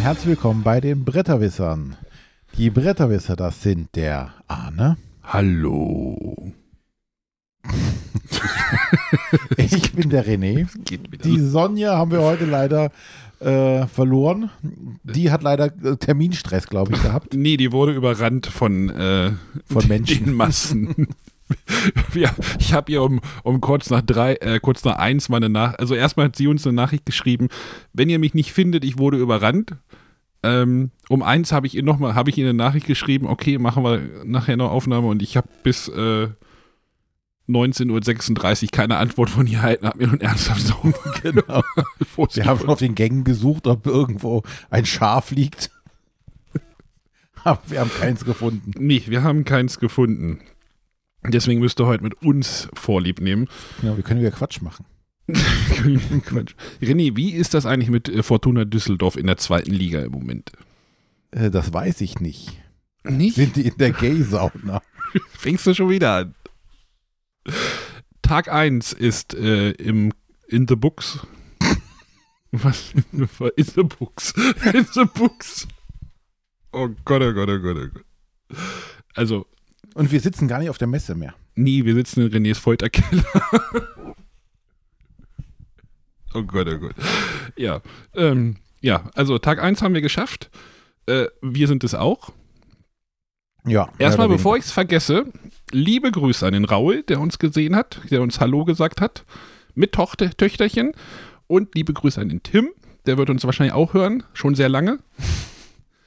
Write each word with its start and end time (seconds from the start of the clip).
herzlich 0.00 0.28
willkommen 0.28 0.62
bei 0.62 0.80
den 0.80 1.04
Bretterwissern. 1.04 1.94
Die 2.56 2.70
Bretterwisser, 2.70 3.36
das 3.36 3.62
sind 3.62 3.94
der 3.96 4.32
Arne. 4.48 4.96
Hallo. 5.22 6.52
ich 9.58 9.92
bin 9.92 10.08
der 10.08 10.26
René. 10.26 10.66
Die 11.22 11.38
Sonja 11.38 11.98
haben 11.98 12.12
wir 12.12 12.22
heute 12.22 12.46
leider 12.46 12.90
äh, 13.40 13.86
verloren. 13.88 14.50
Die 15.04 15.30
hat 15.30 15.42
leider 15.42 15.66
äh, 15.66 15.96
Terminstress, 15.98 16.66
glaube 16.66 16.94
ich, 16.94 17.02
gehabt. 17.02 17.34
Nee, 17.34 17.58
die 17.58 17.70
wurde 17.70 17.92
überrannt 17.92 18.46
von, 18.46 18.88
äh, 18.88 19.32
von 19.66 19.86
Menschen. 19.86 20.24
Den 20.24 20.34
Massen. 20.34 21.08
ich 22.58 22.72
habe 22.72 22.92
ihr 22.92 23.02
um, 23.02 23.20
um 23.42 23.60
kurz 23.60 23.90
nach 23.90 24.02
drei, 24.02 24.34
äh, 24.34 24.60
kurz 24.60 24.84
nach 24.84 24.96
eins 24.96 25.28
mal 25.28 25.38
eine 25.38 25.48
Nachricht, 25.48 25.80
also 25.80 25.94
erstmal 25.94 26.26
hat 26.26 26.36
sie 26.36 26.46
uns 26.46 26.66
eine 26.66 26.74
Nachricht 26.74 27.06
geschrieben, 27.06 27.48
wenn 27.92 28.08
ihr 28.08 28.18
mich 28.18 28.34
nicht 28.34 28.52
findet, 28.52 28.84
ich 28.84 28.98
wurde 28.98 29.18
überrannt. 29.18 29.76
Ähm, 30.42 30.90
um 31.08 31.22
eins 31.22 31.52
habe 31.52 31.66
ich 31.66 31.74
ihr 31.74 31.82
nochmal, 31.82 32.14
habe 32.14 32.30
ich 32.30 32.38
ihr 32.38 32.46
eine 32.46 32.54
Nachricht 32.54 32.86
geschrieben, 32.86 33.26
okay, 33.26 33.58
machen 33.58 33.84
wir 33.84 34.00
nachher 34.24 34.56
noch 34.56 34.70
Aufnahme 34.70 35.08
und 35.08 35.22
ich 35.22 35.36
habe 35.36 35.48
bis 35.62 35.88
äh, 35.88 36.28
19.36 37.50 38.62
Uhr 38.62 38.68
keine 38.70 38.96
Antwort 38.96 39.28
von 39.28 39.46
ihr 39.46 39.58
erhalten, 39.58 39.86
habe 39.86 39.98
mir 39.98 40.06
nun 40.06 40.20
ernsthaft 40.20 40.62
so 40.62 40.74
genau. 41.22 41.62
Wir 42.32 42.46
haben 42.46 42.68
auf 42.68 42.78
den 42.78 42.94
Gängen 42.94 43.24
gesucht, 43.24 43.66
ob 43.66 43.86
irgendwo 43.86 44.42
ein 44.70 44.86
Schaf 44.86 45.30
liegt. 45.30 45.70
Aber 47.44 47.60
wir 47.66 47.80
haben 47.80 47.90
keins 47.90 48.24
gefunden. 48.24 48.72
Nee, 48.78 49.02
wir 49.06 49.22
haben 49.22 49.44
keins 49.44 49.78
gefunden. 49.78 50.40
Deswegen 51.26 51.60
müsst 51.60 51.80
ihr 51.80 51.86
heute 51.86 52.02
mit 52.02 52.22
uns 52.22 52.68
Vorlieb 52.74 53.20
nehmen. 53.20 53.48
Ja, 53.82 53.96
wir 53.96 54.02
können 54.02 54.20
wieder 54.20 54.30
Quatsch 54.30 54.62
machen. 54.62 54.86
Quatsch. 55.28 56.54
René, 56.80 57.16
wie 57.16 57.32
ist 57.32 57.54
das 57.54 57.66
eigentlich 57.66 57.90
mit 57.90 58.08
äh, 58.08 58.22
Fortuna 58.22 58.64
Düsseldorf 58.64 59.16
in 59.16 59.26
der 59.26 59.36
zweiten 59.36 59.72
Liga 59.72 60.00
im 60.00 60.12
Moment? 60.12 60.50
Äh, 61.30 61.50
das 61.50 61.72
weiß 61.72 62.00
ich 62.00 62.20
nicht. 62.20 62.60
Nicht? 63.04 63.36
Sind 63.36 63.56
die 63.56 63.66
in 63.66 63.76
der 63.76 63.92
Gay-Sauna? 63.92 64.82
Fängst 65.38 65.66
du 65.66 65.74
schon 65.74 65.90
wieder 65.90 66.16
an. 66.16 66.34
Tag 68.22 68.50
1 68.50 68.92
ist 68.92 69.34
äh, 69.34 69.70
im 69.72 70.12
In 70.48 70.66
the 70.68 70.76
Books. 70.76 71.26
Was? 72.52 72.92
In 73.12 73.28
the 73.66 73.82
Books. 73.82 74.32
In 74.72 74.86
the 74.92 75.04
Books. 75.04 75.68
Oh 76.72 76.88
Gott, 77.04 77.22
oh 77.22 77.32
Gott, 77.32 77.48
oh 77.48 77.58
Gott, 77.58 77.76
oh 77.76 77.88
Gott. 77.88 78.58
Also. 79.14 79.46
Und 79.94 80.12
wir 80.12 80.20
sitzen 80.20 80.48
gar 80.48 80.58
nicht 80.58 80.70
auf 80.70 80.78
der 80.78 80.88
Messe 80.88 81.14
mehr. 81.14 81.34
Nie, 81.54 81.84
wir 81.84 81.94
sitzen 81.94 82.22
in 82.22 82.28
Renés 82.28 82.58
Folterkeller. 82.58 83.24
oh 86.34 86.42
Gott, 86.42 86.68
oh 86.68 86.78
Gott. 86.78 86.94
Ja, 87.56 87.80
ähm, 88.14 88.56
ja, 88.80 89.10
also 89.14 89.38
Tag 89.38 89.62
1 89.62 89.82
haben 89.82 89.94
wir 89.94 90.00
geschafft. 90.00 90.50
Äh, 91.06 91.26
wir 91.42 91.66
sind 91.66 91.84
es 91.84 91.94
auch. 91.94 92.32
Ja. 93.66 93.90
Erstmal, 93.98 94.28
bevor 94.28 94.56
ich 94.56 94.64
es 94.64 94.72
vergesse, 94.72 95.26
liebe 95.70 96.10
Grüße 96.10 96.46
an 96.46 96.54
den 96.54 96.64
Raul, 96.64 97.02
der 97.02 97.20
uns 97.20 97.38
gesehen 97.38 97.76
hat, 97.76 98.00
der 98.10 98.22
uns 98.22 98.40
Hallo 98.40 98.64
gesagt 98.64 99.00
hat, 99.00 99.24
mit 99.74 99.92
Tochter, 99.92 100.30
Töchterchen. 100.30 100.92
Und 101.46 101.74
liebe 101.74 101.92
Grüße 101.92 102.20
an 102.20 102.28
den 102.28 102.42
Tim, 102.42 102.70
der 103.06 103.18
wird 103.18 103.28
uns 103.28 103.44
wahrscheinlich 103.44 103.74
auch 103.74 103.92
hören, 103.92 104.22
schon 104.32 104.54
sehr 104.54 104.68
lange. 104.68 105.00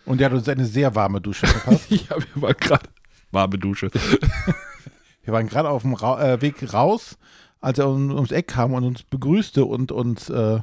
Und 0.05 0.19
der 0.19 0.29
hat 0.29 0.33
uns 0.37 0.47
eine 0.47 0.65
sehr 0.65 0.95
warme 0.95 1.21
Dusche 1.21 1.47
verpasst. 1.47 1.85
ja, 1.89 2.15
wir 2.17 2.41
waren 2.41 2.55
gerade 2.59 2.89
warme 3.33 3.57
Dusche. 3.57 3.89
wir 5.23 5.33
waren 5.33 5.47
gerade 5.47 5.69
auf 5.69 5.81
dem 5.81 5.93
Ra 5.93 6.33
äh, 6.33 6.41
Weg 6.41 6.73
raus, 6.73 7.17
als 7.59 7.79
er 7.79 7.89
um, 7.89 8.11
ums 8.11 8.31
Eck 8.31 8.47
kam 8.49 8.73
und 8.73 8.83
uns 8.83 9.03
begrüßte 9.03 9.65
und 9.65 9.91
uns 9.91 10.29
äh, 10.29 10.59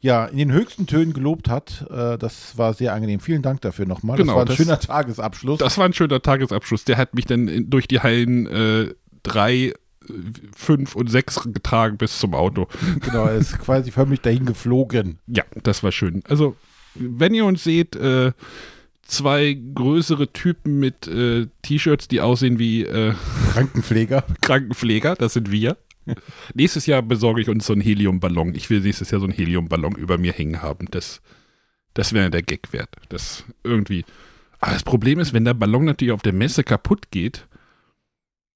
ja, 0.00 0.26
in 0.26 0.38
den 0.38 0.52
höchsten 0.52 0.86
Tönen 0.86 1.12
gelobt 1.12 1.48
hat. 1.48 1.86
Äh, 1.90 2.18
das 2.18 2.56
war 2.56 2.74
sehr 2.74 2.94
angenehm. 2.94 3.20
Vielen 3.20 3.42
Dank 3.42 3.60
dafür 3.62 3.86
nochmal. 3.86 4.16
Genau, 4.16 4.32
das 4.32 4.36
war 4.36 4.42
ein 4.42 4.46
das, 4.46 4.56
schöner 4.56 4.78
Tagesabschluss. 4.78 5.58
Das 5.58 5.78
war 5.78 5.84
ein 5.84 5.92
schöner 5.92 6.22
Tagesabschluss. 6.22 6.84
Der 6.84 6.96
hat 6.96 7.14
mich 7.14 7.24
dann 7.24 7.48
in, 7.48 7.70
durch 7.70 7.88
die 7.88 8.00
Hallen 8.00 8.46
äh, 8.46 8.94
drei, 9.22 9.72
fünf 10.54 10.94
und 10.94 11.10
sechs 11.10 11.42
getragen 11.52 11.96
bis 11.96 12.18
zum 12.18 12.34
Auto. 12.34 12.68
Genau, 13.00 13.26
er 13.26 13.34
ist 13.34 13.58
quasi 13.58 13.90
förmlich 13.90 14.20
dahin 14.20 14.46
geflogen. 14.46 15.18
Ja, 15.26 15.44
das 15.62 15.82
war 15.82 15.92
schön. 15.92 16.22
Also, 16.28 16.56
wenn 16.94 17.34
ihr 17.34 17.44
uns 17.44 17.64
seht, 17.64 17.96
äh, 17.96 18.32
zwei 19.06 19.56
größere 19.74 20.32
Typen 20.32 20.78
mit 20.78 21.06
äh, 21.06 21.46
T-Shirts, 21.62 22.08
die 22.08 22.20
aussehen 22.20 22.58
wie 22.58 22.82
äh, 22.82 23.14
Krankenpfleger. 23.52 24.24
Krankenpfleger, 24.40 25.14
das 25.16 25.34
sind 25.34 25.50
wir. 25.50 25.76
nächstes 26.54 26.86
Jahr 26.86 27.02
besorge 27.02 27.40
ich 27.40 27.48
uns 27.48 27.66
so 27.66 27.72
einen 27.72 27.82
Heliumballon. 27.82 28.54
Ich 28.54 28.70
will 28.70 28.80
nächstes 28.80 29.10
Jahr 29.10 29.20
so 29.20 29.26
einen 29.26 29.34
Heliumballon 29.34 29.94
über 29.96 30.18
mir 30.18 30.32
hängen 30.32 30.62
haben. 30.62 30.86
Das, 30.90 31.20
das 31.94 32.12
wäre 32.12 32.30
der 32.30 32.42
Gag 32.42 32.72
wert. 32.72 32.90
Das 33.08 33.44
irgendwie. 33.64 34.04
Aber 34.60 34.72
das 34.72 34.84
Problem 34.84 35.18
ist, 35.18 35.32
wenn 35.32 35.44
der 35.44 35.54
Ballon 35.54 35.84
natürlich 35.84 36.12
auf 36.12 36.22
der 36.22 36.32
Messe 36.32 36.64
kaputt 36.64 37.10
geht, 37.10 37.46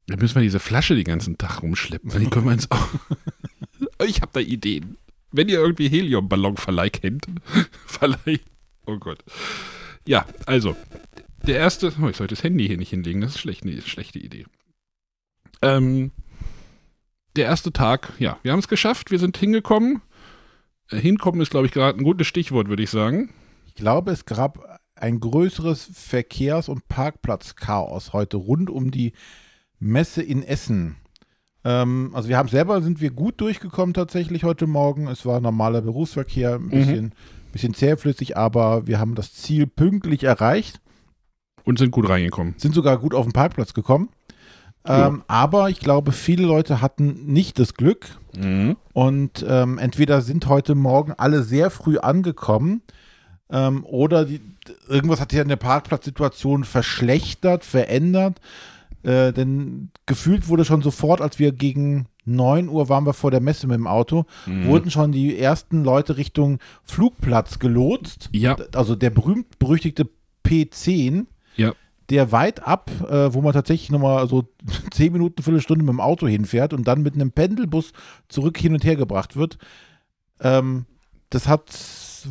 dann 0.07 0.19
müssen 0.19 0.37
wir 0.37 0.43
diese 0.43 0.61
Flasche 0.61 0.95
den 0.95 1.05
ganzen 1.05 1.39
Tag 1.39 1.63
rumschleppen. 1.63 2.11
Dann 2.11 2.31
können 2.31 2.47
wir 2.47 2.53
ins 2.53 2.69
ich 4.07 4.21
habe 4.21 4.33
da 4.33 4.41
Ideen. 4.41 4.97
Wenn 5.33 5.49
ihr 5.49 5.61
irgendwie 5.61 5.89
Heliumballonverleih 5.89 6.91
kennt, 6.91 7.27
Verleih. 7.87 8.41
Oh 8.87 8.97
Gott. 8.97 9.23
Ja, 10.07 10.27
also, 10.47 10.77
der 11.47 11.57
erste, 11.57 11.93
oh, 12.03 12.09
ich 12.09 12.17
sollte 12.17 12.35
das 12.35 12.45
Handy 12.45 12.67
hier 12.67 12.79
nicht 12.79 12.91
hinlegen, 12.91 13.21
das 13.21 13.33
ist 13.33 13.41
schlecht, 13.41 13.63
eine 13.65 13.81
schlechte 13.83 14.19
Idee. 14.19 14.47
Ähm, 15.63 16.13
der 17.37 17.47
erste 17.47 17.73
Tag, 17.73 18.13
ja, 18.19 18.39
wir 18.43 18.53
haben 18.53 18.59
es 18.59 18.69
geschafft, 18.69 19.11
wir 19.11 19.19
sind 19.19 19.37
hingekommen. 19.37 20.03
Äh, 20.91 20.99
hinkommen 20.99 21.41
ist, 21.41 21.51
glaube 21.51 21.67
ich, 21.67 21.73
gerade 21.73 21.99
ein 21.99 22.05
gutes 22.05 22.27
Stichwort, 22.27 22.69
würde 22.69 22.83
ich 22.83 22.91
sagen. 22.91 23.33
Ich 23.67 23.75
glaube, 23.75 24.11
es 24.11 24.25
gab 24.25 24.81
ein 24.97 25.21
größeres 25.21 25.91
Verkehrs- 25.95 26.69
und 26.69 26.89
Parkplatzchaos 26.89 28.13
heute 28.13 28.37
rund 28.37 28.69
um 28.69 28.91
die 28.91 29.13
Messe 29.79 30.23
in 30.23 30.43
Essen. 30.43 30.97
Ähm, 31.65 32.11
also 32.15 32.29
wir 32.29 32.37
haben 32.37 32.49
selber, 32.49 32.83
sind 32.83 33.01
wir 33.01 33.11
gut 33.11 33.41
durchgekommen 33.41 33.95
tatsächlich 33.95 34.45
heute 34.45 34.67
Morgen. 34.67 35.09
Es 35.09 35.25
war 35.25 35.41
normaler 35.41 35.81
Berufsverkehr, 35.81 36.57
ein 36.57 36.69
bisschen, 36.69 37.05
mhm. 37.05 37.13
Bisschen 37.53 37.75
zähflüssig, 37.75 38.37
aber 38.37 38.87
wir 38.87 38.99
haben 38.99 39.15
das 39.15 39.35
Ziel 39.35 39.67
pünktlich 39.67 40.25
erreicht. 40.25 40.81
Und 41.65 41.79
sind 41.79 41.91
gut 41.91 42.09
reingekommen. 42.09 42.55
Sind 42.57 42.75
sogar 42.75 42.99
gut 42.99 43.15
auf 43.15 43.27
den 43.27 43.33
Parkplatz 43.33 43.75
gekommen. 43.75 44.09
Ähm, 44.87 45.23
aber 45.29 45.69
ich 45.69 45.81
glaube, 45.81 46.11
viele 46.13 46.47
Leute 46.47 46.81
hatten 46.81 47.27
nicht 47.27 47.59
das 47.59 47.75
Glück. 47.75 48.07
Mhm. 48.37 48.77
Und 48.95 49.45
ähm, 49.47 49.77
entweder 49.79 50.23
sind 50.23 50.47
heute 50.49 50.75
Morgen 50.75 51.13
alle 51.17 51.43
sehr 51.43 51.71
früh 51.71 51.99
angekommen 51.99 52.83
ähm, 53.51 53.85
oder 53.85 54.25
die, 54.25 54.41
irgendwas 54.89 55.21
hat 55.21 55.33
sich 55.33 55.41
an 55.41 55.49
der 55.49 55.57
Parkplatzsituation 55.57 56.65
verschlechtert, 56.65 57.65
verändert. 57.65 58.41
Äh, 59.03 59.33
denn 59.33 59.91
gefühlt 60.07 60.49
wurde 60.49 60.65
schon 60.65 60.83
sofort, 60.83 61.21
als 61.21 61.39
wir 61.39 61.53
gegen 61.53 62.07
9 62.25 62.69
Uhr 62.69 62.89
waren 62.89 63.07
wir 63.07 63.15
vor 63.15 63.31
der 63.31 63.41
Messe 63.41 63.67
mit 63.67 63.77
dem 63.77 63.87
Auto, 63.87 64.25
mhm. 64.47 64.67
wurden 64.67 64.91
schon 64.91 65.13
die 65.13 65.39
ersten 65.39 65.85
Leute 65.85 66.17
Richtung 66.17 66.59
Flugplatz 66.85 67.59
gelotst. 67.59 68.29
Ja. 68.33 68.57
Also 68.75 68.95
der 68.95 69.11
berühmt-berüchtigte 69.11 70.09
P10. 70.45 71.27
Ja 71.57 71.73
der 72.11 72.33
weit 72.33 72.67
ab, 72.67 72.91
äh, 73.09 73.33
wo 73.33 73.41
man 73.41 73.53
tatsächlich 73.53 73.91
nochmal 73.91 74.29
so 74.29 74.45
zehn 74.91 75.13
Minuten, 75.13 75.43
Viertelstunde 75.43 75.85
mit 75.85 75.93
dem 75.93 76.01
Auto 76.01 76.27
hinfährt 76.27 76.73
und 76.73 76.87
dann 76.87 77.03
mit 77.03 77.15
einem 77.15 77.31
Pendelbus 77.31 77.93
zurück 78.29 78.59
hin 78.59 78.75
und 78.75 78.85
her 78.85 78.97
gebracht 78.97 79.37
wird. 79.37 79.59
Ähm, 80.41 80.87
das 81.31 81.47
hat 81.47 81.71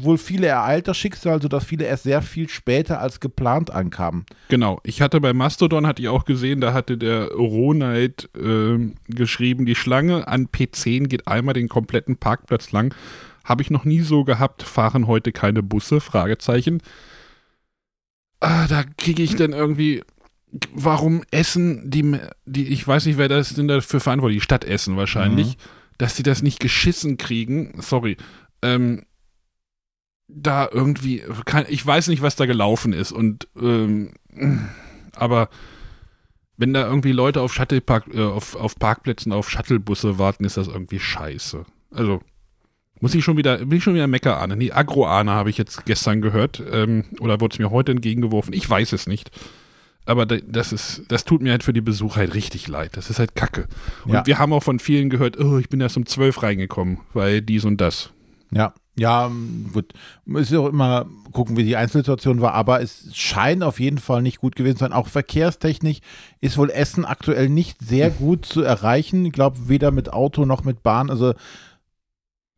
wohl 0.04 0.18
viele 0.18 0.48
ereilt, 0.48 0.88
das 0.88 0.98
Schicksal, 0.98 1.42
sodass 1.42 1.66
viele 1.66 1.86
erst 1.86 2.04
sehr 2.04 2.22
viel 2.22 2.50
später 2.50 3.00
als 3.00 3.20
geplant 3.20 3.72
ankamen. 3.72 4.26
Genau. 4.48 4.80
Ich 4.84 5.02
hatte 5.02 5.22
bei 5.22 5.34
Mastodon, 5.34 5.88
hatte 5.88 6.02
ich 6.02 6.10
auch 6.10 6.26
gesehen, 6.26 6.62
da 6.62 6.74
hatte 6.74 6.98
der 6.98 7.30
Ronald 7.32 8.30
äh, 8.36 8.94
geschrieben, 9.08 9.66
die 9.66 9.76
Schlange 9.76 10.28
an 10.28 10.48
P10 10.48 11.08
geht 11.08 11.28
einmal 11.28 11.54
den 11.54 11.70
kompletten 11.70 12.18
Parkplatz 12.18 12.72
lang. 12.72 12.94
Habe 13.44 13.62
ich 13.62 13.72
noch 13.72 13.86
nie 13.86 14.02
so 14.02 14.24
gehabt, 14.24 14.64
fahren 14.64 15.08
heute 15.08 15.32
keine 15.32 15.64
Busse? 15.64 16.02
Fragezeichen 16.02 16.82
ah, 18.40 18.68
da 18.68 18.84
kriege 18.84 19.24
ich 19.24 19.36
dann 19.36 19.54
irgendwie, 19.54 20.04
warum 20.74 21.24
Essen, 21.32 21.90
die, 21.90 22.18
die, 22.46 22.68
ich 22.68 22.88
weiß 22.88 23.06
nicht, 23.06 23.18
wer 23.18 23.30
das 23.30 23.54
denn 23.54 23.68
dafür 23.68 24.00
verantwortlich, 24.00 24.40
die 24.40 24.46
Stadt 24.46 24.66
Essen 24.66 24.98
wahrscheinlich, 24.98 25.58
mhm. 25.58 25.62
dass 25.98 26.16
sie 26.16 26.24
das 26.24 26.42
nicht 26.42 26.60
geschissen 26.60 27.18
kriegen, 27.18 27.74
sorry, 27.80 28.18
ähm, 28.62 29.02
da 30.30 30.70
irgendwie, 30.72 31.24
kann, 31.46 31.66
ich 31.68 31.86
weiß 31.86 32.08
nicht, 32.08 32.22
was 32.22 32.36
da 32.36 32.46
gelaufen 32.46 32.94
ist 32.94 33.12
und, 33.12 33.48
ähm, 33.60 34.12
aber 35.16 35.50
wenn 36.58 36.74
da 36.74 36.86
irgendwie 36.88 37.14
Leute 37.14 37.42
auf 37.42 37.54
Shuttlepark, 37.54 38.14
äh, 38.14 38.22
auf, 38.22 38.56
auf 38.56 38.78
Parkplätzen 38.78 39.32
auf 39.32 39.50
Shuttlebusse 39.50 40.20
warten, 40.20 40.44
ist 40.44 40.58
das 40.58 40.68
irgendwie 40.68 41.00
scheiße. 41.00 41.66
Also, 41.92 42.22
muss 43.00 43.16
ich 43.16 43.24
schon 43.24 43.38
wieder, 43.38 43.60
bin 43.60 43.78
ich 43.78 43.84
schon 43.84 43.94
wieder 43.94 44.08
Meckerahne? 44.08 44.58
Nee, 44.58 44.72
Agroahne 44.72 45.32
habe 45.32 45.50
ich 45.50 45.58
jetzt 45.58 45.86
gestern 45.86 46.22
gehört. 46.22 46.62
Ähm, 46.72 47.06
oder 47.22 47.40
wurde 47.40 47.54
es 47.54 47.60
mir 47.60 47.72
heute 47.72 47.94
entgegengeworfen? 47.94 48.54
Ich 48.54 48.70
weiß 48.70 48.92
es 48.92 49.08
nicht. 49.08 49.32
Aber 50.06 50.26
das 50.26 50.74
ist, 50.74 51.04
das 51.08 51.24
tut 51.24 51.42
mir 51.42 51.52
halt 51.52 51.64
für 51.64 51.72
die 51.72 51.82
Besucher 51.82 52.18
halt 52.18 52.34
richtig 52.34 52.68
leid. 52.68 52.98
Das 52.98 53.10
ist 53.10 53.20
halt 53.20 53.36
Kacke. 53.36 53.68
Und 54.06 54.14
ja. 54.14 54.26
wir 54.26 54.38
haben 54.38 54.52
auch 54.52 54.64
von 54.64 54.80
vielen 54.80 55.10
gehört, 55.10 55.40
oh, 55.40 55.60
ich 55.60 55.70
bin 55.70 55.80
erst 55.80 55.98
um 55.98 56.06
zwölf 56.06 56.44
reingekommen, 56.44 57.00
weil 57.14 57.42
dies 57.42 57.64
und 57.64 57.80
das. 57.80 58.10
Ja, 58.52 58.74
Ja, 59.00 59.32
gut. 59.74 59.94
Man 60.26 60.42
muss 60.42 60.50
ja 60.52 60.60
auch 60.60 60.68
immer 60.70 61.06
gucken, 61.32 61.58
wie 61.58 61.64
die 61.64 61.76
Einzelsituation 61.78 62.42
war, 62.42 62.54
aber 62.54 62.82
es 62.82 63.10
scheint 63.16 63.64
auf 63.64 63.80
jeden 63.80 63.98
Fall 63.98 64.22
nicht 64.22 64.40
gut 64.40 64.56
gewesen 64.56 64.78
zu 64.78 64.84
sein. 64.86 64.94
Auch 64.94 65.08
verkehrstechnisch 65.08 66.00
ist 66.42 66.58
wohl 66.58 66.70
Essen 66.70 67.06
aktuell 67.06 67.50
nicht 67.50 67.80
sehr 67.82 68.10
gut 68.10 68.46
zu 68.46 68.62
erreichen. 68.62 69.26
Ich 69.26 69.34
glaube, 69.34 69.70
weder 69.70 69.92
mit 69.92 70.12
Auto 70.14 70.46
noch 70.46 70.64
mit 70.64 70.84
Bahn. 70.84 71.10
Also 71.10 71.34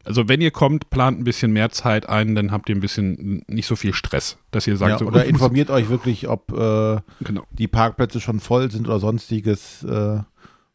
Also 0.03 0.27
wenn 0.27 0.41
ihr 0.41 0.49
kommt, 0.51 0.89
plant 0.89 1.19
ein 1.19 1.23
bisschen 1.23 1.51
mehr 1.51 1.69
Zeit 1.69 2.09
ein, 2.09 2.33
dann 2.33 2.51
habt 2.51 2.69
ihr 2.69 2.75
ein 2.75 2.79
bisschen 2.81 3.43
nicht 3.47 3.67
so 3.67 3.75
viel 3.75 3.93
Stress, 3.93 4.37
dass 4.49 4.65
ihr 4.65 4.75
sagt, 4.77 4.91
ja, 4.93 4.97
so, 4.97 5.05
oder 5.05 5.19
muss- 5.19 5.27
informiert 5.29 5.69
euch 5.69 5.89
wirklich, 5.89 6.27
ob 6.27 6.51
äh, 6.53 6.99
genau. 7.23 7.43
die 7.51 7.67
Parkplätze 7.67 8.19
schon 8.19 8.39
voll 8.39 8.71
sind 8.71 8.87
oder 8.87 8.99
sonstiges. 8.99 9.83
Äh, 9.83 10.21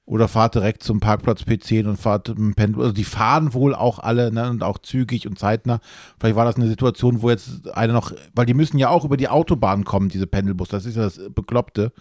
oder 0.07 0.29
fahrt 0.29 0.55
direkt 0.55 0.83
zum 0.85 1.01
Parkplatz 1.01 1.43
P10 1.43 1.87
und 1.89 1.97
fahrt 1.97 2.29
mit 2.29 2.39
dem 2.39 2.55
Pendel. 2.55 2.81
Also 2.81 2.93
die 2.93 3.05
fahren 3.05 3.53
wohl 3.55 3.75
auch 3.75 3.99
alle 3.99 4.33
ne, 4.33 4.49
und 4.49 4.63
auch 4.63 4.79
zügig 4.79 5.27
und 5.27 5.39
zeitnah. 5.39 5.81
Vielleicht 6.19 6.37
war 6.37 6.45
das 6.45 6.57
eine 6.57 6.69
Situation, 6.69 7.23
wo 7.23 7.29
jetzt 7.31 7.69
einer 7.75 7.93
noch, 7.93 8.13
weil 8.35 8.47
die 8.47 8.55
müssen 8.55 8.79
ja 8.79 8.89
auch 8.89 9.05
über 9.05 9.17
die 9.17 9.29
Autobahn 9.29 9.85
kommen, 9.85 10.09
diese 10.09 10.29
Pendelbus. 10.29 10.69
Das 10.69 10.87
ist 10.87 10.97
ja 10.97 11.03
das 11.03 11.21
Bekloppte. 11.35 11.93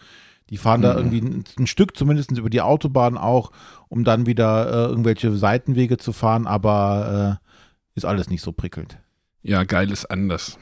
Die 0.52 0.58
fahren 0.58 0.84
da 0.84 0.92
Mhm. 0.94 0.98
irgendwie 1.00 1.22
ein, 1.22 1.44
ein 1.58 1.68
Stück 1.68 1.98
zumindest 1.98 2.30
über 2.32 2.52
die 2.52 2.62
Autobahn 2.62 3.18
auch, 3.18 3.52
um 3.90 4.04
dann 4.04 4.28
wieder 4.28 4.68
äh, 4.68 4.90
irgendwelche 4.90 5.36
Seitenwege 5.36 5.98
zu 5.98 6.14
fahren, 6.14 6.46
aber 6.46 7.40
äh, 7.42 7.96
ist 7.96 8.06
alles 8.06 8.30
nicht 8.30 8.44
so 8.44 8.52
prickelnd. 8.52 9.00
Ja, 9.42 9.64
geil 9.64 9.90
ist 9.92 10.06
anders. 10.06 10.60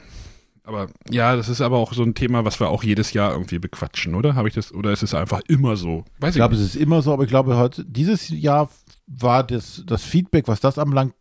Aber 0.66 0.88
ja, 1.10 1.36
das 1.36 1.50
ist 1.50 1.60
aber 1.60 1.76
auch 1.76 1.92
so 1.92 2.02
ein 2.02 2.14
Thema, 2.14 2.46
was 2.46 2.58
wir 2.58 2.70
auch 2.70 2.82
jedes 2.82 3.12
Jahr 3.12 3.32
irgendwie 3.32 3.58
bequatschen, 3.58 4.14
oder? 4.14 4.34
Habe 4.34 4.48
ich 4.48 4.54
das, 4.54 4.72
oder 4.72 4.92
ist 4.92 5.02
es 5.02 5.14
einfach 5.14 5.42
immer 5.46 5.76
so? 5.76 6.04
Weiß 6.20 6.30
Ich 6.30 6.38
glaube, 6.38 6.54
es 6.54 6.62
ist 6.62 6.74
immer 6.74 7.02
so, 7.02 7.12
aber 7.12 7.24
ich 7.24 7.28
glaube, 7.28 7.56
heute, 7.56 7.84
dieses 7.84 8.30
Jahr 8.30 8.70
war 9.06 9.44
das, 9.44 9.82
das 9.86 10.02
Feedback, 10.02 10.48
was 10.48 10.60
das 10.60 10.78
anbelangt, 10.78 11.14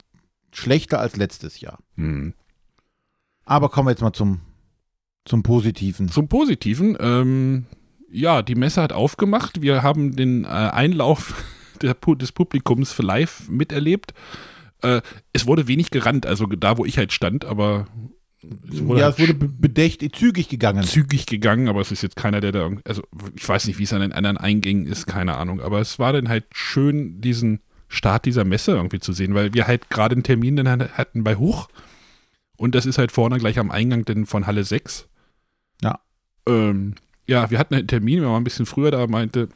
schlechter 0.53 0.99
als 0.99 1.17
letztes 1.17 1.59
Jahr. 1.59 1.77
Hm. 1.95 2.33
Aber 3.43 3.67
kommen 3.67 3.87
wir 3.87 3.91
jetzt 3.91 4.01
mal 4.01 4.13
zum, 4.13 4.39
zum 5.25 5.43
Positiven. 5.43 6.07
Zum 6.07 6.29
Positiven, 6.29 6.95
ähm, 7.01 7.65
ja, 8.09 8.43
die 8.43 8.55
Messe 8.55 8.81
hat 8.81 8.93
aufgemacht. 8.93 9.61
Wir 9.61 9.83
haben 9.83 10.15
den 10.15 10.45
äh, 10.45 10.47
Einlauf 10.47 11.43
der, 11.81 11.95
des 11.95 12.31
Publikums 12.31 12.93
für 12.93 13.03
live 13.03 13.49
miterlebt. 13.49 14.13
Äh, 14.81 15.01
es 15.33 15.47
wurde 15.47 15.67
wenig 15.67 15.91
gerannt, 15.91 16.25
also 16.25 16.45
da, 16.45 16.77
wo 16.77 16.85
ich 16.85 16.97
halt 16.97 17.11
stand, 17.11 17.43
aber 17.43 17.87
ja, 18.97 19.09
es 19.09 19.19
wurde 19.19 19.33
be- 19.33 19.47
bedächtig 19.47 20.15
zügig 20.15 20.49
gegangen. 20.49 20.83
zügig 20.83 21.25
gegangen, 21.25 21.67
aber 21.67 21.81
es 21.81 21.91
ist 21.91 22.01
jetzt 22.03 22.15
keiner, 22.15 22.41
der 22.41 22.51
da, 22.51 22.69
also 22.85 23.01
ich 23.35 23.47
weiß 23.47 23.67
nicht, 23.67 23.79
wie 23.79 23.83
es 23.83 23.93
an 23.93 24.01
den 24.01 24.11
anderen 24.13 24.37
Eingängen 24.37 24.85
ist, 24.85 25.05
keine 25.07 25.35
Ahnung, 25.35 25.61
aber 25.61 25.79
es 25.79 25.99
war 25.99 26.13
dann 26.13 26.29
halt 26.29 26.45
schön, 26.53 27.21
diesen 27.21 27.59
Start 27.87 28.25
dieser 28.25 28.43
Messe 28.43 28.71
irgendwie 28.71 28.99
zu 28.99 29.13
sehen, 29.13 29.35
weil 29.35 29.53
wir 29.53 29.67
halt 29.67 29.89
gerade 29.89 30.13
einen 30.13 30.23
Termin 30.23 30.55
dann 30.55 30.67
hatten 30.69 31.23
bei 31.23 31.35
Huch 31.35 31.67
und 32.57 32.75
das 32.75 32.85
ist 32.85 32.97
halt 32.97 33.11
vorne 33.11 33.37
gleich 33.37 33.59
am 33.59 33.71
Eingang 33.71 34.03
denn 34.05 34.25
von 34.25 34.47
Halle 34.47 34.63
6. 34.63 35.07
Ja. 35.81 35.99
Ähm, 36.47 36.95
ja, 37.27 37.49
wir 37.51 37.59
hatten 37.59 37.75
einen 37.75 37.87
Termin, 37.87 38.21
wir 38.21 38.27
waren 38.29 38.41
ein 38.41 38.43
bisschen 38.45 38.65
früher 38.65 38.91
da, 38.91 39.05
meinte 39.07 39.49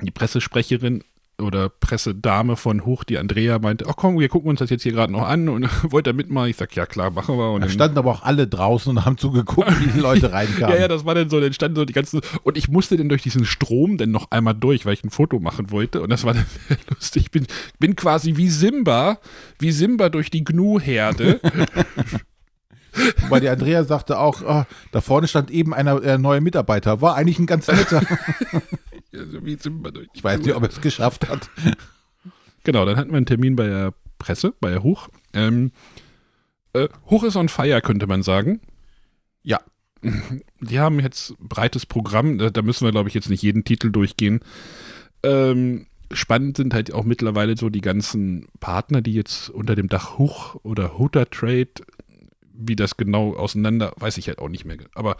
die 0.00 0.10
Pressesprecherin 0.10 1.02
oder 1.40 1.68
Pressedame 1.68 2.56
von 2.56 2.84
Huch, 2.84 3.04
die 3.04 3.16
Andrea, 3.16 3.58
meinte, 3.58 3.86
ach 3.88 3.94
komm, 3.96 4.18
wir 4.18 4.28
gucken 4.28 4.50
uns 4.50 4.58
das 4.58 4.70
jetzt 4.70 4.82
hier 4.82 4.92
gerade 4.92 5.12
noch 5.12 5.26
an 5.26 5.48
und 5.48 5.68
wollt 5.92 6.06
ihr 6.06 6.12
mitmachen? 6.12 6.50
Ich 6.50 6.56
sag, 6.56 6.74
ja 6.74 6.86
klar, 6.86 7.10
machen 7.10 7.36
wir. 7.36 7.52
Und 7.52 7.60
Da 7.62 7.68
standen 7.68 7.98
aber 7.98 8.10
auch 8.10 8.22
alle 8.22 8.46
draußen 8.46 8.90
und 8.96 9.04
haben 9.04 9.18
zugeguckt, 9.18 9.70
wie 9.80 9.90
die 9.90 10.00
Leute 10.00 10.32
reinkamen. 10.32 10.74
ja, 10.74 10.82
ja, 10.82 10.88
das 10.88 11.04
war 11.04 11.14
dann 11.14 11.30
so, 11.30 11.40
dann 11.40 11.52
standen 11.52 11.76
so 11.76 11.84
die 11.84 11.92
ganzen, 11.92 12.20
und 12.42 12.56
ich 12.56 12.68
musste 12.68 12.96
dann 12.96 13.08
durch 13.08 13.22
diesen 13.22 13.44
Strom 13.44 13.98
dann 13.98 14.10
noch 14.10 14.30
einmal 14.30 14.54
durch, 14.54 14.84
weil 14.84 14.94
ich 14.94 15.04
ein 15.04 15.10
Foto 15.10 15.38
machen 15.38 15.70
wollte, 15.70 16.00
und 16.02 16.10
das 16.10 16.24
war 16.24 16.34
dann 16.34 16.46
sehr 16.68 16.78
lustig. 16.90 17.22
Ich 17.24 17.30
bin, 17.30 17.46
bin 17.78 17.94
quasi 17.94 18.36
wie 18.36 18.48
Simba, 18.48 19.18
wie 19.58 19.70
Simba 19.72 20.08
durch 20.08 20.30
die 20.30 20.44
Gnu-Herde. 20.44 21.40
Weil 23.28 23.40
die 23.40 23.48
Andrea 23.48 23.84
sagte 23.84 24.18
auch, 24.18 24.42
ah, 24.42 24.66
da 24.90 25.00
vorne 25.00 25.28
stand 25.28 25.50
eben 25.52 25.72
einer 25.72 26.02
äh, 26.02 26.18
neuer 26.18 26.40
Mitarbeiter. 26.40 27.00
War 27.00 27.14
eigentlich 27.14 27.38
ein 27.38 27.46
ganz 27.46 27.68
netter. 27.68 28.02
Also 29.18 29.44
wie 29.44 29.56
durch 29.56 30.08
Ich 30.12 30.24
weiß 30.24 30.40
nicht, 30.40 30.54
ob 30.54 30.62
er 30.62 30.68
es 30.68 30.80
geschafft 30.80 31.28
hat. 31.28 31.50
Genau, 32.64 32.84
dann 32.84 32.96
hatten 32.96 33.10
wir 33.10 33.16
einen 33.16 33.24
Termin 33.24 33.56
bei 33.56 33.66
der 33.66 33.94
Presse, 34.18 34.52
bei 34.60 34.68
der 34.68 34.82
Hoch. 34.82 35.08
Ähm, 35.32 35.72
äh, 36.74 36.88
Hoch 37.06 37.24
ist 37.24 37.36
on 37.36 37.48
fire, 37.48 37.80
könnte 37.80 38.06
man 38.06 38.22
sagen. 38.22 38.60
Ja. 39.42 39.60
Die 40.60 40.78
haben 40.78 41.00
jetzt 41.00 41.34
breites 41.38 41.86
Programm, 41.86 42.36
da, 42.36 42.62
müssen 42.62 42.84
wir, 42.84 42.92
glaube 42.92 43.08
ich, 43.08 43.14
jetzt 43.14 43.30
nicht 43.30 43.42
jeden 43.42 43.64
Titel 43.64 43.90
durchgehen. 43.90 44.40
Ähm, 45.22 45.86
spannend 46.12 46.56
sind 46.56 46.74
halt 46.74 46.92
auch 46.92 47.04
mittlerweile 47.04 47.56
so 47.56 47.70
die 47.70 47.80
ganzen 47.80 48.46
Partner, 48.60 49.00
die 49.00 49.14
jetzt 49.14 49.48
unter 49.50 49.74
dem 49.74 49.88
Dach 49.88 50.18
Huch 50.18 50.56
oder 50.62 50.98
Hutter 50.98 51.30
Trade, 51.30 51.70
wie 52.52 52.76
das 52.76 52.96
genau 52.96 53.34
auseinander, 53.34 53.92
weiß 53.96 54.18
ich 54.18 54.28
halt 54.28 54.40
auch 54.40 54.48
nicht 54.48 54.64
mehr. 54.64 54.76
Aber 54.94 55.16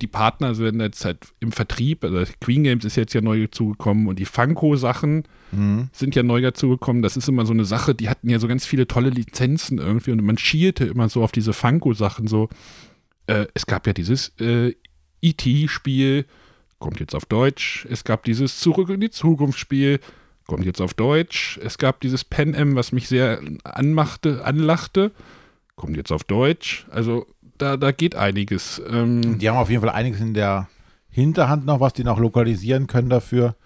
die 0.00 0.06
Partner 0.06 0.54
sind 0.54 0.80
jetzt 0.80 1.04
halt 1.04 1.18
im 1.40 1.52
Vertrieb, 1.52 2.04
also 2.04 2.24
Queen 2.40 2.64
Games 2.64 2.84
ist 2.84 2.96
jetzt 2.96 3.12
ja 3.14 3.20
neu 3.20 3.42
dazugekommen 3.46 4.06
und 4.08 4.18
die 4.18 4.24
Funko-Sachen 4.24 5.24
Mhm. 5.52 5.88
sind 5.92 6.14
ja 6.14 6.22
neu 6.22 6.40
dazugekommen. 6.40 7.02
Das 7.02 7.16
ist 7.16 7.28
immer 7.28 7.44
so 7.44 7.52
eine 7.52 7.64
Sache, 7.64 7.92
die 7.94 8.08
hatten 8.08 8.30
ja 8.30 8.38
so 8.38 8.46
ganz 8.46 8.64
viele 8.66 8.86
tolle 8.86 9.10
Lizenzen 9.10 9.78
irgendwie 9.78 10.12
und 10.12 10.22
man 10.22 10.38
schielte 10.38 10.84
immer 10.84 11.08
so 11.08 11.24
auf 11.24 11.32
diese 11.32 11.52
Funko-Sachen 11.52 12.28
so. 12.28 12.48
Äh, 13.26 13.46
es 13.54 13.66
gab 13.66 13.86
ja 13.88 13.92
dieses 13.92 14.32
äh, 14.40 14.74
E.T.-Spiel, 15.22 16.24
kommt 16.78 17.00
jetzt 17.00 17.14
auf 17.14 17.26
Deutsch. 17.26 17.86
Es 17.90 18.04
gab 18.04 18.24
dieses 18.24 18.60
Zurück 18.60 18.88
in 18.90 19.00
die 19.00 19.10
Zukunft-Spiel, 19.10 20.00
kommt 20.46 20.64
jetzt 20.64 20.80
auf 20.80 20.94
Deutsch. 20.94 21.58
Es 21.64 21.78
gab 21.78 22.00
dieses 22.00 22.24
Pen 22.24 22.54
M, 22.54 22.74
was 22.76 22.92
mich 22.92 23.08
sehr 23.08 23.40
anmachte, 23.64 24.44
anlachte, 24.44 25.10
kommt 25.76 25.96
jetzt 25.96 26.12
auf 26.12 26.24
Deutsch. 26.24 26.86
Also 26.90 27.26
da, 27.60 27.76
da 27.76 27.92
geht 27.92 28.14
einiges. 28.14 28.80
Ähm, 28.88 29.38
Die 29.38 29.48
haben 29.48 29.56
auf 29.56 29.70
jeden 29.70 29.82
Fall 29.82 29.90
einiges 29.90 30.20
in 30.20 30.34
der 30.34 30.68
Hinterhand 31.08 31.66
noch, 31.66 31.80
was 31.80 31.92
die 31.92 32.04
noch 32.04 32.18
lokalisieren 32.18 32.86
können 32.86 33.10
dafür. 33.10 33.56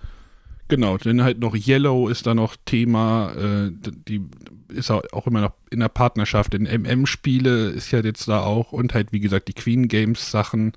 Genau, 0.68 0.96
dann 0.96 1.22
halt 1.22 1.40
noch 1.40 1.54
Yellow 1.54 2.08
ist 2.08 2.26
da 2.26 2.34
noch 2.34 2.56
Thema, 2.64 3.32
äh, 3.36 3.70
die 4.08 4.22
ist 4.68 4.90
auch 4.90 5.02
auch 5.12 5.26
immer 5.26 5.42
noch 5.42 5.52
in 5.70 5.80
der 5.80 5.90
Partnerschaft. 5.90 6.54
In 6.54 6.64
MM-Spiele 6.64 7.68
ist 7.68 7.90
ja 7.90 8.00
jetzt 8.00 8.28
da 8.28 8.40
auch 8.40 8.72
und 8.72 8.94
halt, 8.94 9.12
wie 9.12 9.20
gesagt, 9.20 9.48
die 9.48 9.52
Queen 9.52 9.88
Games 9.88 10.30
Sachen 10.30 10.72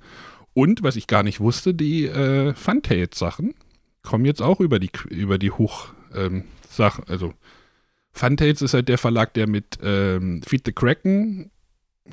und, 0.52 0.82
was 0.82 0.96
ich 0.96 1.06
gar 1.06 1.22
nicht 1.22 1.40
wusste, 1.40 1.72
die 1.72 2.06
äh, 2.06 2.52
Funtails 2.54 3.18
Sachen 3.18 3.54
kommen 4.02 4.24
jetzt 4.24 4.42
auch 4.42 4.60
über 4.60 4.78
die, 4.78 4.90
über 5.08 5.38
die 5.38 5.50
Hoch 5.50 5.88
ähm, 6.14 6.44
Sachen. 6.68 7.04
Also 7.08 7.32
Funtails 8.12 8.60
ist 8.62 8.74
halt 8.74 8.88
der 8.88 8.98
Verlag, 8.98 9.34
der 9.34 9.48
mit 9.48 9.78
ähm, 9.82 10.42
Feed 10.42 10.62
the 10.66 10.72
Kraken 10.72 11.50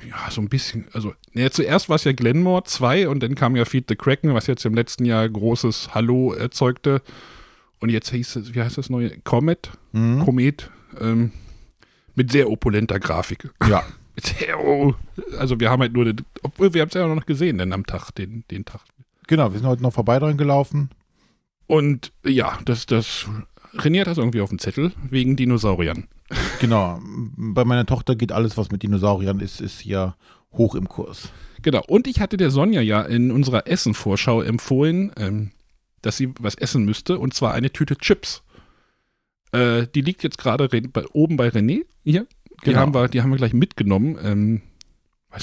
ja, 0.04 0.30
so 0.30 0.40
ein 0.40 0.48
bisschen, 0.48 0.86
also, 0.92 1.14
ja, 1.32 1.50
zuerst 1.50 1.88
war 1.88 1.96
es 1.96 2.04
ja 2.04 2.12
Glenmore 2.12 2.64
2 2.64 3.08
und 3.08 3.22
dann 3.22 3.34
kam 3.34 3.56
ja 3.56 3.64
Feed 3.64 3.86
the 3.88 3.96
Kraken, 3.96 4.34
was 4.34 4.46
jetzt 4.46 4.64
im 4.64 4.74
letzten 4.74 5.04
Jahr 5.04 5.28
großes 5.28 5.94
Hallo 5.94 6.32
erzeugte. 6.32 7.02
Und 7.80 7.90
jetzt 7.90 8.10
hieß 8.10 8.36
es, 8.36 8.54
wie 8.54 8.62
heißt 8.62 8.78
das 8.78 8.90
neue? 8.90 9.10
Comet? 9.20 9.70
Mhm. 9.92 10.24
Komet? 10.24 10.70
Ähm, 11.00 11.32
mit 12.14 12.32
sehr 12.32 12.50
opulenter 12.50 12.98
Grafik. 12.98 13.50
Ja. 13.68 13.84
Sehr, 14.18 14.58
oh, 14.58 14.94
also 15.38 15.60
wir 15.60 15.68
haben 15.68 15.82
halt 15.82 15.92
nur, 15.92 16.06
den, 16.06 16.24
obwohl 16.42 16.72
wir 16.72 16.80
haben 16.80 16.88
es 16.88 16.94
ja 16.94 17.06
noch 17.06 17.26
gesehen, 17.26 17.58
denn 17.58 17.74
am 17.74 17.84
Tag, 17.84 18.12
den, 18.12 18.44
den 18.50 18.64
Tag. 18.64 18.80
Genau, 19.26 19.52
wir 19.52 19.58
sind 19.58 19.68
heute 19.68 19.82
noch 19.82 19.92
vorbei 19.92 20.18
dran 20.18 20.38
gelaufen. 20.38 20.88
Und 21.66 22.12
ja, 22.24 22.58
das, 22.64 22.86
das, 22.86 23.26
René 23.74 24.00
hat 24.00 24.06
das 24.06 24.16
irgendwie 24.16 24.40
auf 24.40 24.48
dem 24.48 24.58
Zettel, 24.58 24.92
wegen 25.10 25.36
Dinosauriern. 25.36 26.08
Genau. 26.60 27.00
Bei 27.36 27.64
meiner 27.64 27.86
Tochter 27.86 28.16
geht 28.16 28.32
alles, 28.32 28.56
was 28.56 28.70
mit 28.70 28.82
Dinosauriern 28.82 29.40
ist, 29.40 29.60
ist 29.60 29.80
hier 29.80 30.16
hoch 30.52 30.74
im 30.74 30.88
Kurs. 30.88 31.30
Genau. 31.62 31.82
Und 31.86 32.06
ich 32.06 32.20
hatte 32.20 32.36
der 32.36 32.50
Sonja 32.50 32.80
ja 32.80 33.02
in 33.02 33.30
unserer 33.30 33.66
Essen-Vorschau 33.66 34.42
empfohlen, 34.42 35.12
ähm, 35.16 35.50
dass 36.02 36.16
sie 36.16 36.32
was 36.40 36.54
essen 36.54 36.84
müsste, 36.84 37.18
und 37.18 37.34
zwar 37.34 37.52
eine 37.54 37.70
Tüte 37.72 37.96
Chips. 37.96 38.42
Äh, 39.52 39.86
die 39.94 40.00
liegt 40.00 40.22
jetzt 40.22 40.38
gerade 40.38 40.68
oben 41.12 41.36
bei 41.36 41.48
René 41.48 41.82
hier. 42.04 42.26
Die, 42.62 42.70
Genau. 42.70 42.78
haben 42.78 42.94
wir, 42.94 43.08
die 43.08 43.22
haben 43.22 43.30
wir 43.30 43.36
gleich 43.36 43.52
mitgenommen. 43.52 44.18
Ähm, 44.22 44.62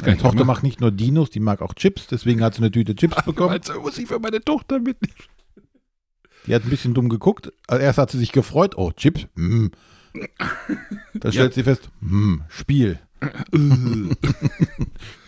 Meine 0.04 0.18
Tochter 0.18 0.46
macht 0.46 0.64
nicht 0.64 0.82
nur 0.82 0.92
Dinos, 0.92 1.30
die 1.30 1.40
mag 1.40 1.62
auch 1.62 1.74
Chips, 1.76 2.08
deswegen 2.08 2.42
hat 2.44 2.56
sie 2.56 2.62
eine 2.62 2.72
Tüte 2.72 2.96
Chips 2.96 3.22
bekommen. 3.26 3.52
Also 3.52 3.80
muss 3.82 3.98
ich 3.98 4.08
für 4.08 4.20
meine 4.20 4.42
Tochter 4.44 4.80
mitnehmen. 4.80 5.14
Die 6.48 6.56
hat 6.56 6.64
ein 6.64 6.70
bisschen 6.70 6.94
dumm 6.94 7.10
geguckt. 7.10 7.54
Also 7.68 7.84
erst 7.84 8.00
hat 8.00 8.12
sie 8.12 8.18
sich 8.18 8.32
gefreut, 8.32 8.76
oh, 8.78 8.92
Chips, 8.92 9.28
hm. 9.36 9.72
Dann 11.14 11.32
stellt 11.32 11.54
sie 11.54 11.64
fest, 11.64 11.90
hm, 12.02 12.44
Spiel. 12.50 13.00
Kann 13.52 14.16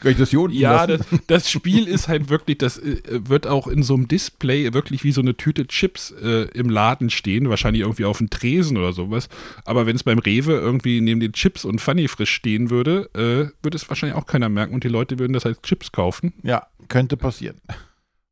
ich 0.04 0.18
das 0.18 0.30
hier 0.30 0.42
unten 0.42 0.58
Ja, 0.58 0.86
das, 0.86 1.01
das 1.27 1.50
Spiel 1.50 1.88
ist 1.88 2.08
halt 2.08 2.30
wirklich, 2.30 2.58
das 2.58 2.77
äh, 2.77 3.00
wird 3.30 3.48
auch 3.48 3.68
in 3.68 3.84
so 3.84 3.94
einem 3.94 4.08
Display 4.08 4.74
wirklich 4.74 5.04
wie 5.04 5.12
so 5.12 5.22
eine 5.22 5.38
Tüte 5.38 5.68
Chips 5.68 6.12
äh, 6.12 6.50
im 6.54 6.70
Laden 6.70 7.10
stehen, 7.10 7.50
wahrscheinlich 7.50 7.84
irgendwie 7.84 8.06
auf 8.06 8.18
dem 8.18 8.30
Tresen 8.30 8.77
oder 8.77 8.92
sowas. 8.92 9.30
Aber 9.63 9.86
wenn 9.86 9.96
es 9.96 10.04
beim 10.04 10.20
Rewe 10.20 10.54
irgendwie 10.54 11.01
neben 11.01 11.20
den 11.20 11.34
Chips 11.34 11.63
und 11.63 11.80
Funny 11.80 12.08
Frisch 12.08 12.32
stehen 12.32 12.70
würde, 12.70 13.10
äh, 13.13 13.63
würde 13.63 13.77
es 13.77 13.88
wahrscheinlich 13.88 14.18
auch 14.18 14.25
keiner 14.25 14.50
merken 14.50 14.74
und 14.74 14.84
die 14.84 14.89
Leute 14.89 15.18
würden 15.20 15.34
das 15.34 15.46
als 15.46 15.62
Chips 15.62 15.92
kaufen. 15.92 16.34
Ja, 16.44 16.68
könnte 16.89 17.18
passieren. 17.18 17.62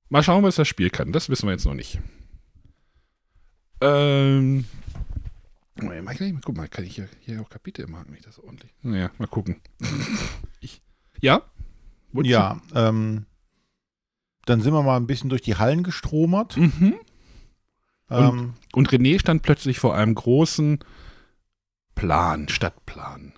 Mal 0.10 0.24
schauen, 0.24 0.44
was 0.44 0.56
das 0.56 0.68
Spiel 0.68 0.90
kann. 0.90 1.12
Das 1.12 1.30
wissen 1.30 1.48
wir 1.48 1.54
jetzt 1.54 1.66
noch 1.66 1.74
nicht. 1.74 2.00
Ähm, 3.82 4.66
Guck 6.42 6.56
mal, 6.56 6.68
kann 6.68 6.86
ich 6.86 6.96
hier, 6.96 7.10
hier 7.20 7.42
auch 7.42 7.50
Kapitel 7.50 7.88
machen, 7.88 8.06
wenn 8.10 8.18
ich 8.18 8.26
das 8.26 8.40
ordentlich. 8.40 8.74
Naja, 8.82 9.12
mal 9.18 9.28
gucken. 9.28 9.62
ich, 10.60 10.82
ja? 11.20 11.42
Wolltest 12.12 12.32
ja, 12.32 12.62
ähm, 12.76 13.26
dann 14.46 14.62
sind 14.62 14.74
wir 14.74 14.84
mal 14.84 14.98
ein 14.98 15.08
bisschen 15.08 15.30
durch 15.30 15.42
die 15.42 15.56
Hallen 15.56 15.84
gestromert. 15.84 16.58
Mhm. 16.58 16.96
Und, 18.10 18.20
ähm, 18.20 18.54
und 18.74 18.90
René 18.90 19.20
stand 19.20 19.42
plötzlich 19.42 19.80
vor 19.80 19.96
einem 19.96 20.14
großen 20.14 20.80
Plan, 21.96 22.50
Stadtplan. 22.50 23.34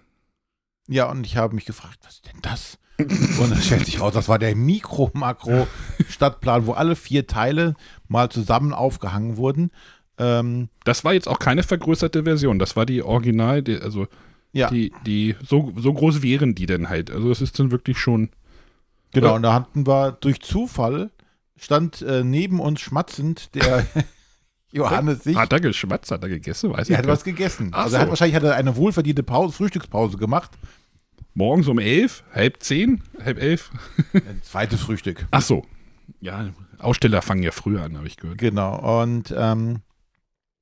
Ja, 0.88 1.10
und 1.10 1.26
ich 1.26 1.38
habe 1.38 1.56
mich 1.56 1.66
gefragt, 1.66 2.00
was 2.04 2.16
ist 2.16 2.28
denn 2.28 2.42
das? 2.42 2.78
und 2.98 3.52
dann 3.52 3.62
stellt 3.62 3.86
sich 3.86 4.00
raus, 4.00 4.14
das 4.14 4.30
war 4.30 4.40
der 4.40 4.56
Mikro-Makro-Stadtplan, 4.56 6.66
wo 6.66 6.72
alle 6.74 6.96
vier 6.96 7.28
Teile 7.28 7.76
mal 8.08 8.30
zusammen 8.30 8.74
aufgehangen 8.74 9.36
wurden. 9.36 9.72
Ähm, 10.18 10.70
das 10.84 11.04
war 11.04 11.14
jetzt 11.14 11.28
auch 11.28 11.40
keine 11.40 11.64
vergrößerte 11.64 12.24
Version, 12.24 12.60
das 12.60 12.76
war 12.76 12.86
die 12.86 13.04
Original, 13.04 13.62
die, 13.62 13.80
also 13.80 14.08
ja. 14.54 14.70
die, 14.70 14.94
die, 15.06 15.36
so, 15.46 15.74
so 15.76 15.94
groß 15.94 16.22
wären 16.22 16.56
die 16.56 16.66
denn 16.66 16.90
halt. 16.90 17.12
Also 17.12 17.30
es 17.32 17.42
ist 17.42 17.60
dann 17.60 17.72
wirklich 17.72 17.98
schon. 17.98 18.30
Genau, 19.12 19.34
äh, 19.34 19.36
und 19.36 19.44
da 19.44 19.54
hatten 19.54 19.86
wir 19.86 20.14
durch 20.14 20.40
Zufall, 20.42 21.12
stand 21.58 22.02
äh, 22.02 22.24
neben 22.24 22.60
uns 22.60 22.80
schmatzend 22.80 23.54
der 23.56 23.86
Johannes 24.72 25.24
sich. 25.24 25.36
Hat 25.36 25.52
er 25.52 25.60
geschmatzt, 25.60 26.12
hat 26.12 26.24
er 26.24 26.30
gegessen? 26.30 26.72
Weiß 26.72 26.90
er 26.90 26.98
hat 26.98 27.08
was 27.08 27.24
gegessen. 27.24 27.70
Ach 27.72 27.84
also 27.84 27.92
so. 27.92 27.96
er 27.96 28.02
hat 28.02 28.10
wahrscheinlich 28.10 28.36
hat 28.36 28.44
er 28.44 28.56
eine 28.56 28.76
wohlverdiente 28.76 29.24
Pause, 29.24 29.54
Frühstückspause 29.54 30.18
gemacht. 30.18 30.52
Morgens 31.34 31.68
um 31.68 31.80
elf, 31.80 32.24
halb 32.34 32.64
zehn, 32.64 33.04
halb 33.24 33.42
elf. 33.42 33.72
Ein 34.14 34.42
zweites 34.42 34.82
Frühstück. 34.82 35.28
Ach 35.32 35.42
so. 35.42 35.66
Ja, 36.22 36.50
Aussteller 36.80 37.22
fangen 37.22 37.44
ja 37.44 37.52
früher 37.52 37.84
an, 37.84 37.98
habe 37.98 38.08
ich 38.08 38.16
gehört. 38.16 38.38
Genau. 38.38 39.02
Und 39.02 39.34
ähm, 39.38 39.82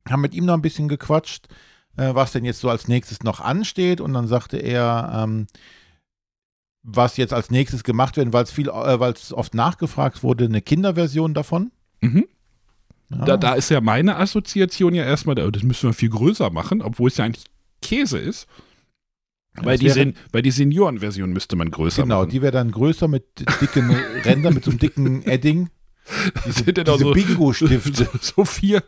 haben 0.09 0.21
mit 0.21 0.33
ihm 0.33 0.45
noch 0.45 0.53
ein 0.53 0.61
bisschen 0.61 0.87
gequatscht, 0.87 1.47
äh, 1.97 2.13
was 2.13 2.31
denn 2.31 2.45
jetzt 2.45 2.59
so 2.59 2.69
als 2.69 2.87
nächstes 2.87 3.23
noch 3.23 3.39
ansteht. 3.39 4.01
Und 4.01 4.13
dann 4.13 4.27
sagte 4.27 4.57
er, 4.57 5.23
ähm, 5.23 5.47
was 6.83 7.17
jetzt 7.17 7.33
als 7.33 7.49
nächstes 7.49 7.83
gemacht 7.83 8.17
werden, 8.17 8.33
weil 8.33 8.43
es 8.43 8.51
viel, 8.51 8.67
äh, 8.67 8.99
weil 8.99 9.13
es 9.13 9.33
oft 9.33 9.53
nachgefragt 9.53 10.23
wurde, 10.23 10.45
eine 10.45 10.61
Kinderversion 10.61 11.33
davon. 11.33 11.71
Mhm. 12.01 12.25
Ja. 13.09 13.25
Da, 13.25 13.37
da 13.37 13.53
ist 13.53 13.69
ja 13.69 13.79
meine 13.79 14.17
Assoziation 14.17 14.93
ja 14.93 15.03
erstmal, 15.03 15.35
das 15.35 15.63
müssen 15.63 15.89
wir 15.89 15.93
viel 15.93 16.09
größer 16.09 16.49
machen, 16.49 16.81
obwohl 16.81 17.09
es 17.09 17.17
ja 17.17 17.25
eigentlich 17.25 17.45
Käse 17.81 18.17
ist. 18.17 18.47
Weil 19.55 19.77
die, 19.77 19.89
Sen 19.89 20.15
weil 20.31 20.41
die 20.41 20.51
Seniorenversion 20.51 21.31
müsste 21.31 21.55
man 21.55 21.69
größer 21.69 22.03
genau, 22.03 22.15
machen. 22.15 22.29
Genau, 22.29 22.31
die 22.31 22.41
wäre 22.41 22.51
dann 22.51 22.71
größer 22.71 23.07
mit 23.07 23.25
dicken 23.61 23.91
Rändern, 24.25 24.55
mit 24.55 24.63
so 24.63 24.71
einem 24.71 24.79
dicken 24.79 25.23
Edding. 25.23 25.69
Diese, 26.45 26.63
sind 26.63 26.77
diese 26.77 26.97
so, 26.97 27.11
Bingo-Stifte. 27.13 28.09
So, 28.21 28.45
vier, 28.45 28.83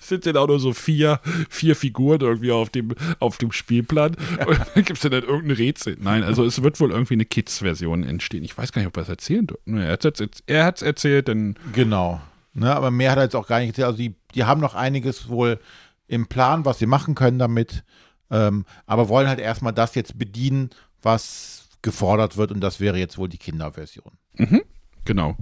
sind 0.00 0.26
denn 0.26 0.36
auch 0.36 0.46
nur 0.46 0.60
so 0.60 0.72
vier, 0.72 1.20
vier 1.48 1.74
Figuren 1.74 2.20
irgendwie 2.20 2.52
auf 2.52 2.70
dem, 2.70 2.94
auf 3.18 3.38
dem 3.38 3.52
Spielplan. 3.52 4.16
Und 4.46 4.58
dann 4.74 4.84
gibt 4.84 4.92
es 4.92 5.00
dann 5.00 5.12
irgendein 5.12 5.56
Rätsel. 5.56 5.96
Nein, 6.00 6.22
also 6.22 6.44
es 6.44 6.62
wird 6.62 6.78
wohl 6.80 6.90
irgendwie 6.90 7.14
eine 7.14 7.24
Kids-Version 7.24 8.04
entstehen. 8.04 8.44
Ich 8.44 8.56
weiß 8.56 8.72
gar 8.72 8.82
nicht, 8.82 8.88
ob 8.88 8.96
er 8.96 9.04
es 9.04 9.08
erzählen 9.08 9.46
tut. 9.46 9.58
Er 9.66 10.64
hat 10.64 10.76
es 10.76 10.82
erzählt, 10.82 11.28
denn. 11.28 11.56
Genau. 11.72 12.20
Ne, 12.52 12.74
aber 12.74 12.90
mehr 12.90 13.12
hat 13.12 13.18
er 13.18 13.24
jetzt 13.24 13.36
auch 13.36 13.46
gar 13.46 13.60
nicht 13.60 13.68
erzählt. 13.68 13.86
Also 13.86 13.98
die, 13.98 14.14
die 14.34 14.44
haben 14.44 14.60
noch 14.60 14.74
einiges 14.74 15.28
wohl 15.28 15.60
im 16.08 16.26
Plan, 16.26 16.64
was 16.64 16.78
sie 16.78 16.86
machen 16.86 17.14
können 17.14 17.38
damit. 17.38 17.84
Ähm, 18.30 18.64
aber 18.86 19.08
wollen 19.08 19.28
halt 19.28 19.40
erstmal 19.40 19.72
das 19.72 19.94
jetzt 19.94 20.18
bedienen, 20.18 20.70
was 21.02 21.68
gefordert 21.82 22.36
wird. 22.36 22.52
Und 22.52 22.60
das 22.60 22.80
wäre 22.80 22.98
jetzt 22.98 23.18
wohl 23.18 23.28
die 23.28 23.38
Kinderversion. 23.38 24.12
Mhm, 24.34 24.62
genau. 25.04 25.36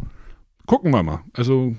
Gucken 0.69 0.93
wir 0.93 1.03
mal. 1.03 1.25
Also 1.33 1.75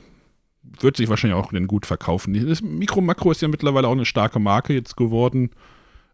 wird 0.61 0.97
sich 0.97 1.07
wahrscheinlich 1.07 1.39
auch 1.39 1.53
gut 1.67 1.85
verkaufen. 1.85 2.33
Das 2.47 2.61
Mikro 2.61 2.99
Makro 2.99 3.31
ist 3.31 3.41
ja 3.41 3.47
mittlerweile 3.47 3.87
auch 3.87 3.93
eine 3.93 4.05
starke 4.05 4.39
Marke 4.39 4.73
jetzt 4.73 4.97
geworden. 4.97 5.51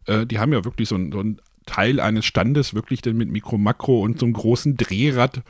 Äh, 0.04 0.26
die 0.26 0.38
haben 0.38 0.52
ja 0.52 0.64
wirklich 0.64 0.88
so 0.88 0.94
ein, 0.94 1.10
so 1.10 1.20
ein 1.20 1.40
Teil 1.66 1.98
eines 1.98 2.24
Standes 2.24 2.74
wirklich 2.74 3.02
denn 3.02 3.16
mit 3.16 3.28
Mikro 3.28 3.58
Makro 3.58 4.02
und 4.02 4.20
so 4.20 4.26
einem 4.26 4.34
großen 4.34 4.76
Drehrad, 4.76 5.42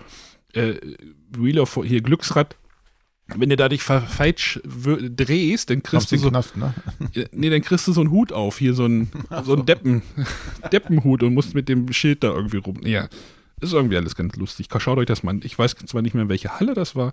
äh, 0.54 0.74
Wheel 1.36 1.58
of 1.58 1.78
hier 1.84 2.00
Glücksrad 2.00 2.56
wenn 3.34 3.48
du 3.48 3.56
da 3.56 3.68
dich 3.68 3.82
falsch 3.82 4.60
drehst, 4.64 5.70
dann 5.70 5.82
kriegst 5.82 6.12
du 6.12 6.16
so, 6.16 6.30
Knast, 6.30 6.56
ne? 6.56 6.74
nee, 7.32 7.50
dann 7.50 7.60
kriegst 7.60 7.88
du 7.88 7.92
so 7.92 8.00
einen 8.00 8.10
Hut 8.10 8.32
auf, 8.32 8.58
hier 8.58 8.72
so 8.74 8.84
einen, 8.84 9.10
so 9.42 9.54
einen 9.54 9.66
Deppen, 9.66 10.02
Deppenhut 10.72 11.22
und 11.22 11.34
musst 11.34 11.54
mit 11.54 11.68
dem 11.68 11.92
Schild 11.92 12.22
da 12.22 12.28
irgendwie 12.28 12.58
rum. 12.58 12.78
Ja, 12.84 13.08
ist 13.60 13.72
irgendwie 13.72 13.96
alles 13.96 14.14
ganz 14.14 14.36
lustig. 14.36 14.68
Schaut 14.78 14.98
euch 14.98 15.06
das 15.06 15.22
mal 15.22 15.30
an. 15.30 15.40
Ich 15.44 15.58
weiß 15.58 15.74
zwar 15.86 16.02
nicht 16.02 16.14
mehr, 16.14 16.28
welche 16.28 16.58
Halle 16.58 16.74
das 16.74 16.94
war. 16.94 17.12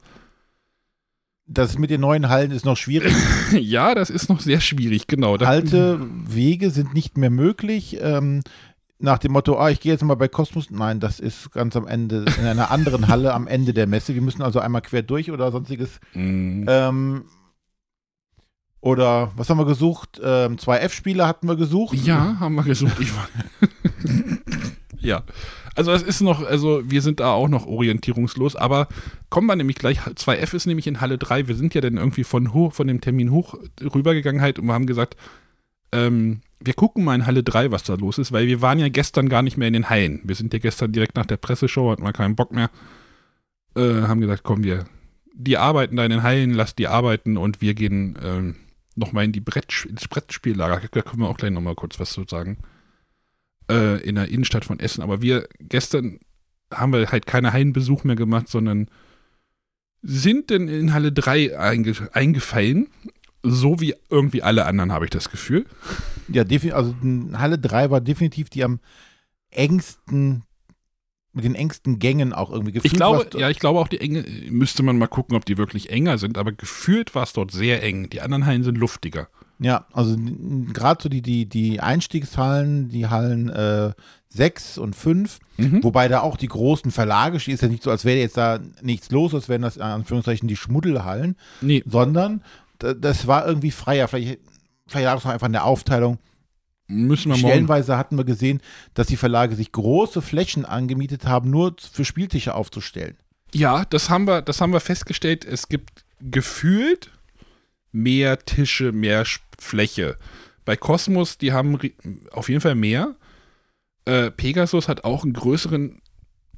Das 1.46 1.78
mit 1.78 1.90
den 1.90 2.02
neuen 2.02 2.30
Hallen 2.30 2.52
ist 2.52 2.66
noch 2.66 2.78
schwierig. 2.78 3.14
ja, 3.52 3.96
das 3.96 4.10
ist 4.10 4.30
noch 4.30 4.40
sehr 4.40 4.62
schwierig, 4.62 5.08
genau. 5.08 5.36
Alte 5.36 6.00
Wege 6.26 6.70
sind 6.70 6.94
nicht 6.94 7.18
mehr 7.18 7.30
möglich. 7.30 7.98
Ähm, 8.02 8.42
nach 9.00 9.18
dem 9.18 9.34
Motto, 9.34 9.58
ah, 9.58 9.70
ich 9.70 9.82
gehe 9.82 9.92
jetzt 9.92 10.04
mal 10.04 10.16
bei 10.16 10.30
Kosmos. 10.30 10.70
Nein, 10.70 11.02
das 11.02 11.20
ist 11.20 11.52
ganz 11.52 11.76
am 11.76 11.86
Ende, 11.86 12.26
in 12.40 12.46
einer 12.46 12.72
anderen 12.72 13.10
Halle 13.10 13.34
am 13.34 13.48
Ende 13.48 13.74
der 13.74 13.88
Messe. 13.88 14.16
Wir 14.16 14.22
müssen 14.22 14.42
also 14.42 14.60
einmal 14.60 14.82
quer 14.82 15.04
durch 15.04 15.32
oder 15.32 15.52
sonstiges. 15.52 16.00
Mhm. 16.14 16.66
Ähm, 16.70 17.26
oder 18.80 19.32
was 19.36 19.50
haben 19.50 19.58
wir 19.58 19.66
gesucht? 19.66 20.22
Ähm, 20.24 20.58
zwei 20.58 20.78
F-Spiele 20.78 21.28
hatten 21.28 21.48
wir 21.48 21.56
gesucht. 21.56 21.96
Ja, 21.96 22.38
haben 22.40 22.56
wir 22.56 22.64
gesucht. 22.64 23.00
Ich 23.00 23.14
war 23.16 23.28
ja. 25.04 25.24
Also 25.76 25.92
es 25.92 26.04
ist 26.04 26.22
noch, 26.22 26.46
also 26.46 26.84
wir 26.86 27.02
sind 27.02 27.20
da 27.20 27.32
auch 27.32 27.48
noch 27.48 27.66
orientierungslos, 27.66 28.56
aber 28.56 28.88
kommen 29.30 29.48
wir 29.48 29.56
nämlich 29.56 29.78
gleich, 29.78 30.02
2F 30.02 30.54
ist 30.54 30.68
nämlich 30.68 30.86
in 30.86 31.02
Halle 31.02 31.18
3, 31.18 31.48
wir 31.48 31.56
sind 31.56 31.74
ja 31.74 31.82
dann 31.82 31.98
irgendwie 31.98 32.24
von 32.24 32.54
hoch, 32.54 32.74
von 32.74 32.88
dem 32.88 33.02
Termin 33.02 33.32
hoch 33.32 33.56
rübergegangen 33.82 34.42
halt 34.42 34.60
und 34.60 34.68
wir 34.68 34.74
haben 34.74 34.86
gesagt, 34.86 35.18
ähm, 35.92 36.42
wir 36.60 36.74
gucken 36.74 37.04
mal 37.04 37.16
in 37.16 37.26
Halle 37.26 37.44
3, 37.44 37.72
was 37.72 37.84
da 37.84 37.96
los 37.96 38.18
ist, 38.18 38.32
weil 38.32 38.48
wir 38.48 38.62
waren 38.62 38.80
ja 38.80 38.90
gestern 38.90 39.30
gar 39.30 39.42
nicht 39.42 39.58
mehr 39.58 39.68
in 39.68 39.74
den 39.74 39.90
Hallen. 39.90 40.22
Wir 40.24 40.36
sind 40.36 40.54
ja 40.54 40.60
gestern 40.60 40.92
direkt 40.92 41.16
nach 41.16 41.26
der 41.26 41.38
Presseshow, 41.38 41.92
hatten 41.92 42.04
wir 42.04 42.14
keinen 42.14 42.36
Bock 42.36 42.52
mehr. 42.52 42.70
Äh, 43.76 44.04
haben 44.04 44.22
gesagt, 44.22 44.44
komm, 44.44 44.64
wir, 44.64 44.86
die 45.34 45.58
arbeiten 45.58 45.96
da 45.96 46.06
in 46.06 46.12
den 46.12 46.24
Hallen, 46.24 46.54
lass 46.54 46.76
die 46.76 46.88
arbeiten 46.88 47.38
und 47.38 47.62
wir 47.62 47.74
gehen 47.74 48.18
ähm, 48.24 48.56
nochmal 48.96 49.26
in 49.26 49.32
die 49.32 49.42
Brett, 49.42 49.86
ins 49.90 50.08
Brettspiellager. 50.08 50.82
Da 50.92 51.02
können 51.02 51.22
wir 51.22 51.30
auch 51.30 51.38
gleich 51.38 51.52
nochmal 51.52 51.76
kurz 51.76 52.00
was 52.00 52.12
zu 52.12 52.24
sagen. 52.30 52.60
Äh, 53.70 54.02
in 54.02 54.16
der 54.16 54.28
Innenstadt 54.28 54.66
von 54.66 54.80
Essen. 54.80 55.02
Aber 55.02 55.22
wir 55.22 55.48
gestern 55.60 56.20
haben 56.72 56.92
wir 56.92 57.12
halt 57.12 57.26
keine 57.26 57.54
Hallenbesuch 57.54 58.04
mehr 58.04 58.16
gemacht, 58.16 58.50
sondern 58.50 58.90
sind 60.02 60.50
denn 60.50 60.68
in 60.68 60.94
Halle 60.94 61.12
3 61.12 61.58
einge 61.58 61.94
eingefallen 62.12 62.88
so 63.44 63.82
wie 63.82 63.94
irgendwie 64.10 64.42
alle 64.42 64.66
anderen, 64.66 64.92
habe 64.92 65.06
ich 65.06 65.12
das 65.12 65.30
Gefühl. 65.30 65.66
Ja, 66.30 66.44
also 66.74 66.96
Halle 67.34 67.60
3 67.60 67.92
war 67.92 68.02
definitiv 68.02 68.50
die 68.50 68.64
am 68.64 68.80
engsten, 69.52 70.44
mit 71.34 71.44
den 71.44 71.56
engsten 71.56 72.00
Gängen 72.00 72.32
auch 72.32 72.52
irgendwie 72.52 72.72
gefühlt. 72.72 72.94
Ich 72.94 72.98
glaube, 72.98 73.28
ja, 73.38 73.50
ich 73.50 73.60
glaube 73.60 73.80
auch 73.80 73.90
die 73.90 74.00
Enge, 74.00 74.24
müsste 74.50 74.82
man 74.82 74.98
mal 74.98 75.08
gucken, 75.08 75.36
ob 75.36 75.46
die 75.46 75.58
wirklich 75.58 75.90
enger 75.90 76.18
sind, 76.18 76.38
aber 76.38 76.54
gefühlt 76.54 77.14
war 77.16 77.24
es 77.24 77.34
dort 77.34 77.52
sehr 77.52 77.84
eng. 77.84 78.10
Die 78.10 78.22
anderen 78.22 78.46
Hallen 78.46 78.64
sind 78.64 78.78
luftiger. 78.78 79.28
Ja, 79.64 79.86
also 79.94 80.18
gerade 80.74 81.02
so 81.02 81.10
die, 81.10 81.22
die, 81.22 81.48
die 81.48 81.80
Einstiegshallen, 81.80 82.90
die 82.90 83.08
Hallen 83.08 83.50
äh, 83.50 83.94
6 84.28 84.78
und 84.78 84.96
5, 84.96 85.40
mhm. 85.58 85.84
wobei 85.84 86.10
da 86.10 86.20
auch 86.20 86.36
die 86.36 86.48
großen 86.48 86.92
Verlage 86.92 87.40
stehen, 87.40 87.54
ist 87.54 87.62
ja 87.62 87.70
nicht 87.70 87.84
so, 87.84 87.90
als 87.90 88.04
wäre 88.04 88.20
jetzt 88.20 88.36
da 88.36 88.60
nichts 88.82 89.10
los, 89.10 89.34
als 89.34 89.48
wären 89.48 89.62
das 89.62 89.78
in 89.78 89.84
Anführungszeichen 89.84 90.50
die 90.50 90.58
Schmuddelhallen, 90.58 91.38
nee. 91.62 91.82
sondern 91.86 92.44
das 92.80 93.28
war 93.28 93.48
irgendwie 93.48 93.72
freier. 93.72 94.10
Vielleicht, 94.10 94.40
vielleicht 94.86 95.06
lag 95.06 95.18
es 95.18 95.24
noch 95.24 95.32
einfach 95.32 95.48
in 95.48 95.54
der 95.54 95.66
Aufteilung. 95.66 96.20
Müssen 96.88 97.32
wir 97.32 97.38
Stellenweise 97.38 97.98
hatten 97.98 98.18
wir 98.18 98.26
gesehen, 98.26 98.60
dass 98.94 99.08
die 99.08 99.16
Verlage 99.16 99.56
sich 99.56 99.72
große 99.72 100.22
Flächen 100.22 100.66
angemietet 100.66 101.26
haben, 101.26 101.50
nur 101.50 101.76
für 101.80 102.04
Spieltische 102.04 102.54
aufzustellen. 102.56 103.16
Ja, 103.54 103.86
das 103.86 104.10
haben 104.10 104.28
wir, 104.28 104.42
das 104.42 104.60
haben 104.60 104.74
wir 104.74 104.82
festgestellt. 104.82 105.46
Es 105.46 105.70
gibt 105.70 106.04
gefühlt 106.20 107.12
mehr 107.94 108.40
Tische, 108.40 108.92
mehr 108.92 109.26
Fläche. 109.58 110.18
Bei 110.66 110.76
Cosmos, 110.76 111.38
die 111.38 111.54
haben 111.54 111.80
auf 112.32 112.50
jeden 112.50 112.62
Fall 112.62 112.76
mehr. 112.76 113.16
Äh, 114.06 114.32
Pegasus 114.32 114.90
hat 114.90 115.06
auch 115.06 115.24
einen 115.24 115.34
größeren 115.34 116.02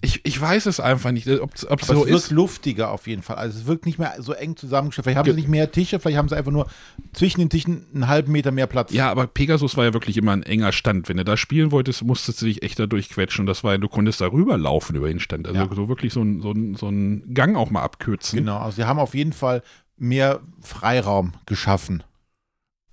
ich, 0.02 0.22
ich 0.24 0.40
weiß 0.40 0.66
es 0.68 0.80
einfach 0.80 1.12
nicht, 1.12 1.28
ob 1.28 1.54
es 1.54 1.62
so 1.62 2.04
ist. 2.04 2.12
Es 2.12 2.12
wirkt 2.12 2.32
luftiger 2.32 2.92
auf 2.92 3.08
jeden 3.08 3.24
Fall. 3.24 3.38
Also 3.38 3.58
es 3.58 3.66
wirkt 3.66 3.86
nicht 3.86 3.98
mehr 3.98 4.14
so 4.20 4.34
eng 4.34 4.56
zusammengestellt. 4.56 5.06
Vielleicht 5.06 5.18
haben 5.18 5.30
sie 5.30 5.36
nicht 5.36 5.48
mehr 5.48 5.72
Tische, 5.72 6.00
vielleicht 6.00 6.18
haben 6.18 6.30
sie 6.30 6.36
einfach 6.36 6.52
nur 6.52 6.68
zwischen 7.14 7.40
den 7.40 7.50
Tischen 7.50 7.86
einen 7.94 8.08
halben 8.08 8.32
Meter 8.32 8.52
mehr 8.52 8.68
Platz. 8.68 8.92
Ja, 8.94 9.10
aber 9.10 9.26
Pegasus 9.26 9.78
war 9.78 9.86
ja 9.86 9.94
wirklich 9.94 10.18
immer 10.18 10.34
ein 10.34 10.44
enger 10.44 10.74
Stand. 10.74 11.10
Wenn 11.10 11.18
du 11.18 11.26
da 11.26 11.38
spielen 11.38 11.72
wolltest, 11.72 12.04
musstest 12.04 12.42
du 12.42 12.46
dich 12.46 12.62
echt 12.62 12.78
da 12.78 12.86
durchquetschen. 12.86 13.46
Das 13.46 13.64
war, 13.64 13.78
du 13.78 13.88
konntest 13.88 14.22
da 14.22 14.28
rüberlaufen 14.28 14.96
über 14.96 15.08
den 15.08 15.20
Stand. 15.20 15.48
Also 15.48 15.60
ja. 15.60 15.70
so 15.74 15.90
wirklich 15.90 16.14
so 16.14 16.22
ein, 16.22 16.42
so, 16.42 16.52
ein, 16.52 16.76
so 16.76 16.90
ein 16.90 17.34
Gang 17.34 17.56
auch 17.56 17.72
mal 17.72 17.82
abkürzen. 17.82 18.38
Genau, 18.38 18.60
also 18.60 18.76
sie 18.76 18.84
haben 18.84 19.00
auf 19.00 19.16
jeden 19.16 19.34
Fall 19.34 19.64
mehr 19.98 20.42
Freiraum 20.62 21.34
geschaffen. 21.46 22.04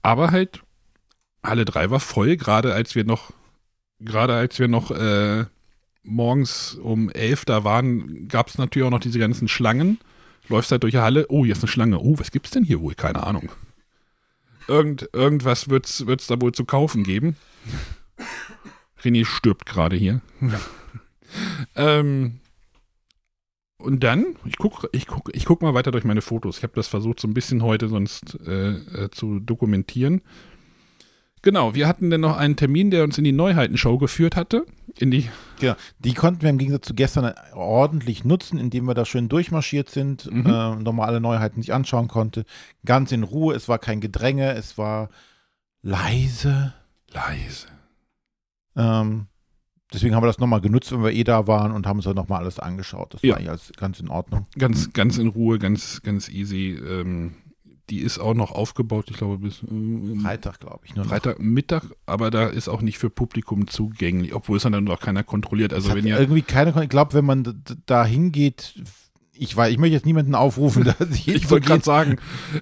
Aber 0.02 0.30
halt, 0.30 0.62
Halle 1.42 1.64
3 1.64 1.90
war 1.90 2.00
voll, 2.00 2.36
gerade 2.36 2.74
als 2.74 2.94
wir 2.94 3.04
noch, 3.04 3.32
gerade 4.00 4.34
als 4.34 4.58
wir 4.58 4.68
noch 4.68 4.90
äh, 4.90 5.44
morgens 6.02 6.74
um 6.74 7.10
elf 7.10 7.44
da 7.44 7.64
waren, 7.64 8.28
gab 8.28 8.48
es 8.48 8.58
natürlich 8.58 8.86
auch 8.86 8.90
noch 8.90 9.00
diese 9.00 9.18
ganzen 9.18 9.48
Schlangen. 9.48 9.98
Läufst 10.48 10.72
halt 10.72 10.82
durch 10.82 10.92
die 10.92 10.98
Halle, 10.98 11.26
oh, 11.28 11.44
hier 11.44 11.52
ist 11.52 11.62
eine 11.62 11.68
Schlange. 11.68 12.00
Oh, 12.00 12.18
was 12.18 12.32
gibt's 12.32 12.50
denn 12.50 12.64
hier 12.64 12.80
wohl? 12.80 12.94
Keine 12.94 13.24
Ahnung. 13.24 13.50
Irgend, 14.68 15.08
irgendwas 15.12 15.68
wird 15.68 15.86
es 15.86 16.26
da 16.26 16.40
wohl 16.40 16.52
zu 16.52 16.64
kaufen 16.64 17.04
geben. 17.04 17.36
René 19.02 19.24
stirbt 19.24 19.66
gerade 19.66 19.96
hier. 19.96 20.20
Ja. 20.40 20.60
ähm, 21.76 22.40
und 23.82 24.02
dann, 24.04 24.36
ich 24.44 24.56
gucke 24.56 24.88
ich 24.92 25.06
guck, 25.06 25.34
ich 25.34 25.44
guck 25.44 25.62
mal 25.62 25.74
weiter 25.74 25.90
durch 25.90 26.04
meine 26.04 26.22
Fotos. 26.22 26.58
Ich 26.58 26.62
habe 26.62 26.74
das 26.74 26.88
versucht, 26.88 27.20
so 27.20 27.28
ein 27.28 27.34
bisschen 27.34 27.62
heute 27.62 27.88
sonst 27.88 28.38
äh, 28.46 28.70
äh, 28.70 29.10
zu 29.10 29.40
dokumentieren. 29.40 30.22
Genau, 31.42 31.74
wir 31.74 31.88
hatten 31.88 32.08
dann 32.08 32.20
noch 32.20 32.36
einen 32.36 32.54
Termin, 32.54 32.92
der 32.92 33.02
uns 33.02 33.18
in 33.18 33.24
die 33.24 33.32
Neuheitenshow 33.32 33.98
geführt 33.98 34.36
hatte. 34.36 34.64
In 34.98 35.10
die 35.10 35.28
genau, 35.58 35.74
die 35.98 36.14
konnten 36.14 36.42
wir 36.42 36.50
im 36.50 36.58
Gegensatz 36.58 36.86
zu 36.86 36.94
gestern 36.94 37.34
ordentlich 37.52 38.24
nutzen, 38.24 38.58
indem 38.58 38.84
wir 38.84 38.94
da 38.94 39.04
schön 39.04 39.28
durchmarschiert 39.28 39.90
sind, 39.90 40.30
mhm. 40.30 40.46
äh, 40.46 40.76
nochmal 40.76 41.08
alle 41.08 41.20
Neuheiten 41.20 41.60
sich 41.60 41.72
anschauen 41.72 42.06
konnte. 42.06 42.44
Ganz 42.84 43.10
in 43.10 43.24
Ruhe, 43.24 43.54
es 43.56 43.68
war 43.68 43.80
kein 43.80 44.00
Gedränge, 44.00 44.52
es 44.52 44.78
war 44.78 45.08
leise. 45.82 46.74
Leise. 47.10 47.66
Ähm, 48.76 49.26
deswegen 49.92 50.14
haben 50.14 50.22
wir 50.22 50.28
das 50.28 50.38
nochmal 50.38 50.60
genutzt, 50.60 50.92
wenn 50.92 51.02
wir 51.02 51.12
eh 51.12 51.24
da 51.24 51.46
waren 51.46 51.72
und 51.72 51.86
haben 51.86 51.98
uns 51.98 52.04
dann 52.04 52.16
nochmal 52.16 52.40
alles 52.40 52.58
angeschaut. 52.58 53.14
Das 53.14 53.22
ja. 53.22 53.30
war 53.30 53.36
eigentlich 53.38 53.50
alles 53.50 53.72
ganz 53.76 54.00
in 54.00 54.08
Ordnung. 54.08 54.46
Ganz, 54.58 54.92
ganz 54.92 55.18
in 55.18 55.28
Ruhe, 55.28 55.58
ganz, 55.58 56.02
ganz 56.02 56.28
easy. 56.28 56.78
Ähm, 56.88 57.34
die 57.90 57.98
ist 57.98 58.18
auch 58.18 58.34
noch 58.34 58.52
aufgebaut, 58.52 59.06
ich 59.10 59.16
glaube, 59.16 59.38
bis 59.38 59.62
äh, 59.62 60.20
Freitag, 60.22 60.60
glaube 60.60 60.80
ich. 60.84 60.94
Nur 60.94 61.04
Freitagmittag, 61.04 61.82
aber 62.06 62.30
da 62.30 62.46
ist 62.46 62.68
auch 62.68 62.80
nicht 62.80 62.98
für 62.98 63.10
Publikum 63.10 63.66
zugänglich, 63.66 64.34
obwohl 64.34 64.56
es 64.56 64.62
dann 64.62 64.84
noch 64.84 65.00
keiner 65.00 65.24
kontrolliert. 65.24 65.74
Also 65.74 65.94
wenn 65.94 66.06
ihr 66.06 66.18
irgendwie 66.18 66.42
keiner, 66.42 66.74
ich 66.80 66.88
glaube, 66.88 67.14
wenn 67.14 67.24
man 67.24 67.62
da 67.86 68.04
hingeht, 68.04 68.74
ich 69.34 69.56
weiß, 69.56 69.72
ich 69.72 69.78
möchte 69.78 69.94
jetzt 69.94 70.06
niemanden 70.06 70.34
aufrufen, 70.34 70.84
dass 70.98 71.10
ich 71.10 71.28
Ich 71.28 71.50
wollte 71.50 71.66
gerade 71.66 71.84
sagen, 71.84 72.16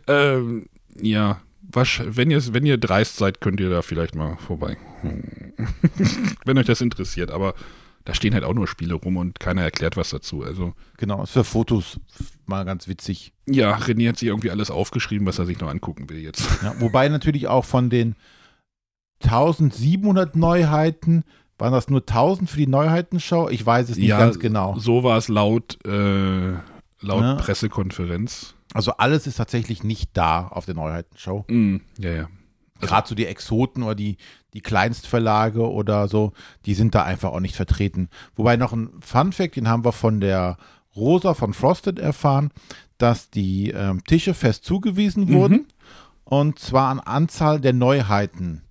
ähm, 0.07 0.67
ja, 1.01 1.41
was, 1.73 2.01
wenn 2.05 2.31
ihr 2.31 2.43
wenn 2.53 2.67
ihr 2.67 2.79
dreist 2.79 3.17
seid, 3.17 3.41
könnt 3.41 3.61
ihr 3.61 3.71
da 3.71 3.83
vielleicht 3.83 4.15
mal 4.15 4.37
vorbei. 4.37 4.77
wenn 6.45 6.59
euch 6.59 6.67
das 6.67 6.81
interessiert, 6.81 7.31
aber 7.31 7.55
da 8.05 8.15
stehen 8.15 8.35
halt 8.35 8.45
auch 8.45 8.55
nur 8.55 8.67
Spiele 8.67 8.95
rum 8.95 9.17
und 9.17 9.41
keiner 9.41 9.63
erklärt 9.63 9.97
was 9.97 10.11
dazu. 10.11 10.43
Also 10.43 10.75
genau, 10.97 11.23
ist 11.23 11.33
für 11.33 11.45
Fotos 11.45 12.01
mal 12.47 12.65
ganz 12.65 12.89
witzig. 12.89 13.33
Ja, 13.47 13.77
René 13.77 14.09
hat 14.09 14.19
sich 14.19 14.29
irgendwie 14.29 14.51
alles 14.51 14.71
aufgeschrieben, 14.71 15.27
was 15.27 15.39
er 15.39 15.47
sich 15.47 15.61
noch 15.61 15.69
angucken 15.69 16.09
will 16.09 16.19
jetzt. 16.19 16.49
Ja, 16.63 16.75
wobei 16.81 17.09
natürlich 17.09 17.49
auch 17.49 17.65
von 17.65 17.91
den 17.91 18.17
1700 19.23 20.35
Neuheiten 20.35 21.25
waren 21.59 21.73
das 21.73 21.91
nur 21.91 22.01
1000 22.01 22.49
für 22.49 22.57
die 22.57 22.67
Neuheitenshow? 22.67 23.49
Ich 23.51 23.65
weiß 23.65 23.91
es 23.91 23.97
nicht 23.97 24.09
ja, 24.09 24.19
ganz 24.19 24.39
genau. 24.39 24.79
So 24.79 25.05
war 25.05 25.19
es 25.19 25.29
laut, 25.29 25.79
äh, 25.85 26.55
laut 27.01 27.23
ja. 27.23 27.35
Pressekonferenz. 27.35 28.55
Also 28.73 28.93
alles 28.93 29.27
ist 29.27 29.37
tatsächlich 29.37 29.83
nicht 29.83 30.11
da 30.15 30.47
auf 30.47 30.67
der 30.67 30.75
Neuheitenshow. 30.75 31.45
Mm, 31.49 31.77
ja, 31.99 32.11
ja. 32.11 32.29
Also, 32.77 32.87
Gerade 32.87 33.09
so 33.09 33.15
die 33.15 33.27
Exoten 33.27 33.83
oder 33.83 33.95
die, 33.95 34.17
die 34.55 34.61
Kleinstverlage 34.61 35.69
oder 35.69 36.09
so, 36.09 36.33
die 36.67 36.75
sind 36.75 36.95
da 36.95 37.05
einfach 37.05 37.33
auch 37.33 37.41
nicht 37.41 37.57
vertreten. 37.57 38.09
Wobei 38.37 38.57
noch 38.57 38.73
ein 38.73 38.91
Fun 39.01 39.33
Fact, 39.33 39.57
den 39.57 39.69
haben 39.69 39.85
wir 39.85 39.93
von 39.93 40.21
der 40.21 40.57
Rosa 40.97 41.35
von 41.35 41.53
Frosted 41.53 41.99
erfahren, 41.99 42.51
dass 42.99 43.31
die 43.31 43.71
ähm, 43.71 44.03
Tische 44.05 44.35
fest 44.35 44.65
zugewiesen 44.65 45.25
mhm. 45.25 45.33
wurden 45.33 45.67
und 46.25 46.59
zwar 46.59 46.89
an 46.89 47.01
Anzahl 47.01 47.61
der 47.61 47.73
Neuheiten. 47.73 48.63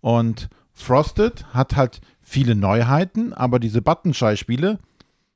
Und 0.00 0.48
Frosted 0.72 1.46
hat 1.54 1.76
halt 1.76 2.00
viele 2.20 2.54
Neuheiten, 2.54 3.32
aber 3.32 3.60
diese 3.60 3.82
Buttonschei-Spiele 3.82 4.78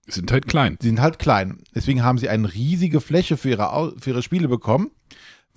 sind 0.08 0.32
halt 0.32 0.46
klein. 0.46 0.78
Sind 0.80 1.00
halt 1.00 1.18
klein. 1.18 1.58
Deswegen 1.74 2.02
haben 2.02 2.18
sie 2.18 2.28
eine 2.28 2.52
riesige 2.52 3.00
Fläche 3.00 3.36
für 3.36 3.50
ihre, 3.50 3.94
für 3.98 4.10
ihre 4.10 4.22
Spiele 4.22 4.48
bekommen 4.48 4.90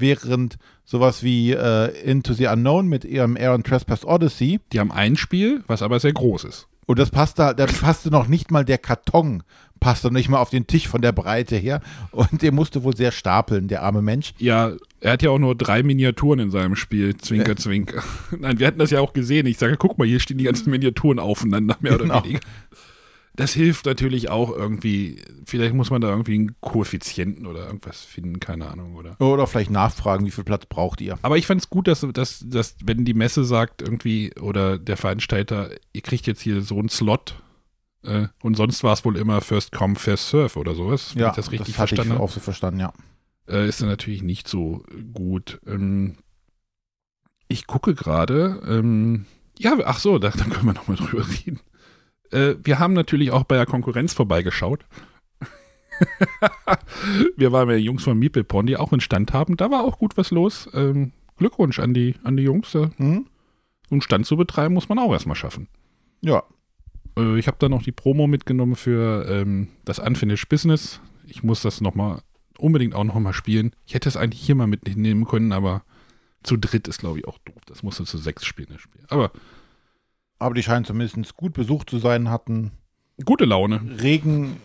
während 0.01 0.57
sowas 0.83 1.23
wie 1.23 1.51
äh, 1.51 1.87
Into 2.03 2.33
the 2.33 2.47
Unknown 2.47 2.87
mit 2.87 3.05
ihrem 3.05 3.37
Air 3.37 3.61
Trespass 3.63 4.03
Odyssey. 4.03 4.59
Die 4.73 4.79
haben 4.79 4.91
ein 4.91 5.15
Spiel, 5.15 5.63
was 5.67 5.81
aber 5.81 5.99
sehr 5.99 6.11
groß 6.11 6.43
ist. 6.43 6.67
Und 6.87 6.99
das 6.99 7.11
passte, 7.11 7.53
da 7.55 7.65
passte 7.67 8.09
noch 8.09 8.27
nicht 8.27 8.51
mal 8.51 8.65
der 8.65 8.79
Karton, 8.79 9.43
passte 9.79 10.11
nicht 10.11 10.27
mal 10.27 10.39
auf 10.39 10.49
den 10.49 10.67
Tisch 10.67 10.89
von 10.89 11.01
der 11.01 11.13
Breite 11.13 11.55
her. 11.55 11.79
Und 12.11 12.41
der 12.41 12.51
musste 12.51 12.83
wohl 12.83 12.97
sehr 12.97 13.13
stapeln, 13.13 13.69
der 13.69 13.83
arme 13.83 14.01
Mensch. 14.01 14.33
Ja, 14.39 14.73
er 14.99 15.13
hat 15.13 15.21
ja 15.21 15.29
auch 15.29 15.39
nur 15.39 15.55
drei 15.55 15.83
Miniaturen 15.83 16.39
in 16.39 16.51
seinem 16.51 16.75
Spiel. 16.75 17.15
Zwinker, 17.15 17.55
zwinker. 17.55 18.03
Nein, 18.37 18.59
wir 18.59 18.67
hatten 18.67 18.79
das 18.79 18.91
ja 18.91 18.99
auch 18.99 19.13
gesehen. 19.13 19.45
Ich 19.45 19.57
sage, 19.57 19.77
guck 19.77 19.97
mal, 19.97 20.07
hier 20.07 20.19
stehen 20.19 20.39
die 20.39 20.43
ganzen 20.43 20.71
Miniaturen 20.71 21.19
aufeinander, 21.19 21.77
mehr 21.79 21.97
genau. 21.97 22.15
oder 22.15 22.25
weniger 22.25 22.41
das 23.41 23.53
hilft 23.53 23.87
natürlich 23.87 24.29
auch 24.29 24.55
irgendwie. 24.55 25.19
Vielleicht 25.45 25.73
muss 25.73 25.89
man 25.89 25.99
da 25.99 26.09
irgendwie 26.09 26.35
einen 26.35 26.55
Koeffizienten 26.61 27.47
oder 27.47 27.65
irgendwas 27.65 28.01
finden, 28.01 28.39
keine 28.39 28.69
Ahnung, 28.69 28.95
oder? 28.95 29.19
Oder 29.19 29.47
vielleicht 29.47 29.71
nachfragen, 29.71 30.25
wie 30.25 30.31
viel 30.31 30.43
Platz 30.43 30.67
braucht 30.67 31.01
ihr. 31.01 31.17
Aber 31.23 31.37
ich 31.37 31.47
fand 31.47 31.61
es 31.61 31.69
gut, 31.69 31.87
dass, 31.87 32.05
dass, 32.13 32.45
dass, 32.47 32.75
wenn 32.83 33.03
die 33.03 33.15
Messe 33.15 33.43
sagt, 33.43 33.81
irgendwie, 33.81 34.31
oder 34.39 34.77
der 34.77 34.95
Veranstalter, 34.95 35.71
ihr 35.91 36.01
kriegt 36.01 36.27
jetzt 36.27 36.41
hier 36.41 36.61
so 36.61 36.77
einen 36.77 36.89
Slot. 36.89 37.41
Äh, 38.03 38.27
und 38.43 38.55
sonst 38.57 38.83
war 38.83 38.93
es 38.93 39.03
wohl 39.05 39.17
immer 39.17 39.41
First 39.41 39.71
Come, 39.71 39.95
First 39.95 40.29
Serve 40.29 40.59
oder 40.59 40.75
sowas. 40.75 41.13
Ja, 41.15 41.29
ich 41.29 41.35
das 41.35 41.51
richtig 41.51 41.75
das 41.75 41.79
hatte 41.79 41.95
verstanden 41.95 42.13
ich 42.13 42.19
auch 42.19 42.31
so 42.31 42.39
verstanden, 42.39 42.79
ja. 42.79 42.93
Äh, 43.47 43.67
ist 43.67 43.81
dann 43.81 43.89
natürlich 43.89 44.21
nicht 44.21 44.47
so 44.47 44.83
gut. 45.13 45.59
Ähm, 45.65 46.17
ich 47.47 47.65
gucke 47.65 47.95
gerade, 47.95 48.61
ähm, 48.67 49.25
ja, 49.57 49.77
ach 49.83 49.99
so, 49.99 50.19
da, 50.19 50.29
da 50.29 50.43
können 50.43 50.65
wir 50.65 50.73
nochmal 50.73 50.97
drüber 50.97 51.25
reden. 51.27 51.59
Äh, 52.31 52.55
wir 52.63 52.79
haben 52.79 52.93
natürlich 52.93 53.31
auch 53.31 53.43
bei 53.43 53.55
der 53.55 53.65
Konkurrenz 53.65 54.13
vorbeigeschaut. 54.13 54.85
wir 57.37 57.51
waren 57.51 57.69
ja 57.69 57.75
Jungs 57.75 58.03
von 58.03 58.17
Meeple 58.17 58.43
Porn, 58.43 58.65
die 58.65 58.77
auch 58.77 58.91
einen 58.91 59.01
Stand 59.01 59.33
haben. 59.33 59.57
Da 59.57 59.69
war 59.71 59.83
auch 59.83 59.97
gut 59.97 60.17
was 60.17 60.31
los. 60.31 60.69
Ähm, 60.73 61.11
Glückwunsch 61.37 61.79
an 61.79 61.93
die, 61.93 62.15
an 62.23 62.37
die 62.37 62.43
Jungs. 62.43 62.73
Äh, 62.75 62.89
mhm. 62.97 63.27
einen 63.89 64.01
Stand 64.01 64.25
zu 64.25 64.37
betreiben, 64.37 64.73
muss 64.73 64.89
man 64.89 64.99
auch 64.99 65.11
erstmal 65.11 65.35
schaffen. 65.35 65.67
Ja. 66.21 66.43
Äh, 67.17 67.37
ich 67.37 67.47
habe 67.47 67.57
da 67.59 67.69
noch 67.69 67.83
die 67.83 67.91
Promo 67.91 68.27
mitgenommen 68.27 68.75
für 68.75 69.25
ähm, 69.27 69.69
das 69.85 69.99
Unfinished 69.99 70.49
Business. 70.49 71.01
Ich 71.27 71.43
muss 71.43 71.61
das 71.61 71.81
nochmal 71.81 72.21
unbedingt 72.57 72.95
auch 72.95 73.03
nochmal 73.03 73.33
spielen. 73.33 73.75
Ich 73.85 73.93
hätte 73.93 74.09
es 74.09 74.17
eigentlich 74.17 74.41
hier 74.41 74.55
mal 74.55 74.67
mitnehmen 74.67 75.25
können, 75.25 75.51
aber 75.51 75.83
zu 76.43 76.57
dritt 76.57 76.87
ist, 76.87 76.99
glaube 76.99 77.19
ich, 77.19 77.27
auch 77.27 77.37
doof. 77.39 77.61
Das 77.65 77.83
musste 77.83 78.03
zu 78.05 78.17
sechs 78.17 78.45
spielen, 78.45 78.69
das 78.71 78.81
Spiel. 78.81 79.01
Aber 79.09 79.31
aber 80.41 80.55
die 80.55 80.63
scheinen 80.63 80.85
zumindest 80.85 81.37
gut 81.37 81.53
besucht 81.53 81.89
zu 81.89 81.99
sein, 81.99 82.29
hatten 82.29 82.71
gute 83.23 83.45
Laune. 83.45 83.79
Regen, 84.01 84.57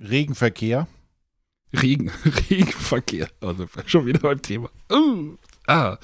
Regenverkehr. 0.00 0.86
Regen, 1.72 2.12
Regenverkehr. 2.50 3.28
Also 3.40 3.66
schon 3.84 4.06
wieder 4.06 4.20
beim 4.20 4.40
Thema. 4.40 4.70
Uh, 4.92 5.36
ah. 5.66 5.96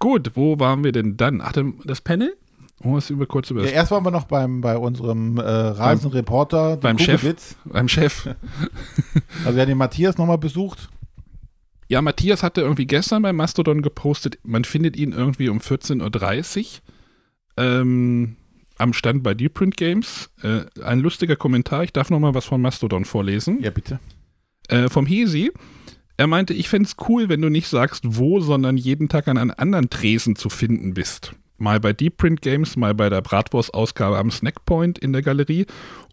Gut, 0.00 0.32
wo 0.34 0.58
waren 0.58 0.82
wir 0.82 0.90
denn 0.90 1.16
dann? 1.16 1.40
Ach, 1.40 1.52
das 1.84 2.00
Panel? 2.00 2.36
Oh, 2.82 2.94
was 2.94 3.10
über 3.10 3.26
kurz 3.26 3.50
über 3.50 3.62
ja, 3.62 3.70
erst 3.70 3.92
waren 3.92 4.04
wir 4.04 4.10
noch 4.10 4.24
beim, 4.24 4.62
bei 4.62 4.76
unserem 4.76 5.36
äh, 5.36 5.42
Rasenreporter. 5.42 6.70
Beim, 6.78 6.96
beim 6.96 6.98
Chef. 6.98 7.56
Beim 7.66 7.88
Chef. 7.88 8.26
also 9.44 9.54
wir 9.54 9.62
haben 9.62 9.68
den 9.68 9.78
Matthias 9.78 10.18
nochmal 10.18 10.38
besucht. 10.38 10.88
Ja, 11.86 12.02
Matthias 12.02 12.42
hatte 12.42 12.62
irgendwie 12.62 12.86
gestern 12.86 13.22
beim 13.22 13.36
Mastodon 13.36 13.82
gepostet, 13.82 14.38
man 14.42 14.64
findet 14.64 14.96
ihn 14.96 15.12
irgendwie 15.12 15.50
um 15.50 15.58
14.30 15.58 16.58
Uhr. 16.58 16.80
Ähm, 17.60 18.36
am 18.78 18.92
Stand 18.92 19.22
bei 19.22 19.34
Deep 19.34 19.54
Print 19.54 19.76
Games. 19.76 20.30
Äh, 20.42 20.62
ein 20.82 21.00
lustiger 21.00 21.36
Kommentar. 21.36 21.84
Ich 21.84 21.92
darf 21.92 22.10
noch 22.10 22.18
mal 22.18 22.34
was 22.34 22.46
von 22.46 22.60
Mastodon 22.60 23.04
vorlesen. 23.04 23.60
Ja, 23.62 23.70
bitte. 23.70 24.00
Äh, 24.68 24.88
vom 24.88 25.06
Hesi. 25.06 25.52
Er 26.16 26.26
meinte, 26.26 26.54
ich 26.54 26.68
fände 26.68 26.86
es 26.86 26.96
cool, 27.08 27.28
wenn 27.28 27.40
du 27.40 27.48
nicht 27.48 27.68
sagst, 27.68 28.02
wo, 28.06 28.40
sondern 28.40 28.76
jeden 28.76 29.08
Tag 29.08 29.28
an 29.28 29.38
einem 29.38 29.54
anderen 29.56 29.90
Tresen 29.90 30.36
zu 30.36 30.48
finden 30.48 30.94
bist. 30.94 31.32
Mal 31.56 31.80
bei 31.80 31.92
Deep 31.92 32.16
Print 32.16 32.42
Games, 32.42 32.76
mal 32.76 32.94
bei 32.94 33.10
der 33.10 33.20
Bratwurst-Ausgabe 33.20 34.18
am 34.18 34.30
Snackpoint 34.30 34.98
in 34.98 35.12
der 35.12 35.22
Galerie 35.22 35.66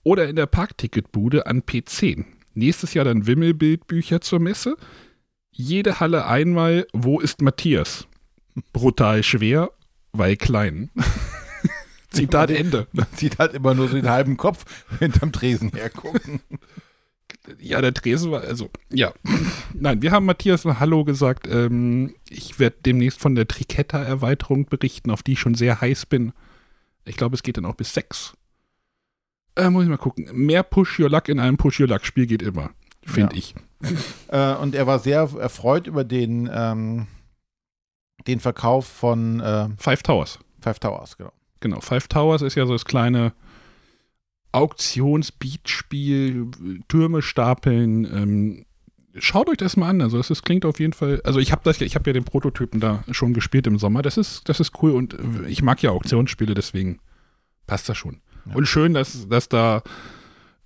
oder 0.04 0.28
in 0.28 0.36
der 0.36 0.46
Parkticketbude 0.46 1.46
an 1.46 1.62
P10. 1.62 2.26
Nächstes 2.54 2.94
Jahr 2.94 3.06
dann 3.06 3.28
Wimmelbildbücher 3.28 4.20
zur 4.22 4.40
Messe. 4.40 4.76
Jede 5.52 6.00
Halle 6.00 6.26
einmal, 6.26 6.88
wo 6.94 7.20
ist 7.20 7.42
Matthias? 7.42 8.08
Brutal 8.74 9.24
schwer, 9.24 9.72
weil 10.12 10.36
klein. 10.36 10.90
Zitat 12.18 12.52
Ende. 12.52 12.88
Man 12.92 13.08
sieht 13.16 13.40
halt 13.40 13.54
immer 13.54 13.74
nur 13.74 13.88
so 13.88 13.96
den 13.96 14.10
halben 14.10 14.38
Kopf 14.38 14.66
hinterm 15.00 15.32
Tresen 15.32 15.72
hergucken. 15.72 16.42
Ja, 17.60 17.82
der 17.82 17.94
Tresen 17.94 18.32
war, 18.32 18.42
also, 18.42 18.70
ja. 18.92 19.14
Nein, 19.74 20.02
wir 20.02 20.12
haben 20.12 20.26
Matthias 20.26 20.66
Hallo 20.66 21.06
gesagt. 21.06 21.48
Ähm, 21.48 22.14
ich 22.30 22.60
werde 22.60 22.76
demnächst 22.86 23.20
von 23.20 23.36
der 23.36 23.48
Triketta-Erweiterung 23.48 24.66
berichten, 24.66 25.12
auf 25.12 25.24
die 25.24 25.34
ich 25.34 25.40
schon 25.40 25.56
sehr 25.56 25.80
heiß 25.80 26.08
bin. 26.08 26.34
Ich 27.06 27.16
glaube, 27.16 27.36
es 27.36 27.44
geht 27.44 27.58
dann 27.58 27.66
auch 27.66 27.76
bis 27.76 27.94
sechs. 27.94 28.34
Äh, 29.56 29.70
muss 29.70 29.84
ich 29.84 29.90
mal 29.90 29.98
gucken. 29.98 30.30
Mehr 30.34 30.64
Push 30.64 31.00
Your 31.00 31.10
Luck 31.10 31.30
in 31.30 31.40
einem 31.40 31.58
Push 31.58 31.80
Your 31.80 31.88
Luck-Spiel 31.88 32.28
geht 32.28 32.42
immer, 32.42 32.72
finde 33.04 33.36
ja. 33.36 33.40
ich. 33.40 33.56
Äh, 34.30 34.56
und 34.56 34.76
er 34.76 34.88
war 34.88 35.00
sehr 35.00 35.30
erfreut 35.40 35.88
über 35.88 36.04
den, 36.04 36.50
ähm, 36.52 37.08
den 38.28 38.40
Verkauf 38.40 38.88
von 38.88 39.40
äh, 39.40 39.70
Five 39.78 40.04
Towers. 40.04 40.40
Five 40.60 40.80
Towers, 40.80 41.16
genau. 41.16 41.32
Genau, 41.60 41.82
Five 41.82 42.08
Towers 42.08 42.42
ist 42.42 42.56
ja 42.56 42.66
so 42.66 42.74
das 42.74 42.86
kleine 42.86 43.34
Auktionsbeatspiel, 44.52 46.48
Türme 46.88 47.22
stapeln, 47.22 48.06
ähm, 48.06 48.66
schaut 49.20 49.50
euch 49.50 49.58
das 49.58 49.78
mal 49.78 49.90
an. 49.90 50.02
Also 50.02 50.20
es 50.20 50.42
klingt 50.42 50.66
auf 50.66 50.80
jeden 50.80 50.94
Fall. 50.94 51.22
Also 51.24 51.40
ich 51.40 51.52
habe 51.52 51.62
das, 51.64 51.82
ich 51.82 51.96
habe 51.96 52.10
ja 52.10 52.14
den 52.14 52.24
Prototypen 52.24 52.80
da 52.80 53.04
schon 53.12 53.34
gespielt 53.34 53.68
im 53.68 53.78
Sommer. 53.78 54.02
Das 54.02 54.18
ist, 54.18 54.48
das 54.50 54.60
ist 54.60 54.72
cool 54.82 54.92
und 54.92 55.18
ich 55.48 55.62
mag 55.62 55.82
ja 55.82 55.92
Auktionsspiele, 55.92 56.54
deswegen 56.54 57.00
passt 57.66 57.90
das 57.90 57.98
schon. 57.98 58.22
Ja. 58.46 58.56
Und 58.56 58.68
schön, 58.68 58.94
dass, 58.94 59.28
dass 59.28 59.50
da 59.50 59.84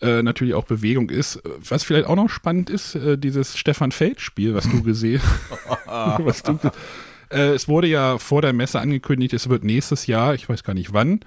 äh, 0.02 0.24
natürlich 0.24 0.54
auch 0.54 0.66
Bewegung 0.66 1.10
ist. 1.10 1.42
Was 1.58 1.84
vielleicht 1.84 2.08
auch 2.08 2.16
noch 2.16 2.30
spannend 2.30 2.70
ist, 2.70 2.96
äh, 2.96 3.18
dieses 3.18 3.58
Stefan 3.58 3.92
Feld-Spiel, 3.92 4.54
was 4.54 4.70
du 4.70 4.84
gesehen 4.84 5.22
was 5.86 6.44
du, 6.44 6.60
äh, 7.32 7.54
Es 7.54 7.68
wurde 7.68 7.88
ja 7.88 8.18
vor 8.18 8.42
der 8.42 8.54
Messe 8.54 8.80
angekündigt, 8.80 9.34
es 9.34 9.50
wird 9.50 9.64
nächstes 9.64 10.08
Jahr, 10.08 10.36
ich 10.36 10.48
weiß 10.48 10.64
gar 10.64 10.74
nicht 10.74 10.94
wann, 10.94 11.22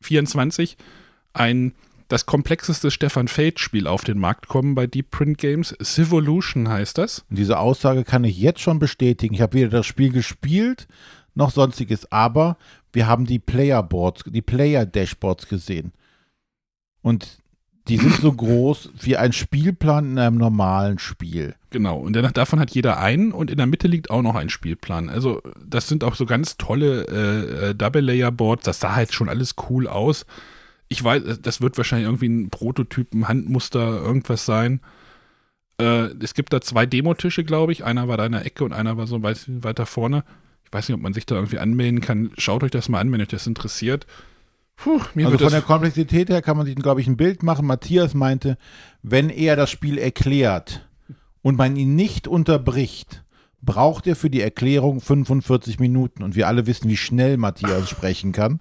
24, 0.00 0.76
ein 1.32 1.74
das 2.08 2.26
komplexeste 2.26 2.90
Stefan 2.90 3.28
Feld-Spiel 3.28 3.86
auf 3.86 4.04
den 4.04 4.18
Markt 4.18 4.46
kommen 4.46 4.74
bei 4.74 4.86
Deep 4.86 5.10
Print 5.10 5.38
Games. 5.38 5.74
Civolution 5.82 6.68
heißt 6.68 6.98
das. 6.98 7.24
Diese 7.30 7.58
Aussage 7.58 8.04
kann 8.04 8.24
ich 8.24 8.38
jetzt 8.38 8.60
schon 8.60 8.78
bestätigen. 8.78 9.34
Ich 9.34 9.40
habe 9.40 9.54
weder 9.54 9.70
das 9.70 9.86
Spiel 9.86 10.12
gespielt 10.12 10.86
noch 11.34 11.50
sonstiges, 11.50 12.10
aber 12.12 12.56
wir 12.92 13.06
haben 13.06 13.26
die 13.26 13.38
Player-Boards, 13.38 14.24
die 14.26 14.42
Player-Dashboards 14.42 15.48
gesehen. 15.48 15.92
Und 17.02 17.38
die 17.88 17.98
sind 17.98 18.14
so 18.16 18.32
groß 18.32 18.90
wie 19.00 19.16
ein 19.16 19.32
Spielplan 19.32 20.12
in 20.12 20.18
einem 20.18 20.38
normalen 20.38 20.98
Spiel. 20.98 21.54
Genau, 21.70 21.98
und 21.98 22.14
danach, 22.14 22.32
davon 22.32 22.58
hat 22.58 22.70
jeder 22.70 22.98
einen 22.98 23.32
und 23.32 23.50
in 23.50 23.58
der 23.58 23.66
Mitte 23.66 23.88
liegt 23.88 24.10
auch 24.10 24.22
noch 24.22 24.36
ein 24.36 24.48
Spielplan. 24.48 25.10
Also 25.10 25.42
das 25.64 25.88
sind 25.88 26.02
auch 26.02 26.14
so 26.14 26.24
ganz 26.24 26.56
tolle 26.56 27.06
äh, 27.08 27.70
äh 27.70 27.74
Double-Layer-Boards, 27.74 28.64
das 28.64 28.80
sah 28.80 28.94
halt 28.94 29.12
schon 29.12 29.28
alles 29.28 29.56
cool 29.68 29.86
aus. 29.86 30.24
Ich 30.88 31.02
weiß, 31.02 31.40
das 31.42 31.60
wird 31.60 31.76
wahrscheinlich 31.76 32.06
irgendwie 32.06 32.28
ein 32.28 32.50
Prototypen, 32.50 33.28
Handmuster, 33.28 34.00
irgendwas 34.00 34.46
sein. 34.46 34.80
Äh, 35.78 36.08
es 36.22 36.34
gibt 36.34 36.52
da 36.52 36.60
zwei 36.60 36.86
Demotische, 36.86 37.44
glaube 37.44 37.72
ich. 37.72 37.84
Einer 37.84 38.08
war 38.08 38.16
da 38.16 38.26
in 38.26 38.32
der 38.32 38.46
Ecke 38.46 38.64
und 38.64 38.72
einer 38.72 38.96
war 38.96 39.06
so 39.06 39.22
weit, 39.22 39.44
weiter 39.46 39.86
vorne. 39.86 40.24
Ich 40.64 40.72
weiß 40.72 40.88
nicht, 40.88 40.96
ob 40.96 41.02
man 41.02 41.14
sich 41.14 41.26
da 41.26 41.34
irgendwie 41.34 41.58
anmelden 41.58 42.00
kann. 42.00 42.30
Schaut 42.38 42.62
euch 42.62 42.70
das 42.70 42.88
mal 42.88 43.00
an, 43.00 43.12
wenn 43.12 43.20
euch 43.20 43.28
das 43.28 43.46
interessiert. 43.46 44.06
Puh, 44.76 45.00
also 45.16 45.38
von 45.38 45.52
der 45.52 45.62
Komplexität 45.62 46.28
her 46.28 46.42
kann 46.42 46.56
man 46.56 46.66
sich, 46.66 46.74
glaube 46.74 47.00
ich, 47.00 47.06
ein 47.06 47.16
Bild 47.16 47.42
machen. 47.42 47.66
Matthias 47.66 48.14
meinte, 48.14 48.58
wenn 49.02 49.30
er 49.30 49.56
das 49.56 49.70
Spiel 49.70 49.98
erklärt 49.98 50.88
und 51.42 51.56
man 51.56 51.76
ihn 51.76 51.94
nicht 51.94 52.26
unterbricht, 52.26 53.24
braucht 53.62 54.06
er 54.06 54.16
für 54.16 54.30
die 54.30 54.40
Erklärung 54.40 55.00
45 55.00 55.78
Minuten. 55.78 56.22
Und 56.22 56.34
wir 56.34 56.48
alle 56.48 56.66
wissen, 56.66 56.88
wie 56.88 56.96
schnell 56.96 57.36
Matthias 57.36 57.88
sprechen 57.88 58.32
kann. 58.32 58.60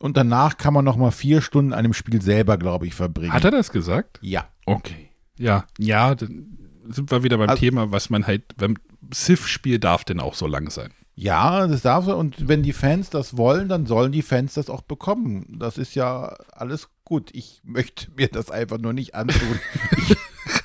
Und 0.00 0.16
danach 0.16 0.58
kann 0.58 0.74
man 0.74 0.84
noch 0.84 0.96
mal 0.96 1.10
vier 1.10 1.40
Stunden 1.40 1.72
an 1.72 1.82
dem 1.82 1.94
Spiel 1.94 2.22
selber, 2.22 2.56
glaube 2.56 2.86
ich, 2.86 2.94
verbringen. 2.94 3.32
Hat 3.32 3.44
er 3.44 3.50
das 3.50 3.72
gesagt? 3.72 4.18
Ja. 4.22 4.48
Okay. 4.64 5.10
Ja, 5.38 5.66
ja, 5.78 6.14
dann 6.14 6.58
sind 6.88 7.10
wir 7.10 7.22
wieder 7.22 7.38
beim 7.38 7.48
also, 7.48 7.60
Thema, 7.60 7.92
was 7.92 8.10
man 8.10 8.26
halt 8.26 8.56
beim 8.56 8.76
Civ-Spiel 9.12 9.78
darf 9.78 10.04
denn 10.04 10.20
auch 10.20 10.34
so 10.34 10.46
lang 10.46 10.70
sein. 10.70 10.90
Ja, 11.18 11.66
das 11.66 11.82
darf 11.82 12.06
er. 12.06 12.16
Und 12.16 12.46
wenn 12.46 12.62
die 12.62 12.72
Fans 12.72 13.10
das 13.10 13.36
wollen, 13.36 13.68
dann 13.68 13.86
sollen 13.86 14.12
die 14.12 14.22
Fans 14.22 14.54
das 14.54 14.70
auch 14.70 14.82
bekommen. 14.82 15.58
Das 15.58 15.76
ist 15.76 15.96
ja 15.96 16.36
alles 16.52 16.90
gut. 17.04 17.30
Ich 17.32 17.60
möchte 17.64 18.08
mir 18.16 18.28
das 18.28 18.52
einfach 18.52 18.78
nur 18.78 18.92
nicht 18.92 19.16
antun. 19.16 19.58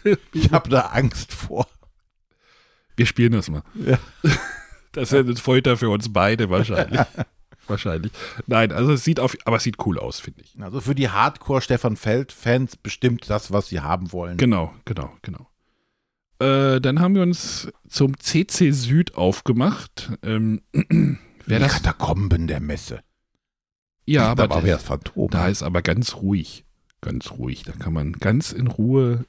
ich, 0.04 0.18
ich 0.32 0.52
habe 0.52 0.70
da 0.70 0.82
Angst 0.82 1.34
vor. 1.34 1.68
Wir 2.96 3.08
spielen 3.08 3.32
das 3.32 3.50
mal. 3.50 3.64
Ja. 3.74 3.98
Das 4.96 5.12
ist 5.12 5.18
eine 5.18 5.36
Folter 5.38 5.76
für 5.76 5.90
uns 5.90 6.14
beide 6.14 6.52
wahrscheinlich. 6.52 7.02
wahrscheinlich. 7.68 8.12
Nein, 8.46 8.72
also 8.72 8.92
es 8.92 9.04
sieht 9.04 9.20
auf, 9.20 9.36
aber 9.44 9.58
es 9.58 9.64
sieht 9.64 9.84
cool 9.88 9.98
aus, 9.98 10.20
finde 10.20 10.44
ich. 10.44 10.54
Also 10.62 10.82
für 10.82 10.94
die 10.94 11.10
Hardcore 11.10 11.64
Stefan 11.64 11.98
Feld 11.98 12.32
Fans 12.32 12.76
bestimmt 12.76 13.28
das, 13.28 13.52
was 13.52 13.70
sie 13.70 13.80
haben 13.80 14.12
wollen. 14.12 14.38
Genau, 14.38 14.72
genau, 14.86 15.12
genau. 15.24 15.48
Äh, 16.44 16.82
dann 16.82 17.00
haben 17.00 17.16
wir 17.16 17.22
uns 17.22 17.72
zum 17.88 18.20
CC 18.20 18.72
Süd 18.72 19.16
aufgemacht. 19.16 20.12
Ähm, 20.24 20.62
wer 21.46 21.60
Die 21.60 21.64
das? 21.64 21.74
Katakomben 21.74 22.48
der 22.48 22.60
Messe. 22.60 23.02
Ja, 24.06 24.28
aber 24.32 24.50
da, 24.50 24.60
da, 24.60 24.78
Phantom. 24.78 25.30
da 25.30 25.48
ist 25.48 25.64
aber 25.64 25.82
ganz 25.82 26.16
ruhig. 26.16 26.66
Ganz 27.00 27.32
ruhig. 27.32 27.64
Da 27.64 27.72
kann 27.72 27.94
man 27.94 28.14
ganz 28.14 28.52
in 28.52 28.68
Ruhe 28.68 29.26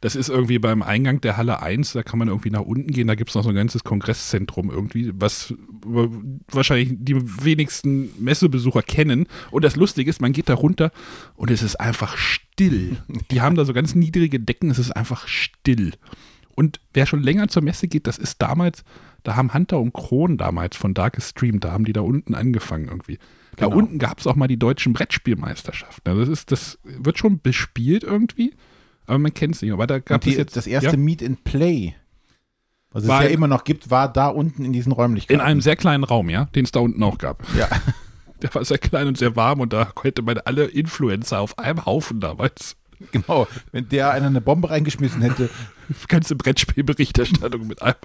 Das 0.00 0.16
ist 0.16 0.30
irgendwie 0.30 0.58
beim 0.58 0.82
Eingang 0.82 1.20
der 1.20 1.36
Halle 1.36 1.62
1, 1.62 1.92
da 1.92 2.02
kann 2.02 2.18
man 2.18 2.28
irgendwie 2.28 2.50
nach 2.50 2.62
unten 2.62 2.90
gehen, 2.90 3.06
da 3.06 3.14
gibt 3.14 3.30
es 3.30 3.34
noch 3.34 3.42
so 3.42 3.50
ein 3.50 3.54
ganzes 3.54 3.84
Kongresszentrum 3.84 4.70
irgendwie, 4.70 5.12
was 5.14 5.54
wahrscheinlich 5.84 6.90
die 6.92 7.16
wenigsten 7.44 8.10
Messebesucher 8.18 8.82
kennen. 8.82 9.26
Und 9.50 9.62
das 9.62 9.76
Lustige 9.76 10.08
ist, 10.08 10.22
man 10.22 10.32
geht 10.32 10.48
da 10.48 10.54
runter 10.54 10.90
und 11.34 11.50
es 11.50 11.62
ist 11.62 11.76
einfach 11.76 12.16
still. 12.16 12.96
Die 13.30 13.42
haben 13.42 13.56
da 13.56 13.66
so 13.66 13.74
ganz 13.74 13.94
niedrige 13.94 14.40
Decken, 14.40 14.70
es 14.70 14.78
ist 14.78 14.92
einfach 14.92 15.28
still. 15.28 15.92
Und 16.54 16.80
wer 16.94 17.04
schon 17.06 17.22
länger 17.22 17.48
zur 17.48 17.62
Messe 17.62 17.86
geht, 17.86 18.06
das 18.06 18.16
ist 18.16 18.40
damals, 18.40 18.84
da 19.22 19.36
haben 19.36 19.52
Hunter 19.52 19.80
und 19.80 19.92
Kron 19.92 20.38
damals 20.38 20.76
von 20.78 20.94
Darkest 20.94 21.30
Stream, 21.30 21.60
da 21.60 21.72
haben 21.72 21.84
die 21.84 21.92
da 21.92 22.00
unten 22.00 22.34
angefangen 22.34 22.88
irgendwie. 22.88 23.18
Da 23.56 23.66
genau. 23.66 23.76
unten 23.76 23.98
gab 23.98 24.18
es 24.18 24.26
auch 24.26 24.36
mal 24.36 24.48
die 24.48 24.58
deutschen 24.58 24.94
Brettspielmeisterschaften. 24.94 26.10
Also 26.10 26.20
das 26.20 26.28
ist, 26.30 26.52
das 26.52 26.78
wird 26.84 27.18
schon 27.18 27.40
bespielt 27.40 28.02
irgendwie 28.02 28.54
aber 29.10 29.18
man 29.18 29.34
kennt 29.34 29.56
es 29.56 29.62
nicht. 29.62 29.72
Aber 29.72 29.86
da 29.86 29.98
gab 29.98 30.20
die, 30.20 30.30
es 30.30 30.36
jetzt 30.36 30.56
das 30.56 30.66
erste 30.66 30.92
ja? 30.92 30.96
Meet 30.96 31.22
and 31.24 31.44
Play, 31.44 31.94
was 32.92 33.06
war 33.06 33.22
es 33.22 33.28
ja 33.28 33.34
immer 33.34 33.48
noch 33.48 33.64
gibt, 33.64 33.90
war 33.90 34.12
da 34.12 34.28
unten 34.28 34.64
in 34.64 34.72
diesen 34.72 34.92
Räumlichkeiten. 34.92 35.40
In 35.40 35.46
einem 35.46 35.60
sehr 35.60 35.76
kleinen 35.76 36.04
Raum, 36.04 36.30
ja, 36.30 36.46
den 36.46 36.64
es 36.64 36.72
da 36.72 36.80
unten 36.80 37.02
auch 37.02 37.18
gab. 37.18 37.42
Ja. 37.56 37.68
Der 38.42 38.54
war 38.54 38.64
sehr 38.64 38.78
klein 38.78 39.06
und 39.06 39.18
sehr 39.18 39.36
warm 39.36 39.60
und 39.60 39.74
da 39.74 39.84
konnte 39.84 40.22
man 40.22 40.38
alle 40.38 40.64
Influencer 40.64 41.40
auf 41.40 41.58
einem 41.58 41.84
Haufen 41.84 42.20
damals. 42.20 42.74
Genau, 43.12 43.46
wenn 43.70 43.88
der 43.90 44.12
einer 44.12 44.28
eine 44.28 44.40
Bombe 44.40 44.70
reingeschmissen 44.70 45.20
hätte. 45.20 45.50
Ganze 46.08 46.36
Brettspielberichterstattung 46.36 47.66
mit 47.66 47.82
einem. 47.82 47.96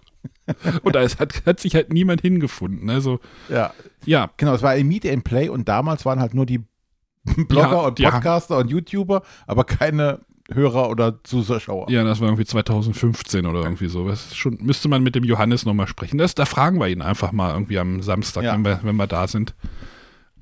Und 0.84 0.94
da 0.94 1.08
hat, 1.08 1.46
hat 1.46 1.60
sich 1.62 1.74
halt 1.74 1.94
niemand 1.94 2.20
hingefunden. 2.20 2.90
Also, 2.90 3.22
ja. 3.48 3.74
ja. 4.06 4.30
Genau, 4.36 4.56
es 4.56 4.62
war 4.62 4.72
ein 4.72 4.88
Meet 4.88 5.06
and 5.06 5.24
Play 5.24 5.48
und 5.48 5.70
damals 5.70 6.06
waren 6.06 6.20
halt 6.20 6.34
nur 6.34 6.46
die 6.46 6.64
Blogger 7.24 7.72
ja, 7.72 7.80
und 7.80 7.96
Podcaster 7.96 8.56
ja. 8.56 8.62
und 8.62 8.70
YouTuber, 8.70 9.24
aber 9.48 9.64
keine 9.64 10.20
Hörer 10.52 10.90
oder 10.90 11.24
Zuschauer. 11.24 11.90
Ja, 11.90 12.04
das 12.04 12.20
war 12.20 12.28
irgendwie 12.28 12.46
2015 12.46 13.46
oder 13.46 13.64
irgendwie 13.64 13.88
so. 13.88 14.08
Das 14.08 14.36
schon, 14.36 14.60
müsste 14.62 14.88
man 14.88 15.02
mit 15.02 15.16
dem 15.16 15.24
Johannes 15.24 15.66
nochmal 15.66 15.88
sprechen. 15.88 16.18
Das, 16.18 16.36
da 16.36 16.46
fragen 16.46 16.80
wir 16.80 16.88
ihn 16.88 17.02
einfach 17.02 17.32
mal 17.32 17.54
irgendwie 17.54 17.80
am 17.80 18.04
Samstag, 18.04 18.44
ja. 18.44 18.54
wenn, 18.54 18.64
wir, 18.64 18.80
wenn 18.84 18.96
wir 18.96 19.08
da 19.08 19.28
sind. 19.28 19.56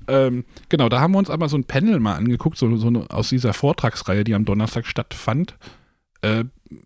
Ähm, 0.06 0.44
genau, 0.68 0.90
da 0.90 1.00
haben 1.00 1.12
wir 1.12 1.18
uns 1.18 1.30
aber 1.30 1.48
so 1.48 1.56
ein 1.56 1.64
Panel 1.64 2.00
mal 2.00 2.16
angeguckt, 2.16 2.58
so, 2.58 2.76
so 2.76 2.88
eine, 2.88 3.10
aus 3.10 3.30
dieser 3.30 3.54
Vortragsreihe, 3.54 4.24
die 4.24 4.34
am 4.34 4.44
Donnerstag 4.44 4.86
stattfand. 4.86 5.56
Äh, 6.20 6.44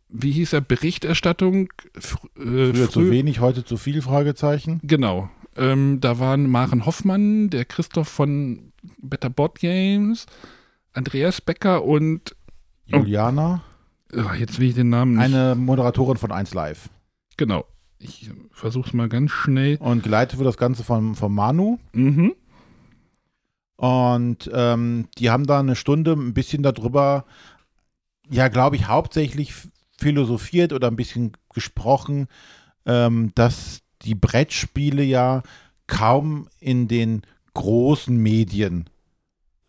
wie 0.09 0.31
hieß 0.31 0.53
er? 0.53 0.61
Berichterstattung? 0.61 1.71
Äh, 1.95 2.01
Früher 2.01 2.75
früh, 2.75 2.89
zu 2.89 3.11
wenig, 3.11 3.41
heute 3.41 3.65
zu 3.65 3.77
viel, 3.77 4.03
Fragezeichen. 4.03 4.81
Genau. 4.85 5.31
Ähm, 5.57 6.01
da 6.01 6.21
waren 6.21 6.49
Maren 6.49 6.87
Hoffmann, 6.87 7.51
der 7.51 7.65
Christoph 7.65 8.09
von 8.09 8.73
Better 9.03 9.31
Board 9.31 9.59
Games, 9.59 10.27
Andreas 10.93 11.41
Becker 11.41 11.85
und 11.85 12.37
Juliana. 12.89 13.63
Oh, 14.15 14.33
jetzt 14.39 14.59
will 14.59 14.69
ich 14.69 14.75
den 14.75 14.89
Namen 14.89 15.15
nicht. 15.15 15.25
Eine 15.25 15.55
Moderatorin 15.55 16.17
von 16.17 16.33
1 16.33 16.55
Live. 16.55 16.89
Genau. 17.37 17.65
Ich 17.99 18.31
versuche 18.51 18.89
es 18.89 18.95
mal 18.95 19.09
ganz 19.09 19.31
schnell. 19.31 19.77
Und 19.77 20.03
geleitet 20.03 20.39
wird 20.39 20.49
das 20.49 20.57
Ganze 20.57 20.85
von, 20.85 21.15
von 21.15 21.33
Manu. 21.33 21.79
Mhm. 21.93 22.35
Und 23.77 24.51
ähm, 24.53 25.09
die 25.19 25.31
haben 25.31 25.47
da 25.47 25.61
eine 25.61 25.77
Stunde 25.77 26.13
ein 26.13 26.35
bisschen 26.35 26.63
darüber, 26.63 27.25
ja, 28.29 28.49
glaube 28.49 28.77
ich, 28.77 28.89
hauptsächlich 28.89 29.53
philosophiert 29.97 30.73
oder 30.73 30.89
ein 30.89 30.97
bisschen 30.97 31.33
gesprochen, 31.53 32.27
ähm, 32.87 33.31
dass 33.35 33.81
die 34.03 34.15
Brettspiele 34.15 35.03
ja 35.03 35.43
kaum 35.87 36.49
in 36.61 36.89
den 36.89 37.23
großen 37.55 38.17
Medien 38.17 38.89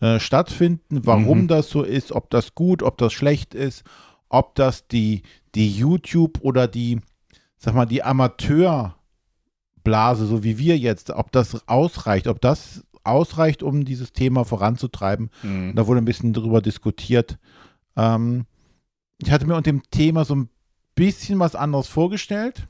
äh, 0.02 0.20
stattfinden, 0.20 1.02
warum 1.06 1.42
mhm. 1.42 1.48
das 1.48 1.70
so 1.70 1.84
ist, 1.84 2.12
ob 2.12 2.30
das 2.30 2.56
gut, 2.56 2.84
ob 2.84 2.98
das 2.98 3.14
schlecht 3.14 3.54
ist, 3.54 3.84
ob 4.30 4.56
das 4.56 4.88
die, 4.88 5.24
die 5.56 5.70
YouTube 5.72 6.40
oder 6.42 6.68
die, 6.68 7.02
sag 7.58 7.76
mal, 7.76 7.86
die 7.86 8.04
Amateurblase, 8.04 8.96
so 10.26 10.44
wie 10.44 10.58
wir 10.58 10.78
jetzt, 10.78 11.10
ob 11.10 11.32
das 11.32 11.68
ausreicht, 11.68 12.28
ob 12.28 12.40
das 12.42 12.86
ausreicht, 13.04 13.64
um 13.64 13.86
dieses 13.86 14.14
Thema 14.14 14.46
voranzutreiben. 14.46 15.32
Mhm. 15.44 15.74
Da 15.76 15.88
wurde 15.88 16.02
ein 16.02 16.06
bisschen 16.06 16.34
drüber 16.34 16.62
diskutiert. 16.62 17.38
Ähm, 17.96 18.46
ich 19.18 19.32
hatte 19.32 19.46
mir 19.46 19.56
unter 19.56 19.72
dem 19.72 19.84
Thema 19.92 20.26
so 20.26 20.36
ein 20.36 20.50
bisschen 20.96 21.40
was 21.40 21.56
anderes 21.56 21.88
vorgestellt. 21.88 22.68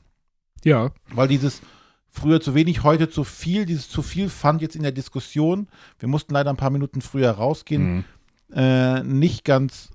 Ja. 0.64 0.90
Weil 1.12 1.28
dieses 1.28 1.62
Früher 2.10 2.40
zu 2.40 2.54
wenig, 2.54 2.82
heute 2.82 3.08
zu 3.08 3.24
viel. 3.24 3.66
Dieses 3.66 3.88
zu 3.88 4.02
viel 4.02 4.28
fand 4.28 4.62
jetzt 4.62 4.76
in 4.76 4.82
der 4.82 4.92
Diskussion, 4.92 5.68
wir 5.98 6.08
mussten 6.08 6.34
leider 6.34 6.50
ein 6.50 6.56
paar 6.56 6.70
Minuten 6.70 7.00
früher 7.00 7.30
rausgehen, 7.30 7.96
mhm. 7.96 8.04
äh, 8.54 9.02
nicht 9.02 9.44
ganz 9.44 9.90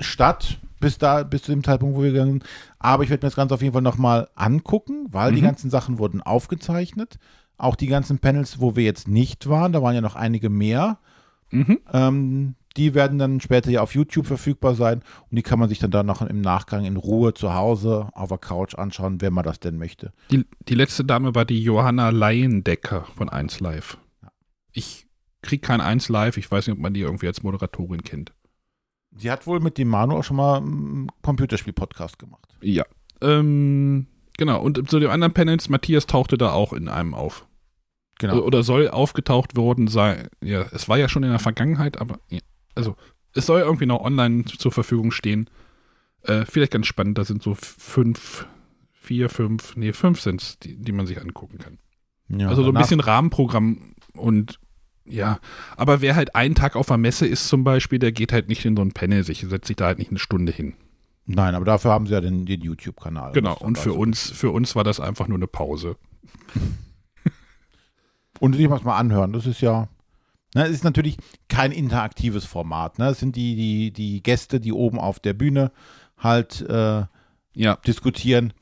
statt 0.00 0.58
bis 0.84 0.98
da, 0.98 1.22
bis 1.22 1.42
zu 1.42 1.50
dem 1.50 1.64
Zeitpunkt, 1.64 1.96
wo 1.96 2.02
wir 2.02 2.12
gegangen 2.12 2.32
sind. 2.32 2.44
Aber 2.78 3.04
ich 3.04 3.10
werde 3.10 3.24
mir 3.24 3.30
das 3.30 3.36
Ganze 3.36 3.54
auf 3.54 3.62
jeden 3.62 3.72
Fall 3.72 3.82
nochmal 3.82 4.28
angucken, 4.34 5.06
weil 5.10 5.32
mhm. 5.32 5.36
die 5.36 5.42
ganzen 5.42 5.70
Sachen 5.70 5.98
wurden 5.98 6.20
aufgezeichnet. 6.20 7.18
Auch 7.56 7.74
die 7.74 7.86
ganzen 7.86 8.18
Panels, 8.18 8.60
wo 8.60 8.76
wir 8.76 8.84
jetzt 8.84 9.08
nicht 9.08 9.48
waren, 9.48 9.72
da 9.72 9.82
waren 9.82 9.94
ja 9.94 10.02
noch 10.02 10.14
einige 10.14 10.50
mehr. 10.50 10.98
Mhm. 11.54 11.78
Ähm, 11.92 12.54
die 12.76 12.94
werden 12.94 13.18
dann 13.18 13.40
später 13.40 13.70
ja 13.70 13.82
auf 13.82 13.94
YouTube 13.94 14.26
verfügbar 14.26 14.74
sein 14.74 15.02
und 15.30 15.36
die 15.36 15.42
kann 15.42 15.58
man 15.58 15.68
sich 15.68 15.78
dann 15.78 15.92
danach 15.92 16.22
im 16.22 16.40
Nachgang 16.40 16.84
in 16.84 16.96
Ruhe 16.96 17.32
zu 17.32 17.54
Hause 17.54 18.08
auf 18.12 18.28
der 18.30 18.38
Couch 18.38 18.74
anschauen, 18.74 19.20
wenn 19.20 19.32
man 19.32 19.44
das 19.44 19.60
denn 19.60 19.78
möchte. 19.78 20.12
Die, 20.30 20.44
die 20.68 20.74
letzte 20.74 21.04
Dame 21.04 21.34
war 21.34 21.44
die 21.44 21.62
Johanna 21.62 22.10
Leiendecker 22.10 23.06
von 23.16 23.28
1 23.28 23.60
Live. 23.60 23.98
Ich 24.72 25.06
krieg 25.42 25.62
kein 25.62 25.80
1 25.80 26.08
Live, 26.08 26.36
ich 26.36 26.50
weiß 26.50 26.66
nicht, 26.66 26.76
ob 26.76 26.82
man 26.82 26.94
die 26.94 27.02
irgendwie 27.02 27.28
als 27.28 27.42
Moderatorin 27.42 28.02
kennt. 28.02 28.32
Sie 29.16 29.30
hat 29.30 29.46
wohl 29.46 29.60
mit 29.60 29.78
dem 29.78 29.88
Manu 29.88 30.16
auch 30.16 30.24
schon 30.24 30.36
mal 30.36 30.56
einen 30.56 31.06
Computerspiel-Podcast 31.22 32.18
gemacht. 32.18 32.56
Ja. 32.60 32.84
Ähm, 33.20 34.08
genau, 34.36 34.60
und 34.60 34.90
zu 34.90 34.98
den 34.98 35.10
anderen 35.10 35.32
Panels, 35.32 35.68
Matthias 35.68 36.06
tauchte 36.06 36.36
da 36.36 36.50
auch 36.50 36.72
in 36.72 36.88
einem 36.88 37.14
auf. 37.14 37.46
Genau. 38.18 38.40
Oder 38.40 38.62
soll 38.62 38.88
aufgetaucht 38.88 39.56
worden 39.56 39.88
sein. 39.88 40.28
Ja, 40.42 40.66
es 40.72 40.88
war 40.88 40.98
ja 40.98 41.08
schon 41.08 41.24
in 41.24 41.30
der 41.30 41.38
Vergangenheit, 41.38 42.00
aber 42.00 42.20
ja, 42.28 42.40
also 42.74 42.96
es 43.34 43.46
soll 43.46 43.60
irgendwie 43.60 43.86
noch 43.86 44.00
online 44.00 44.44
zur 44.44 44.72
Verfügung 44.72 45.10
stehen. 45.10 45.50
Äh, 46.22 46.44
vielleicht 46.46 46.72
ganz 46.72 46.86
spannend, 46.86 47.18
da 47.18 47.24
sind 47.24 47.42
so 47.42 47.54
fünf, 47.54 48.46
vier, 48.92 49.28
fünf, 49.28 49.76
nee, 49.76 49.92
fünf 49.92 50.20
sind 50.20 50.40
es, 50.42 50.58
die, 50.58 50.76
die 50.76 50.92
man 50.92 51.06
sich 51.06 51.20
angucken 51.20 51.58
kann. 51.58 51.78
Ja, 52.28 52.48
also 52.48 52.62
so 52.62 52.70
ein 52.70 52.78
bisschen 52.78 53.00
Rahmenprogramm 53.00 53.94
und 54.14 54.58
ja, 55.04 55.38
aber 55.76 56.00
wer 56.00 56.16
halt 56.16 56.34
einen 56.34 56.54
Tag 56.54 56.76
auf 56.76 56.86
der 56.86 56.96
Messe 56.96 57.26
ist 57.26 57.48
zum 57.48 57.62
Beispiel, 57.62 57.98
der 57.98 58.12
geht 58.12 58.32
halt 58.32 58.48
nicht 58.48 58.64
in 58.64 58.76
so 58.76 58.82
ein 58.82 58.92
Panel, 58.92 59.22
sich 59.22 59.40
setzt 59.46 59.66
sich 59.66 59.76
da 59.76 59.86
halt 59.86 59.98
nicht 59.98 60.10
eine 60.10 60.18
Stunde 60.18 60.50
hin. 60.50 60.74
Nein, 61.26 61.54
aber 61.54 61.64
dafür 61.64 61.90
haben 61.90 62.06
sie 62.06 62.12
ja 62.14 62.20
den, 62.20 62.46
den 62.46 62.60
YouTube-Kanal. 62.60 63.32
Genau, 63.32 63.56
und 63.58 63.76
für 63.76 63.90
also- 63.90 64.00
uns, 64.00 64.30
für 64.30 64.50
uns 64.50 64.74
war 64.76 64.84
das 64.84 65.00
einfach 65.00 65.28
nur 65.28 65.38
eine 65.38 65.46
Pause. 65.46 65.96
Und 68.44 68.54
sich 68.54 68.68
was 68.70 68.82
mal 68.84 68.96
anhören. 68.96 69.32
Das 69.32 69.46
ist 69.46 69.60
ja. 69.60 69.88
Ne, 70.54 70.64
es 70.66 70.70
ist 70.70 70.84
natürlich 70.84 71.16
kein 71.48 71.72
interaktives 71.72 72.44
Format. 72.44 72.98
Ne? 72.98 73.06
Es 73.08 73.18
sind 73.18 73.34
die, 73.36 73.56
die, 73.56 73.90
die 73.92 74.22
Gäste, 74.22 74.60
die 74.60 74.72
oben 74.72 74.98
auf 74.98 75.18
der 75.18 75.32
Bühne 75.32 75.72
halt 76.18 76.60
äh, 76.68 77.04
Ja, 77.54 77.76
diskutieren. 77.86 78.52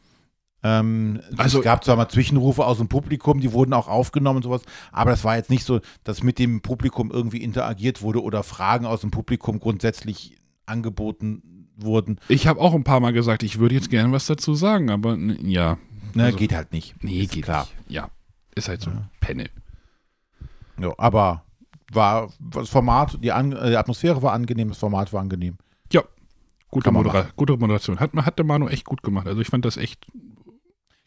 Ähm, 0.63 1.21
Also- 1.37 1.59
es 1.59 1.65
gab 1.65 1.85
zwar 1.85 1.97
mal 1.97 2.09
Zwischenrufe 2.09 2.65
aus 2.65 2.79
dem 2.79 2.89
Publikum, 2.89 3.41
die 3.41 3.53
wurden 3.53 3.73
auch 3.73 3.89
aufgenommen 3.89 4.37
und 4.39 4.43
sowas, 4.45 4.63
aber 4.93 5.11
das 5.11 5.25
war 5.25 5.37
jetzt 5.37 5.51
nicht 5.51 5.65
so, 5.65 5.81
dass 6.05 6.23
mit 6.23 6.39
dem 6.39 6.61
Publikum 6.63 7.11
irgendwie 7.11 7.43
interagiert 7.43 8.01
wurde 8.01 8.23
oder 8.23 8.43
Fragen 8.45 8.87
aus 8.87 9.01
dem 9.01 9.11
Publikum 9.11 9.59
grundsätzlich 9.59 10.37
angeboten 10.67 11.69
wurden. 11.77 12.19
ich 12.29 12.47
habe 12.47 12.61
auch 12.61 12.75
ein 12.75 12.85
paar 12.85 13.01
Mal 13.01 13.13
gesagt, 13.13 13.43
ich 13.43 13.59
würde 13.59 13.75
jetzt 13.75 13.91
gerne 13.91 14.13
was 14.13 14.27
dazu 14.27 14.55
sagen, 14.55 14.89
aber 14.91 15.17
ja, 15.43 15.79
Ne, 16.15 16.25
Also- 16.25 16.37
geht 16.39 16.53
halt 16.55 16.73
nicht. 16.73 16.95
nee, 17.03 17.27
geht 17.27 17.45
klar. 17.45 17.67
nicht. 17.87 17.97
Ja, 17.97 18.09
ist 18.55 18.69
halt 18.69 18.83
so 18.83 18.91
ein 18.91 19.09
Panel. 19.21 19.49
Ja, 20.83 20.93
aber 20.99 21.45
war 21.93 22.31
das 22.41 22.69
Format, 22.71 23.19
die, 23.23 23.33
An 23.33 23.53
äh, 23.53 23.71
die 23.71 23.77
Atmosphäre 23.77 24.23
war 24.23 24.33
angenehm, 24.33 24.69
das 24.69 24.79
Format 24.79 25.13
war 25.13 25.21
angenehm. 25.21 25.57
Ja, 25.93 26.03
gute, 26.71 26.91
Modera 26.91 27.27
gute 27.37 27.57
Moderation. 27.57 28.01
Hat, 28.01 28.13
hat 28.15 28.39
der 28.39 28.45
Manu 28.47 28.69
echt 28.69 28.85
gut 28.85 29.03
gemacht. 29.03 29.27
Also 29.27 29.41
ich 29.41 29.49
fand 29.49 29.65
das 29.65 29.77
echt, 29.77 30.07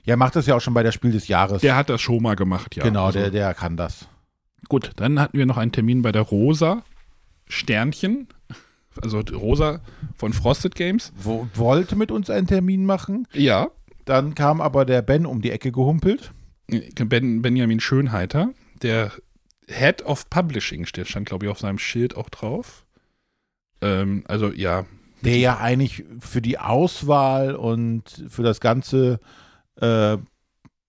Ja, 0.03 0.15
macht 0.15 0.35
das 0.35 0.45
ja 0.45 0.55
auch 0.55 0.61
schon 0.61 0.73
bei 0.73 0.83
der 0.83 0.91
Spiel 0.91 1.11
des 1.11 1.27
Jahres. 1.27 1.61
der 1.61 1.75
hat 1.75 1.89
das 1.89 2.01
schon 2.01 2.21
mal 2.21 2.35
gemacht, 2.35 2.75
ja. 2.75 2.83
genau, 2.83 3.05
also, 3.05 3.19
der, 3.19 3.31
der 3.31 3.53
kann 3.53 3.77
das. 3.77 4.07
Gut, 4.69 4.91
dann 4.95 5.19
hatten 5.19 5.37
wir 5.37 5.45
noch 5.45 5.57
einen 5.57 5.71
Termin 5.71 6.01
bei 6.01 6.11
der 6.11 6.23
Rosa 6.23 6.83
Sternchen, 7.47 8.27
also 9.01 9.19
Rosa 9.19 9.81
von 10.17 10.33
Frosted 10.33 10.75
Games. 10.75 11.11
Wo, 11.17 11.47
wollte 11.53 11.95
mit 11.95 12.11
uns 12.11 12.29
einen 12.29 12.47
Termin 12.47 12.85
machen, 12.85 13.27
Ja, 13.33 13.67
dann 14.05 14.35
kam 14.35 14.61
aber 14.61 14.85
der 14.85 15.01
Ben 15.01 15.25
um 15.25 15.41
die 15.41 15.51
Ecke 15.51 15.71
gehumpelt. 15.71 16.31
ben, 16.67 17.41
Benjamin 17.41 17.79
Schönheiter, 17.79 18.49
der 18.81 19.11
Head 19.67 20.03
of 20.03 20.29
Publishing 20.29 20.85
steht, 20.85 21.07
stand 21.07 21.27
glaube 21.27 21.45
ich 21.45 21.51
auf 21.51 21.59
seinem 21.59 21.79
Schild 21.79 22.15
auch 22.15 22.29
drauf. 22.29 22.85
Ähm, 23.81 24.23
also 24.27 24.51
ja, 24.51 24.85
der 25.21 25.37
ja 25.37 25.57
eigentlich 25.57 26.03
für 26.19 26.41
die 26.41 26.59
Auswahl 26.59 27.55
und 27.55 28.25
für 28.29 28.43
das 28.43 28.59
ganze 28.59 29.19
äh, 29.81 30.17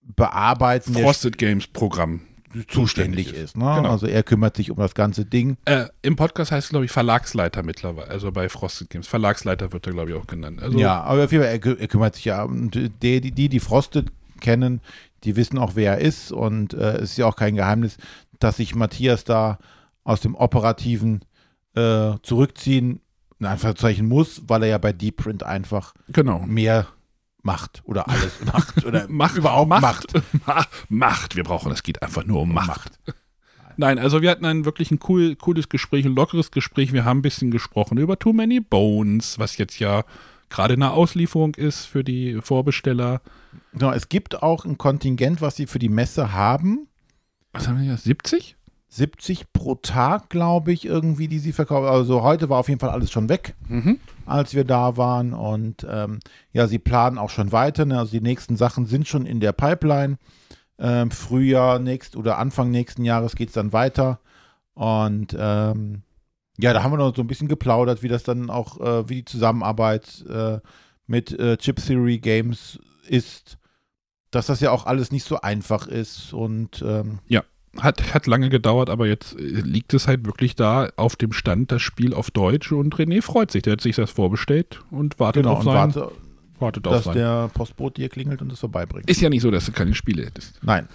Bearbeiten 0.01 0.93
Frosted 0.93 1.37
Games 1.37 1.67
Programm. 1.67 2.21
Zuständig 2.69 3.27
zuständig 3.27 3.33
ist. 3.33 3.57
Ne? 3.57 3.65
Genau. 3.75 3.91
Also 3.91 4.07
er 4.07 4.23
kümmert 4.23 4.55
sich 4.55 4.71
um 4.71 4.77
das 4.77 4.95
ganze 4.95 5.25
Ding. 5.25 5.57
Äh, 5.65 5.87
Im 6.01 6.15
Podcast 6.15 6.51
heißt 6.51 6.67
es, 6.67 6.69
glaube 6.69 6.85
ich, 6.85 6.91
Verlagsleiter 6.91 7.61
mittlerweile, 7.61 8.09
also 8.09 8.31
bei 8.31 8.47
Frosted 8.47 8.89
Games. 8.89 9.05
Verlagsleiter 9.05 9.73
wird 9.73 9.85
er, 9.85 9.93
glaube 9.93 10.11
ich, 10.11 10.15
auch 10.15 10.25
genannt. 10.25 10.63
Also, 10.63 10.77
ja, 10.79 11.01
aber 11.01 11.25
auf 11.25 11.31
jeden 11.31 11.43
Fall, 11.43 11.53
er, 11.53 11.79
er 11.79 11.87
kümmert 11.87 12.15
sich 12.15 12.25
ja. 12.25 12.43
Und 12.43 12.73
die, 12.73 13.21
die, 13.21 13.49
die, 13.49 13.59
Frosted 13.59 14.07
kennen, 14.39 14.81
die 15.23 15.35
wissen 15.35 15.57
auch, 15.57 15.73
wer 15.75 15.97
er 15.97 15.97
ist. 15.99 16.31
Und 16.31 16.73
äh, 16.73 16.95
es 16.95 17.11
ist 17.11 17.17
ja 17.17 17.25
auch 17.25 17.35
kein 17.35 17.55
Geheimnis, 17.55 17.97
dass 18.39 18.57
sich 18.57 18.75
Matthias 18.75 19.23
da 19.23 19.57
aus 20.03 20.21
dem 20.21 20.35
Operativen 20.35 21.21
äh, 21.75 22.13
zurückziehen, 22.23 23.01
in 23.39 23.45
Anführungszeichen 23.45 24.07
muss, 24.07 24.41
weil 24.47 24.63
er 24.63 24.69
ja 24.69 24.77
bei 24.77 24.93
Deep 24.93 25.17
Print 25.17 25.43
einfach 25.43 25.93
Genau. 26.09 26.39
mehr 26.39 26.87
macht 27.43 27.81
oder 27.85 28.09
alles 28.09 28.33
macht 28.53 28.83
oder 28.85 29.07
Macht, 29.07 29.37
überhaupt 29.37 29.69
macht. 29.69 29.81
Macht. 29.81 30.13
Ma- 30.47 30.65
Macht. 30.89 31.35
Wir 31.35 31.43
brauchen, 31.43 31.71
es 31.71 31.83
geht 31.83 32.01
einfach 32.01 32.25
nur 32.25 32.41
um 32.41 32.53
Macht. 32.53 32.99
Nein, 33.79 33.99
also 33.99 34.23
wir 34.23 34.31
hatten 34.31 34.45
ein 34.45 34.65
wirklich 34.65 34.89
ein 34.89 34.99
cool, 35.07 35.35
cooles 35.35 35.69
Gespräch, 35.69 36.03
ein 36.05 36.15
lockeres 36.15 36.49
Gespräch. 36.49 36.93
Wir 36.93 37.05
haben 37.05 37.19
ein 37.19 37.21
bisschen 37.21 37.51
gesprochen 37.51 37.99
über 37.99 38.17
Too 38.17 38.33
Many 38.33 38.59
Bones, 38.59 39.37
was 39.37 39.57
jetzt 39.57 39.77
ja 39.77 40.03
gerade 40.49 40.73
eine 40.73 40.91
Auslieferung 40.91 41.53
ist 41.55 41.85
für 41.85 42.03
die 42.03 42.39
Vorbesteller. 42.41 43.21
Genau, 43.73 43.91
es 43.91 44.09
gibt 44.09 44.41
auch 44.41 44.65
ein 44.65 44.79
Kontingent, 44.79 45.41
was 45.41 45.57
sie 45.57 45.67
für 45.67 45.77
die 45.77 45.89
Messe 45.89 46.31
haben. 46.33 46.87
Was 47.57 47.67
haben 47.67 47.77
wir 47.77 47.83
hier? 47.85 47.97
70? 47.97 48.55
70 48.89 49.51
pro 49.51 49.75
Tag, 49.75 50.29
glaube 50.29 50.71
ich, 50.71 50.85
irgendwie, 50.85 51.27
die 51.27 51.39
sie 51.39 51.51
verkaufen. 51.51 51.87
Also 51.87 52.21
heute 52.23 52.49
war 52.49 52.59
auf 52.59 52.69
jeden 52.69 52.79
Fall 52.79 52.89
alles 52.89 53.11
schon 53.11 53.27
weg, 53.29 53.53
Mhm. 53.67 53.99
als 54.25 54.53
wir 54.53 54.63
da 54.63 54.95
waren. 54.97 55.33
Und 55.33 55.85
ähm, 55.89 56.19
ja, 56.53 56.67
sie 56.67 56.79
planen 56.79 57.17
auch 57.17 57.29
schon 57.29 57.51
weiter. 57.51 57.85
Ne? 57.85 57.99
Also 57.99 58.11
die 58.11 58.21
nächsten 58.21 58.55
Sachen 58.55 58.85
sind 58.85 59.07
schon 59.07 59.25
in 59.25 59.39
der 59.39 59.51
Pipeline. 59.51 60.17
Ähm, 60.79 61.11
Frühjahr 61.11 61.79
nächst 61.79 62.15
oder 62.15 62.37
Anfang 62.37 62.71
nächsten 62.71 63.03
Jahres 63.03 63.35
geht 63.35 63.49
es 63.49 63.55
dann 63.55 63.73
weiter. 63.73 64.19
Und 64.73 65.35
ähm, 65.37 66.03
ja, 66.59 66.71
da 66.73 66.81
haben 66.83 66.91
wir 66.93 66.97
noch 66.97 67.15
so 67.15 67.21
ein 67.21 67.27
bisschen 67.27 67.47
geplaudert, 67.47 68.03
wie 68.03 68.07
das 68.07 68.23
dann 68.23 68.49
auch, 68.49 68.79
äh, 68.79 69.09
wie 69.09 69.15
die 69.15 69.25
Zusammenarbeit 69.25 70.23
äh, 70.29 70.59
mit 71.07 71.37
äh, 71.37 71.57
Chip 71.57 71.77
Theory 71.77 72.19
Games 72.19 72.79
ist. 73.07 73.57
Dass 74.31 74.47
das 74.47 74.59
ja 74.59 74.71
auch 74.71 74.85
alles 74.85 75.11
nicht 75.11 75.23
so 75.25 75.39
einfach 75.41 75.87
ist. 75.87 76.33
Und 76.33 76.83
ähm, 76.85 77.19
Hat, 77.79 78.13
hat 78.13 78.25
lange 78.27 78.49
gedauert, 78.49 78.89
aber 78.89 79.05
jetzt 79.07 79.39
äh, 79.39 79.43
liegt 79.43 79.93
es 79.93 80.07
halt 80.07 80.25
wirklich 80.25 80.55
da 80.55 80.89
auf 80.95 81.15
dem 81.15 81.31
Stand, 81.31 81.71
das 81.71 81.81
Spiel 81.81 82.13
auf 82.13 82.31
Deutsch 82.31 82.71
und 82.71 82.95
René 82.95 83.21
freut 83.21 83.51
sich. 83.51 83.61
Der 83.63 83.73
hat 83.73 83.81
sich 83.81 83.95
das 83.95 84.09
vorbestellt 84.11 84.81
und 84.89 85.19
wartet 85.19 85.43
genau, 85.43 85.53
auf 85.53 85.59
und 85.59 85.65
sein. 85.65 85.75
warte, 85.95 86.11
wartet 86.59 86.87
auf 86.87 86.93
dass 86.95 87.03
sein. 87.05 87.13
der 87.15 87.51
Postbote 87.53 88.01
hier 88.01 88.09
klingelt 88.09 88.41
und 88.41 88.51
es 88.51 88.59
vorbeibringt. 88.59 89.07
Ist 89.09 89.21
ja 89.21 89.29
nicht 89.29 89.43
so, 89.43 89.51
dass 89.51 89.65
du 89.67 89.71
keine 89.73 89.93
Spiele 89.93 90.25
hättest. 90.25 90.59
Nein. 90.63 90.87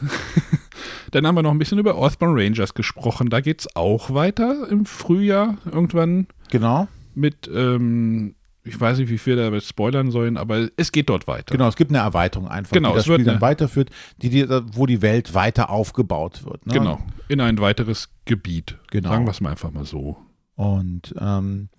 Dann 1.13 1.25
haben 1.27 1.37
wir 1.37 1.43
noch 1.43 1.53
ein 1.53 1.59
bisschen 1.59 1.79
über 1.79 1.95
Earthbound 1.97 2.37
Rangers 2.39 2.75
gesprochen. 2.75 3.31
Da 3.31 3.41
geht 3.41 3.61
es 3.61 3.77
auch 3.77 4.13
weiter 4.13 4.67
im 4.69 4.85
Frühjahr 4.85 5.59
irgendwann 5.65 6.27
Genau. 6.51 6.89
mit, 7.15 7.49
ähm, 7.55 8.35
ich 8.65 8.81
weiß 8.81 8.99
nicht, 8.99 9.11
wie 9.11 9.19
viel 9.19 9.37
da 9.37 9.61
spoilern 9.61 10.11
sollen, 10.11 10.37
aber 10.37 10.69
es 10.77 10.93
geht 10.93 11.09
dort 11.09 11.27
weiter. 11.27 11.53
Genau, 11.53 11.67
es 11.69 11.77
gibt 11.77 11.91
eine 11.91 11.99
Erweiterung 11.99 12.47
einfach, 12.49 12.73
Genau, 12.73 12.91
die 12.91 12.97
das 12.97 13.05
Spiel 13.07 13.25
dann 13.25 13.41
weiterführt, 13.41 13.91
die, 14.19 14.31
die, 14.31 14.49
wo 14.49 14.87
die 14.87 15.03
Welt 15.03 15.35
weiter 15.35 15.71
aufgebaut 15.71 16.45
wird. 16.45 16.67
Ne? 16.67 16.75
Genau, 16.75 17.01
in 17.29 17.41
ein 17.41 17.59
weiteres 17.59 18.11
Gebiet. 18.25 18.79
Genau. 18.91 19.09
Sagen 19.09 19.25
wir 19.27 19.33
es 19.33 19.41
mal 19.41 19.51
einfach 19.51 19.73
mal 19.73 19.85
so. 19.85 20.17
Und 20.55 21.15
ähm, 21.19 21.71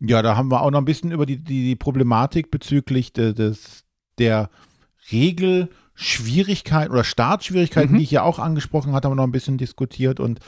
ja, 0.00 0.22
da 0.22 0.36
haben 0.36 0.50
wir 0.50 0.62
auch 0.62 0.70
noch 0.70 0.78
ein 0.80 0.86
bisschen 0.86 1.12
über 1.12 1.26
die, 1.26 1.36
die, 1.36 1.64
die 1.64 1.76
Problematik 1.76 2.50
bezüglich 2.50 3.12
de, 3.12 3.34
des, 3.34 3.84
der 4.18 4.48
Regelschwierigkeiten 5.12 6.92
oder 6.92 7.04
Startschwierigkeiten, 7.04 7.92
Mhm. 7.94 7.98
die 7.98 8.04
ich 8.04 8.10
ja 8.10 8.22
auch 8.22 8.38
angesprochen 8.38 8.92
hatte, 8.92 9.06
haben 9.08 9.12
wir 9.12 9.16
noch 9.16 9.24
ein 9.26 9.32
bisschen 9.32 9.58
diskutiert 9.58 10.20
und 10.20 10.40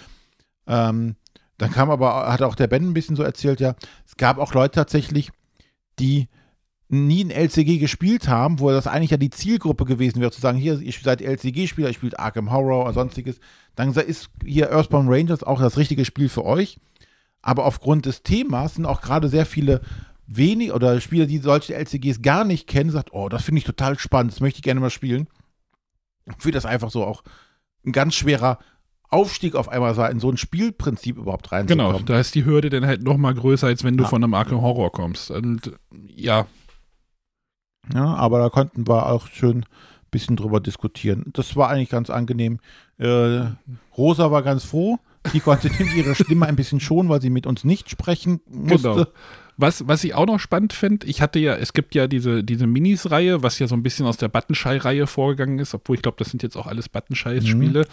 ähm, 0.67 1.17
dann 1.59 1.71
kam 1.71 1.91
aber, 1.91 2.33
hat 2.33 2.43
auch 2.43 2.55
der 2.55 2.67
Ben 2.67 2.83
ein 2.89 2.95
bisschen 2.95 3.15
so 3.17 3.23
erzählt, 3.23 3.61
ja, 3.61 3.75
es 4.07 4.17
gab 4.17 4.39
auch 4.39 4.55
Leute 4.55 4.75
tatsächlich, 4.75 5.31
die 5.99 6.29
nie 6.89 7.25
ein 7.25 7.31
LCG 7.31 7.79
gespielt 7.79 8.29
haben, 8.29 8.61
wo 8.61 8.71
das 8.71 8.87
eigentlich 8.87 9.11
ja 9.11 9.17
die 9.17 9.31
Zielgruppe 9.31 9.87
gewesen 9.87 10.21
wäre, 10.21 10.31
zu 10.31 10.43
sagen, 10.43 10.59
hier, 10.59 10.79
ihr 10.79 10.93
seid 10.93 11.23
LCG-Spieler, 11.23 11.89
ihr 11.89 11.95
spielt 11.95 12.19
Arkham 12.19 12.53
Horror 12.53 12.85
oder 12.85 12.93
sonstiges, 12.93 13.41
dann 13.75 13.95
ist 13.95 14.29
hier 14.45 14.71
Earthbound 14.71 15.09
Rangers 15.09 15.43
auch 15.43 15.61
das 15.61 15.79
richtige 15.79 16.05
Spiel 16.05 16.29
für 16.29 16.45
euch. 16.45 16.79
Aber 17.41 17.65
aufgrund 17.65 18.07
des 18.07 18.23
Themas 18.23 18.75
sind 18.75 18.85
auch 18.85 19.01
gerade 19.01 19.29
sehr 19.29 19.47
viele 19.47 19.81
wenig 20.27 20.73
oder 20.73 21.01
Spieler, 21.01 21.27
die 21.27 21.39
solche 21.39 21.75
LCGs 21.75 22.21
gar 22.21 22.45
nicht 22.45 22.69
kennen, 22.69 22.91
sagt, 22.91 23.13
oh, 23.13 23.29
das 23.29 23.43
finde 23.43 23.59
ich 23.59 23.65
total 23.65 23.99
spannend, 23.99 24.33
das 24.33 24.41
möchte 24.41 24.59
ich 24.59 24.63
gerne 24.63 24.81
mal 24.81 24.91
spielen. 24.91 25.29
Für 26.39 26.53
das 26.53 26.67
einfach 26.67 26.91
so 26.91 27.05
auch 27.05 27.23
ein 27.85 27.93
ganz 27.93 28.15
schwerer 28.15 28.59
Aufstieg 29.13 29.55
auf 29.55 29.69
einmal 29.69 29.95
sein, 29.95 30.13
in 30.13 30.21
so 30.21 30.31
ein 30.31 30.37
Spielprinzip 30.37 31.19
überhaupt 31.19 31.53
reinzukommen. 31.53 31.93
Genau, 31.93 32.05
da 32.05 32.19
ist 32.19 32.35
die 32.35 32.45
Hürde 32.45 32.71
dann 32.71 32.87
halt 32.87 33.03
noch 33.03 33.17
mal 33.17 33.35
größer, 33.35 33.67
als 33.67 33.85
wenn 33.85 33.97
du 33.97 34.05
Ja. 34.05 34.09
von 34.11 34.23
einem 34.25 34.35
Arkham 34.35 34.63
Horror 34.63 34.91
kommst. 34.93 35.31
Und 35.31 35.73
ja, 36.15 36.47
Ja, 37.93 38.15
aber 38.15 38.39
da 38.39 38.49
konnten 38.49 38.87
wir 38.87 39.07
auch 39.07 39.27
schön 39.27 39.59
ein 39.59 39.67
bisschen 40.11 40.37
drüber 40.37 40.61
diskutieren. 40.61 41.27
Das 41.33 41.57
war 41.57 41.69
eigentlich 41.69 41.91
ganz 41.91 42.11
angenehm. 42.11 42.59
Äh, 42.99 43.47
Rosa 43.97 44.31
war 44.31 44.43
ganz 44.43 44.65
froh, 44.65 44.99
Die 45.33 45.41
konnte 45.41 45.69
ihre 45.97 46.15
Stimme 46.15 46.47
ein 46.47 46.57
bisschen 46.57 46.81
schonen, 46.81 47.09
weil 47.09 47.21
sie 47.21 47.31
mit 47.31 47.47
uns 47.47 47.65
nicht 47.65 47.91
sprechen 47.91 48.41
musste. 48.49 48.89
Genau. 48.91 49.07
Was, 49.59 49.87
was 49.87 50.03
ich 50.03 50.15
auch 50.15 50.27
noch 50.27 50.41
spannend 50.41 50.73
finde, 50.73 51.07
ich 51.07 51.21
hatte 51.21 51.39
ja, 51.39 51.55
es 51.55 51.73
gibt 51.75 51.95
ja 51.95 52.07
diese, 52.07 52.43
diese 52.43 52.67
Minis-Reihe, 52.67 53.43
was 53.43 53.59
ja 53.59 53.67
so 53.69 53.75
ein 53.77 53.83
bisschen 53.83 54.07
aus 54.07 54.17
der 54.17 54.29
Buttonschei-Reihe 54.29 55.07
vorgegangen 55.07 55.59
ist, 55.59 55.75
obwohl 55.75 55.97
ich 55.97 56.03
glaube, 56.03 56.17
das 56.19 56.31
sind 56.31 56.43
jetzt 56.43 56.57
auch 56.57 56.67
alles 56.67 56.89
Buttonschei-Spiele. 56.89 57.81
Mhm. 57.83 57.87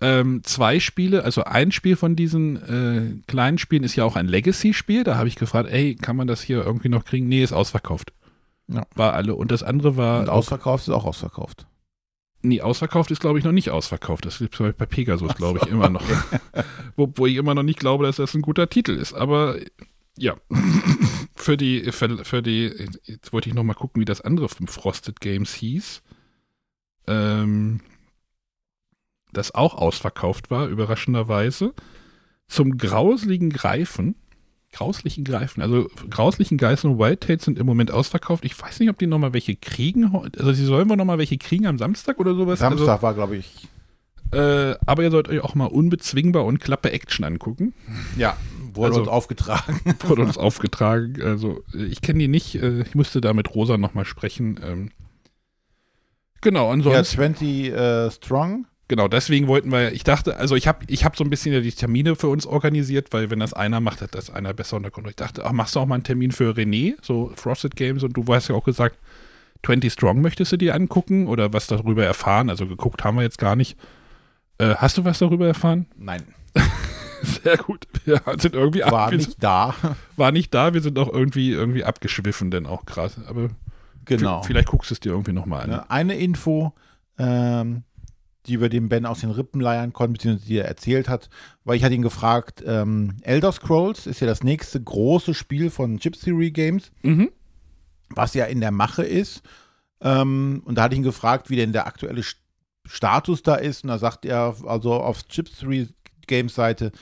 Ähm, 0.00 0.42
zwei 0.44 0.78
Spiele, 0.78 1.24
also 1.24 1.44
ein 1.44 1.72
Spiel 1.72 1.96
von 1.96 2.14
diesen 2.14 2.56
äh, 2.56 3.22
kleinen 3.26 3.58
Spielen 3.58 3.82
ist 3.82 3.96
ja 3.96 4.04
auch 4.04 4.14
ein 4.14 4.28
Legacy-Spiel. 4.28 5.02
Da 5.02 5.16
habe 5.16 5.28
ich 5.28 5.34
gefragt, 5.34 5.68
ey, 5.70 5.96
kann 5.96 6.16
man 6.16 6.28
das 6.28 6.40
hier 6.40 6.64
irgendwie 6.64 6.88
noch 6.88 7.04
kriegen? 7.04 7.28
Nee, 7.28 7.42
ist 7.42 7.52
ausverkauft. 7.52 8.12
Ja. 8.68 8.86
War 8.94 9.14
alle. 9.14 9.34
Und 9.34 9.50
das 9.50 9.62
andere 9.62 9.96
war. 9.96 10.20
Und 10.20 10.28
ausverkauft 10.28 10.86
ist 10.86 10.94
auch 10.94 11.04
ausverkauft. 11.04 11.66
Nee, 12.42 12.60
ausverkauft 12.60 13.10
ist, 13.10 13.20
glaube 13.20 13.40
ich, 13.40 13.44
noch 13.44 13.52
nicht 13.52 13.70
ausverkauft. 13.70 14.24
Das 14.24 14.38
gibt 14.38 14.60
es 14.60 14.74
bei 14.76 14.86
Pegasus, 14.86 15.34
glaube 15.34 15.58
ich, 15.62 15.68
immer 15.68 15.88
noch. 15.88 16.04
wo, 16.96 17.26
ich 17.26 17.34
immer 17.34 17.54
noch 17.54 17.64
nicht 17.64 17.80
glaube, 17.80 18.04
dass 18.04 18.16
das 18.16 18.34
ein 18.34 18.42
guter 18.42 18.70
Titel 18.70 18.92
ist. 18.92 19.12
Aber 19.12 19.56
ja, 20.16 20.36
für 21.34 21.56
die, 21.56 21.90
für, 21.90 22.24
für, 22.24 22.42
die, 22.42 22.72
jetzt 23.04 23.32
wollte 23.32 23.48
ich 23.48 23.54
noch 23.54 23.64
mal 23.64 23.74
gucken, 23.74 24.00
wie 24.00 24.04
das 24.04 24.20
andere 24.20 24.48
vom 24.48 24.68
Frosted 24.68 25.20
Games 25.20 25.54
hieß. 25.54 26.02
Ähm, 27.08 27.80
das 29.32 29.54
auch 29.54 29.74
ausverkauft 29.74 30.50
war, 30.50 30.68
überraschenderweise. 30.68 31.74
Zum 32.46 32.78
grausligen 32.78 33.50
Greifen. 33.50 34.14
Grauslichen 34.72 35.24
Greifen. 35.24 35.62
Also 35.62 35.88
grauslichen 36.10 36.58
Geißen 36.58 36.90
und 36.90 36.98
Wildtails 36.98 37.44
sind 37.44 37.58
im 37.58 37.66
Moment 37.66 37.90
ausverkauft. 37.90 38.44
Ich 38.44 38.60
weiß 38.60 38.80
nicht, 38.80 38.90
ob 38.90 38.98
die 38.98 39.06
noch 39.06 39.18
mal 39.18 39.32
welche 39.32 39.56
kriegen. 39.56 40.14
Also 40.36 40.52
sie 40.52 40.64
sollen 40.64 40.88
wohl 40.88 40.96
noch 40.96 41.06
mal 41.06 41.18
welche 41.18 41.38
kriegen 41.38 41.66
am 41.66 41.78
Samstag 41.78 42.18
oder 42.20 42.34
sowas. 42.34 42.58
Samstag 42.58 42.88
also, 42.88 43.02
war, 43.02 43.14
glaube 43.14 43.36
ich. 43.36 43.68
Äh, 44.30 44.74
aber 44.84 45.02
ihr 45.02 45.10
sollt 45.10 45.28
euch 45.28 45.40
auch 45.40 45.54
mal 45.54 45.66
unbezwingbar 45.66 46.44
und 46.44 46.60
klappe 46.60 46.92
Action 46.92 47.24
angucken. 47.24 47.72
Ja, 48.18 48.36
Wurde 48.78 48.88
also, 48.88 49.00
uns 49.00 49.08
aufgetragen. 49.08 49.80
Wurde 50.06 50.22
uns 50.22 50.38
aufgetragen. 50.38 51.20
Also 51.22 51.64
ich 51.74 52.00
kenne 52.00 52.20
die 52.20 52.28
nicht. 52.28 52.54
Äh, 52.62 52.82
ich 52.82 52.94
musste 52.94 53.20
da 53.20 53.32
mit 53.32 53.54
Rosa 53.54 53.76
nochmal 53.76 54.04
sprechen. 54.04 54.60
Ähm, 54.64 54.90
genau, 56.40 56.70
ansonsten. 56.70 56.96
Ja, 56.96 57.04
20 57.04 57.72
äh, 57.72 58.10
Strong. 58.10 58.66
Genau, 58.88 59.06
deswegen 59.06 59.48
wollten 59.48 59.70
wir, 59.70 59.92
ich 59.92 60.02
dachte, 60.02 60.38
also 60.38 60.56
ich 60.56 60.66
habe 60.66 60.84
ich 60.88 61.04
hab 61.04 61.14
so 61.14 61.22
ein 61.22 61.28
bisschen 61.28 61.62
die 61.62 61.72
Termine 61.72 62.16
für 62.16 62.28
uns 62.28 62.46
organisiert, 62.46 63.12
weil 63.12 63.30
wenn 63.30 63.38
das 63.38 63.52
einer 63.52 63.80
macht, 63.80 64.00
hat 64.00 64.14
das 64.14 64.30
einer 64.30 64.54
besser 64.54 64.78
unter 64.78 64.90
Kontrolle. 64.90 65.10
Ich 65.10 65.16
dachte, 65.16 65.44
ach, 65.44 65.52
machst 65.52 65.76
du 65.76 65.80
auch 65.80 65.86
mal 65.86 65.96
einen 65.96 66.04
Termin 66.04 66.32
für 66.32 66.54
René, 66.54 66.94
so 67.02 67.30
Frosted 67.36 67.76
Games 67.76 68.02
und 68.02 68.14
du 68.14 68.24
hast 68.32 68.48
ja 68.48 68.54
auch 68.54 68.64
gesagt, 68.64 68.96
20 69.66 69.92
Strong 69.92 70.22
möchtest 70.22 70.52
du 70.52 70.56
dir 70.56 70.74
angucken 70.74 71.26
oder 71.26 71.52
was 71.52 71.66
darüber 71.66 72.04
erfahren? 72.04 72.48
Also 72.48 72.66
geguckt 72.66 73.04
haben 73.04 73.16
wir 73.16 73.22
jetzt 73.22 73.38
gar 73.38 73.56
nicht. 73.56 73.76
Äh, 74.56 74.74
hast 74.76 74.96
du 74.96 75.04
was 75.04 75.18
darüber 75.18 75.46
erfahren? 75.46 75.86
Nein. 75.96 76.22
Sehr 77.22 77.58
gut. 77.58 77.86
Wir 78.04 78.22
sind 78.38 78.54
irgendwie 78.54 78.80
War 78.80 79.10
nicht 79.10 79.42
da. 79.42 79.74
War 80.16 80.32
nicht 80.32 80.54
da, 80.54 80.72
wir 80.72 80.80
sind 80.80 80.98
auch 80.98 81.12
irgendwie, 81.12 81.50
irgendwie 81.50 81.84
abgeschwiffen, 81.84 82.50
denn 82.50 82.66
auch 82.66 82.86
krass. 82.86 83.16
Aber 83.26 83.50
genau. 84.06 84.42
vielleicht 84.42 84.68
guckst 84.68 84.90
du 84.90 84.94
es 84.94 85.00
dir 85.00 85.10
irgendwie 85.10 85.32
nochmal 85.32 85.70
an. 85.70 85.80
Eine 85.88 86.14
Info, 86.16 86.72
ähm, 87.18 87.82
die 88.48 88.60
wir 88.60 88.68
dem 88.68 88.88
Ben 88.88 89.06
aus 89.06 89.20
den 89.20 89.30
Rippen 89.30 89.60
leiern 89.60 89.92
konnten, 89.92 90.14
beziehungsweise 90.14 90.48
die 90.48 90.58
er 90.58 90.64
erzählt 90.64 91.08
hat, 91.08 91.28
weil 91.64 91.76
ich 91.76 91.84
hatte 91.84 91.94
ihn 91.94 92.02
gefragt, 92.02 92.62
ähm, 92.66 93.16
Elder 93.22 93.52
Scrolls 93.52 94.06
ist 94.06 94.20
ja 94.20 94.26
das 94.26 94.42
nächste 94.42 94.82
große 94.82 95.34
Spiel 95.34 95.70
von 95.70 95.98
Chip 95.98 96.18
Theory 96.18 96.50
Games, 96.50 96.90
mhm. 97.02 97.30
was 98.10 98.34
ja 98.34 98.46
in 98.46 98.60
der 98.60 98.72
Mache 98.72 99.04
ist. 99.04 99.42
Ähm, 100.00 100.62
und 100.64 100.76
da 100.76 100.82
hatte 100.82 100.94
ich 100.94 100.98
ihn 100.98 101.04
gefragt, 101.04 101.50
wie 101.50 101.56
denn 101.56 101.72
der 101.72 101.86
aktuelle 101.86 102.22
Status 102.86 103.42
da 103.42 103.56
ist. 103.56 103.84
Und 103.84 103.88
da 103.88 103.98
sagt 103.98 104.24
er, 104.24 104.56
also 104.66 104.94
auf 104.94 105.26
Chip 105.28 105.50
Theory 105.54 105.88
Games 106.26 106.54
Seite 106.54 106.92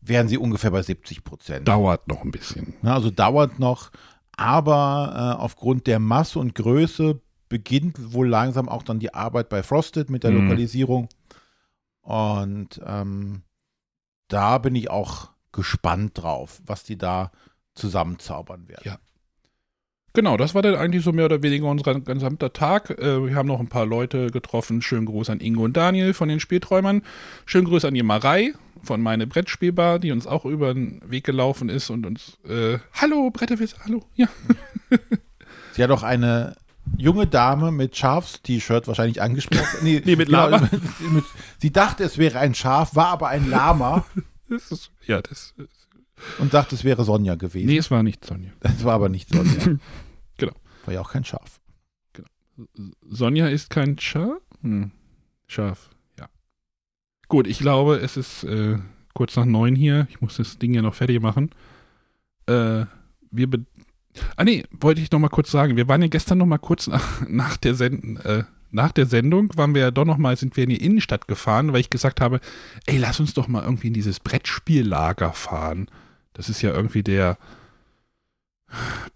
wären 0.00 0.28
sie 0.28 0.38
ungefähr 0.38 0.70
bei 0.70 0.82
70 0.82 1.24
Prozent. 1.24 1.68
Dauert 1.68 2.08
noch 2.08 2.22
ein 2.22 2.30
bisschen. 2.30 2.74
also 2.82 3.10
dauert 3.10 3.58
noch, 3.58 3.90
aber 4.36 5.36
äh, 5.38 5.42
aufgrund 5.42 5.86
der 5.86 5.98
Masse 5.98 6.38
und 6.38 6.54
Größe 6.54 7.20
beginnt 7.50 8.14
wohl 8.14 8.28
langsam 8.28 8.70
auch 8.70 8.82
dann 8.82 9.00
die 9.00 9.12
Arbeit 9.12 9.50
bei 9.50 9.62
Frosted 9.62 10.08
mit 10.08 10.24
der 10.24 10.30
mhm. 10.30 10.44
Lokalisierung. 10.44 11.08
Und 12.00 12.80
ähm, 12.86 13.42
da 14.28 14.56
bin 14.56 14.74
ich 14.74 14.90
auch 14.90 15.28
gespannt 15.52 16.12
drauf, 16.14 16.62
was 16.64 16.84
die 16.84 16.96
da 16.96 17.30
zusammenzaubern 17.74 18.68
werden. 18.68 18.82
Ja. 18.84 18.98
Genau, 20.12 20.36
das 20.36 20.54
war 20.54 20.62
dann 20.62 20.74
eigentlich 20.74 21.04
so 21.04 21.12
mehr 21.12 21.26
oder 21.26 21.42
weniger 21.42 21.66
unser 21.66 22.00
gesamter 22.00 22.52
Tag. 22.52 22.90
Äh, 22.90 23.26
wir 23.26 23.34
haben 23.34 23.46
noch 23.46 23.60
ein 23.60 23.68
paar 23.68 23.86
Leute 23.86 24.28
getroffen. 24.28 24.82
Schönen 24.82 25.06
Gruß 25.06 25.30
an 25.30 25.40
Ingo 25.40 25.64
und 25.64 25.76
Daniel 25.76 26.14
von 26.14 26.28
den 26.28 26.40
Spielträumern. 26.40 27.02
Schönen 27.46 27.66
Gruß 27.66 27.84
an 27.84 27.94
die 27.94 28.02
Marei 28.02 28.54
von 28.82 29.00
meine 29.00 29.26
Brettspielbar, 29.26 29.98
die 29.98 30.10
uns 30.10 30.26
auch 30.26 30.44
über 30.44 30.74
den 30.74 31.00
Weg 31.08 31.24
gelaufen 31.24 31.68
ist 31.68 31.90
und 31.90 32.06
uns 32.06 32.38
äh, 32.48 32.78
Hallo, 32.94 33.30
Bretterwitz, 33.30 33.76
hallo. 33.84 34.04
Ja. 34.14 34.28
Sie 35.72 35.84
hat 35.84 35.90
auch 35.90 36.02
eine 36.02 36.56
junge 36.96 37.26
Dame 37.26 37.72
mit 37.72 37.96
Schafs-T-Shirt 37.96 38.88
wahrscheinlich 38.88 39.22
angesprochen. 39.22 39.78
Nee, 39.82 40.02
nee 40.04 40.16
mit 40.16 40.28
genau, 40.28 40.48
Lama. 40.48 40.68
Mit, 41.12 41.24
sie 41.58 41.72
dachte, 41.72 42.04
es 42.04 42.18
wäre 42.18 42.38
ein 42.38 42.54
Schaf, 42.54 42.94
war 42.94 43.08
aber 43.08 43.28
ein 43.28 43.48
Lama. 43.48 44.04
das 44.48 44.70
ist, 44.70 44.90
ja, 45.06 45.20
das 45.22 45.54
ist 45.56 45.80
und 46.38 46.54
dachte, 46.54 46.74
es 46.74 46.84
wäre 46.84 47.04
Sonja 47.04 47.34
gewesen. 47.34 47.66
Nee, 47.66 47.78
es 47.78 47.90
war 47.90 48.02
nicht 48.02 48.24
Sonja. 48.24 48.50
Es 48.60 48.84
war 48.84 48.94
aber 48.94 49.08
nicht 49.08 49.28
Sonja. 49.28 49.78
genau. 50.36 50.52
War 50.84 50.94
ja 50.94 51.00
auch 51.00 51.10
kein 51.10 51.24
Schaf. 51.24 51.60
Genau. 52.12 52.28
Sonja 53.08 53.48
ist 53.48 53.70
kein 53.70 53.98
Schaf? 53.98 54.40
Hm. 54.62 54.92
Schaf, 55.46 55.90
ja. 56.18 56.28
Gut, 57.28 57.46
ich 57.46 57.58
glaube, 57.58 57.96
es 57.96 58.16
ist 58.16 58.44
äh, 58.44 58.78
kurz 59.14 59.36
nach 59.36 59.44
neun 59.44 59.74
hier. 59.74 60.06
Ich 60.10 60.20
muss 60.20 60.36
das 60.36 60.58
Ding 60.58 60.74
ja 60.74 60.82
noch 60.82 60.94
fertig 60.94 61.20
machen. 61.20 61.50
Äh, 62.46 62.84
wir 63.30 63.48
Ah 64.36 64.44
nee, 64.44 64.64
wollte 64.70 65.00
ich 65.00 65.10
noch 65.10 65.18
mal 65.18 65.28
kurz 65.28 65.50
sagen. 65.50 65.76
Wir 65.76 65.88
waren 65.88 66.02
ja 66.02 66.08
gestern 66.08 66.38
noch 66.38 66.46
mal 66.46 66.58
kurz 66.58 66.86
nach, 66.86 67.20
nach 67.28 67.56
der 67.56 67.74
Sendung, 67.74 68.16
äh, 68.18 68.44
nach 68.70 68.92
der 68.92 69.06
Sendung 69.06 69.50
waren 69.56 69.74
wir 69.74 69.82
ja 69.82 69.90
doch 69.90 70.04
noch 70.04 70.18
mal, 70.18 70.36
sind 70.36 70.56
wir 70.56 70.64
in 70.64 70.70
die 70.70 70.84
Innenstadt 70.84 71.26
gefahren, 71.26 71.72
weil 71.72 71.80
ich 71.80 71.90
gesagt 71.90 72.20
habe, 72.20 72.40
ey, 72.86 72.98
lass 72.98 73.18
uns 73.20 73.34
doch 73.34 73.48
mal 73.48 73.64
irgendwie 73.64 73.88
in 73.88 73.94
dieses 73.94 74.20
Brettspiellager 74.20 75.32
fahren. 75.32 75.88
Das 76.34 76.48
ist 76.48 76.62
ja 76.62 76.72
irgendwie 76.72 77.02
der 77.02 77.36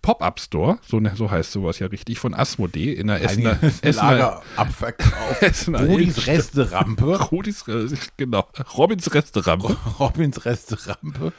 Pop-Up-Store, 0.02 0.78
so, 0.86 0.98
ne, 0.98 1.12
so 1.14 1.30
heißt 1.30 1.52
sowas 1.52 1.78
ja 1.78 1.86
richtig, 1.86 2.18
von 2.18 2.34
Asmodee 2.34 2.92
in 2.92 3.06
der 3.06 3.22
Essener, 3.22 3.58
Essener 3.82 4.42
Abverkauf. 4.56 5.40
Rodis 5.68 6.26
Resterampe. 6.26 7.16
Rodis, 7.30 7.64
genau. 8.16 8.48
Robins 8.76 9.14
Resterampe. 9.14 9.76
Robins 10.00 10.44
Resterampe. 10.44 11.32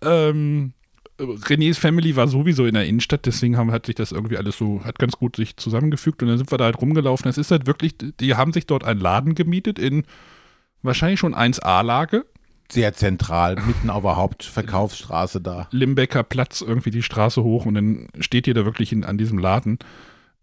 Ähm, 0.00 0.72
Renés 1.24 1.78
Family 1.78 2.16
war 2.16 2.28
sowieso 2.28 2.66
in 2.66 2.74
der 2.74 2.86
Innenstadt, 2.86 3.26
deswegen 3.26 3.56
haben, 3.56 3.72
hat 3.72 3.86
sich 3.86 3.94
das 3.94 4.12
irgendwie 4.12 4.36
alles 4.36 4.56
so, 4.56 4.84
hat 4.84 4.98
ganz 4.98 5.14
gut 5.16 5.36
sich 5.36 5.56
zusammengefügt 5.56 6.22
und 6.22 6.28
dann 6.28 6.38
sind 6.38 6.50
wir 6.50 6.58
da 6.58 6.64
halt 6.64 6.80
rumgelaufen. 6.80 7.28
Es 7.28 7.38
ist 7.38 7.50
halt 7.50 7.66
wirklich, 7.66 7.94
die 7.98 8.34
haben 8.34 8.52
sich 8.52 8.66
dort 8.66 8.84
einen 8.84 9.00
Laden 9.00 9.34
gemietet 9.34 9.78
in 9.78 10.04
wahrscheinlich 10.82 11.20
schon 11.20 11.34
1A-Lage. 11.34 12.26
Sehr 12.70 12.94
zentral, 12.94 13.56
mitten 13.66 13.90
auf 13.90 14.02
der 14.02 14.16
Hauptverkaufsstraße 14.16 15.40
da. 15.40 15.68
Limbecker 15.72 16.22
Platz, 16.22 16.62
irgendwie 16.62 16.90
die 16.90 17.02
Straße 17.02 17.42
hoch 17.42 17.66
und 17.66 17.74
dann 17.74 18.08
steht 18.20 18.46
ihr 18.46 18.54
da 18.54 18.64
wirklich 18.64 18.92
in, 18.92 19.04
an 19.04 19.18
diesem 19.18 19.38
Laden. 19.38 19.78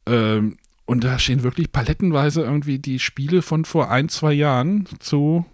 Ähm, 0.05 0.57
und 0.85 1.03
da 1.03 1.19
stehen 1.19 1.43
wirklich 1.43 1.71
palettenweise 1.71 2.41
irgendwie 2.41 2.79
die 2.79 2.99
Spiele 2.99 3.41
von 3.41 3.65
vor 3.65 3.89
ein, 3.89 4.09
zwei 4.09 4.33
Jahren 4.33 4.87
zu, 4.99 5.45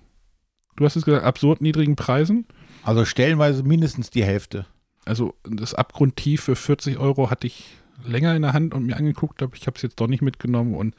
du 0.75 0.85
hast 0.85 0.95
es 0.95 1.05
gesagt, 1.05 1.25
absurd 1.25 1.61
niedrigen 1.61 1.95
Preisen. 1.95 2.45
Also 2.83 3.05
stellenweise 3.05 3.63
mindestens 3.63 4.09
die 4.09 4.23
Hälfte 4.23 4.65
also 5.05 5.35
das 5.43 5.73
Abgrundtief 5.73 6.43
für 6.43 6.55
40 6.55 6.97
Euro 6.99 7.29
hatte 7.29 7.47
ich 7.47 7.77
länger 8.05 8.35
in 8.35 8.41
der 8.41 8.53
Hand 8.53 8.73
und 8.73 8.85
mir 8.85 8.97
angeguckt, 8.97 9.41
aber 9.41 9.55
ich 9.55 9.67
habe 9.67 9.75
es 9.75 9.81
jetzt 9.81 9.99
doch 9.99 10.07
nicht 10.07 10.21
mitgenommen 10.21 10.75
und 10.75 10.95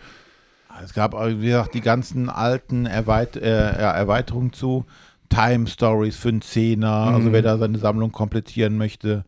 es 0.82 0.92
gab, 0.92 1.14
wie 1.14 1.46
gesagt, 1.46 1.74
die 1.74 1.80
ganzen 1.80 2.28
alten 2.28 2.86
Erweit 2.86 3.36
äh, 3.36 3.70
Erweiterungen 3.70 4.52
zu 4.52 4.84
Time 5.28 5.66
Stories 5.66 6.16
für 6.16 6.28
einen 6.28 6.42
Zehner, 6.42 7.06
mhm. 7.06 7.14
also 7.14 7.32
wer 7.32 7.42
da 7.42 7.58
seine 7.58 7.78
Sammlung 7.78 8.12
komplettieren 8.12 8.76
möchte. 8.76 9.24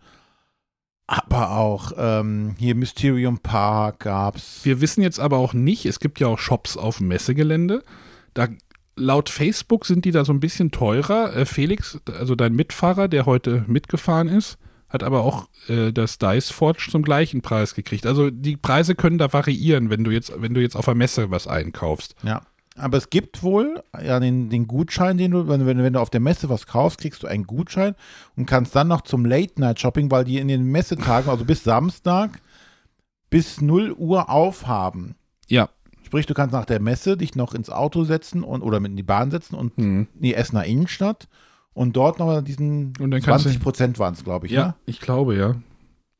Aber 1.07 1.53
auch 1.53 1.93
ähm, 1.97 2.55
hier 2.59 2.75
Mysterium 2.75 3.39
Park 3.39 4.01
gab 4.01 4.37
es. 4.37 4.61
Wir 4.65 4.83
wissen 4.83 5.01
jetzt 5.03 5.19
aber 5.19 5.39
auch 5.39 5.55
nicht, 5.55 5.87
es 5.87 6.01
gibt 6.01 6.21
ja 6.21 6.27
auch 6.27 6.39
Shops 6.39 6.77
auf 6.77 7.01
Messegelände. 7.01 7.83
Da 8.35 8.49
laut 8.95 9.31
Facebook 9.31 9.87
sind 9.87 10.05
die 10.05 10.11
da 10.11 10.27
so 10.27 10.33
ein 10.35 10.41
bisschen 10.41 10.71
teurer. 10.71 11.35
Äh, 11.35 11.47
Felix, 11.47 11.99
also 12.19 12.35
dein 12.35 12.55
Mitfahrer, 12.55 13.09
der 13.09 13.25
heute 13.25 13.65
mitgefahren 13.67 14.29
ist, 14.29 14.59
hat 14.89 15.03
aber 15.03 15.23
auch 15.23 15.49
äh, 15.69 15.93
das 15.93 16.19
Dice 16.19 16.51
Forge 16.51 16.89
zum 16.91 17.03
gleichen 17.03 17.43
Preis 17.43 17.75
gekriegt. 17.75 18.07
Also 18.07 18.31
die 18.31 18.57
Preise 18.57 18.95
können 18.95 19.19
da 19.19 19.33
variieren, 19.33 19.91
wenn 19.91 20.05
du 20.05 20.11
jetzt, 20.11 20.33
wenn 20.41 20.55
du 20.55 20.61
jetzt 20.61 20.77
auf 20.77 20.87
der 20.87 20.95
Messe 20.95 21.31
was 21.31 21.47
einkaufst. 21.47 22.15
Ja. 22.23 22.43
Aber 22.77 22.97
es 22.97 23.11
gibt 23.11 23.43
wohl 23.43 23.83
ja 24.01 24.21
den, 24.21 24.51
den 24.51 24.69
Gutschein, 24.69 25.19
den 25.19 25.33
du, 25.33 25.49
wenn, 25.49 25.67
wenn 25.67 25.93
du 25.93 26.01
auf 26.01 26.11
der 26.11 26.21
Messe 26.21 26.49
was 26.49 26.67
kaufst, 26.67 27.01
kriegst 27.01 27.23
du 27.23 27.27
einen 27.27 27.45
Gutschein 27.45 27.95
und 28.37 28.47
kannst 28.47 28.75
dann 28.77 28.89
noch 28.89 29.01
zum 29.01 29.25
Late-Night-Shopping, 29.25 30.11
weil 30.11 30.25
die 30.25 30.39
in 30.39 30.49
den 30.49 30.65
Messetagen, 30.65 31.29
also 31.29 31.45
bis 31.45 31.65
Samstag, 31.65 32.41
bis 33.31 33.61
0 33.61 33.93
Uhr 33.93 34.31
aufhaben. 34.31 35.17
Ja. 35.49 35.69
Sprich, 36.05 36.27
du 36.27 36.35
kannst 36.35 36.53
nach 36.53 36.65
der 36.65 36.81
Messe 36.81 37.17
dich 37.17 37.35
noch 37.35 37.53
ins 37.53 37.69
Auto 37.69 38.05
setzen 38.05 38.43
und 38.43 38.63
oder 38.63 38.81
mit 38.81 38.93
in 38.93 38.97
die 38.97 39.03
Bahn 39.03 39.31
setzen 39.31 39.57
und 39.57 39.77
mhm. 39.77 40.07
in 40.15 40.23
die 40.23 40.35
Essener 40.35 40.65
Innenstadt 40.65 41.29
und 41.75 41.97
dort 41.97 42.19
nochmal 42.19 42.43
diesen 42.43 42.93
Und 43.01 43.11
dann 43.11 43.21
kannst 43.23 43.45
du- 43.45 43.51
20 43.51 43.63
Prozent 43.63 43.99
waren 43.99 44.15
es, 44.15 44.25
glaube 44.25 44.47
ich. 44.47 44.53
Ja, 44.53 44.67
Ne? 44.69 44.75
ich 44.87 45.01
glaube, 45.01 45.37
ja. 45.37 45.55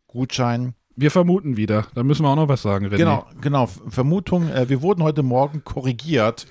Gutschein. 0.07 0.75
Wir 0.97 1.11
vermuten 1.11 1.57
wieder. 1.57 1.87
Da 1.95 2.03
müssen 2.03 2.23
wir 2.25 2.29
auch 2.31 2.37
noch 2.37 2.49
was 2.49 2.63
sagen, 2.63 2.87
René. 2.87 2.97
Genau, 2.97 3.27
genau. 3.41 3.67
Vermutung, 3.89 4.49
äh, 4.49 4.69
wir 4.69 4.83
wurden 4.83 5.03
heute 5.03 5.23
Morgen 5.23 5.63
korrigiert. 5.65 6.47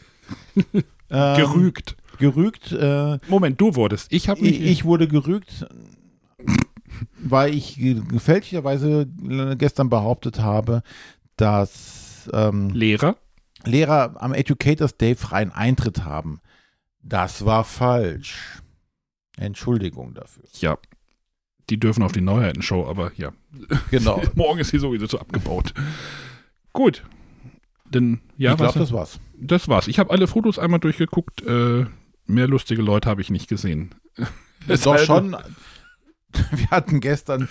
ähm, 1.09 1.35
Gerügt. 1.37 1.97
Gerügt. 2.19 2.71
Äh, 2.71 3.17
Moment, 3.27 3.59
du 3.59 3.75
wurdest. 3.75 4.11
Ich 4.13 4.29
habe 4.29 4.39
ich, 4.39 4.59
nicht. 4.59 4.71
ich 4.71 4.85
wurde 4.85 5.07
gerügt, 5.07 5.67
weil 7.19 7.53
ich 7.53 7.75
ge- 7.75 8.01
fälschlicherweise 8.19 9.07
gestern 9.57 9.89
behauptet 9.89 10.39
habe, 10.39 10.81
dass 11.35 12.29
ähm, 12.33 12.69
Lehrer. 12.71 13.17
Lehrer 13.65 14.15
am 14.21 14.33
Educators 14.33 14.97
Day 14.97 15.15
freien 15.15 15.51
Eintritt 15.51 16.05
haben. 16.05 16.39
Das 17.01 17.45
war 17.45 17.63
falsch. 17.63 18.61
Entschuldigung 19.37 20.13
dafür. 20.13 20.43
Ja. 20.59 20.77
Die 21.69 21.79
dürfen 21.79 22.03
auf 22.03 22.11
die 22.11 22.21
Neuheiten-Show, 22.21 22.85
aber 22.87 23.11
ja. 23.15 23.31
Genau. 23.91 24.21
Morgen 24.35 24.59
ist 24.59 24.69
sie 24.69 24.79
sowieso 24.79 25.05
so 25.05 25.19
abgebaut. 25.19 25.73
Gut. 26.73 27.03
Denn, 27.85 28.21
ja, 28.37 28.51
ich 28.51 28.57
glaube, 28.57 28.79
das 28.79 28.91
war's. 28.91 29.19
das 29.37 29.67
war's. 29.67 29.87
Ich 29.87 29.99
habe 29.99 30.11
alle 30.11 30.27
Fotos 30.27 30.59
einmal 30.59 30.79
durchgeguckt. 30.79 31.41
Äh, 31.45 31.85
mehr 32.25 32.47
lustige 32.47 32.81
Leute 32.81 33.09
habe 33.09 33.21
ich 33.21 33.29
nicht 33.29 33.47
gesehen. 33.47 33.95
Es 34.67 34.81
Doch 34.81 34.97
sei 34.97 35.05
schon. 35.05 35.31
Wir 36.51 36.69
hatten 36.69 36.99
gestern, 36.99 37.47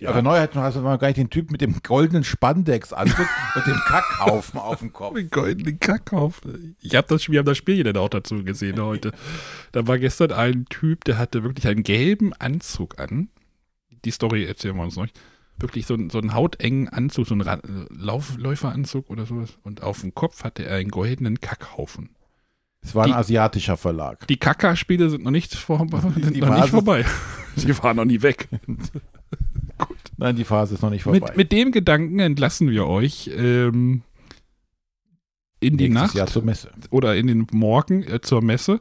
Ja. 0.00 0.10
aber 0.10 0.22
Neuheit 0.22 0.54
hast 0.54 0.76
du 0.76 0.82
gar 0.82 0.98
nicht 1.06 1.16
den 1.18 1.28
Typ 1.30 1.50
mit 1.50 1.60
dem 1.60 1.82
goldenen 1.82 2.24
Spandex-Anzug 2.24 3.26
und 3.54 3.66
dem 3.66 3.76
Kackhaufen 3.86 4.58
auf 4.58 4.78
dem 4.80 4.92
Kopf. 4.92 5.14
Den 5.14 5.28
goldenen 5.30 5.78
Kackauf. 5.78 6.40
Ich 6.80 6.94
habe 6.96 7.06
das, 7.08 7.28
wir 7.28 7.38
haben 7.38 7.46
das 7.46 7.58
Spiel 7.58 7.82
dann 7.84 7.96
auch 7.98 8.08
dazu 8.08 8.42
gesehen 8.42 8.80
heute. 8.80 9.12
Da 9.72 9.86
war 9.86 9.98
gestern 9.98 10.32
ein 10.32 10.64
Typ, 10.70 11.04
der 11.04 11.18
hatte 11.18 11.42
wirklich 11.42 11.66
einen 11.68 11.82
gelben 11.82 12.32
Anzug 12.34 12.98
an. 12.98 13.28
Die 14.04 14.10
Story 14.10 14.44
erzählen 14.46 14.74
wir 14.76 14.84
uns 14.84 14.96
noch. 14.96 15.06
Wirklich 15.58 15.84
so, 15.86 15.92
einen- 15.92 16.08
so 16.08 16.18
einen 16.18 16.32
hautengen 16.32 16.88
Anzug, 16.88 17.26
so 17.26 17.34
einen 17.34 17.86
Lauf 17.90 18.38
Läuferanzug 18.38 19.10
oder 19.10 19.26
sowas. 19.26 19.58
Und 19.62 19.82
auf 19.82 20.00
dem 20.00 20.14
Kopf 20.14 20.42
hatte 20.44 20.64
er 20.64 20.76
einen 20.76 20.90
goldenen 20.90 21.40
Kackhaufen. 21.42 22.08
Es 22.80 22.94
war 22.94 23.04
ein 23.04 23.08
Die- 23.10 23.14
asiatischer 23.14 23.76
Verlag. 23.76 24.26
Die 24.28 24.38
Kackerspiele 24.38 25.10
sind 25.10 25.22
noch 25.24 25.30
nicht, 25.30 25.54
vor, 25.54 25.78
sind 26.16 26.34
Die 26.34 26.40
noch 26.40 26.54
nicht 26.56 26.70
vorbei. 26.70 27.04
Sie 27.56 27.76
waren 27.82 27.96
noch 27.96 28.06
nie 28.06 28.22
weg. 28.22 28.48
Nein, 30.20 30.36
die 30.36 30.44
Phase 30.44 30.74
ist 30.74 30.82
noch 30.82 30.90
nicht 30.90 31.04
vorbei. 31.04 31.18
Mit, 31.18 31.36
mit 31.36 31.52
dem 31.52 31.72
Gedanken 31.72 32.18
entlassen 32.18 32.70
wir 32.70 32.86
euch 32.86 33.30
ähm, 33.34 34.02
in 35.60 35.78
die 35.78 35.88
Nächstes 35.88 36.08
Nacht. 36.08 36.14
Jahr 36.14 36.26
zur 36.26 36.42
Messe. 36.44 36.70
oder 36.90 37.16
in 37.16 37.26
den 37.26 37.46
Morgen 37.52 38.02
äh, 38.02 38.20
zur 38.20 38.42
Messe. 38.42 38.80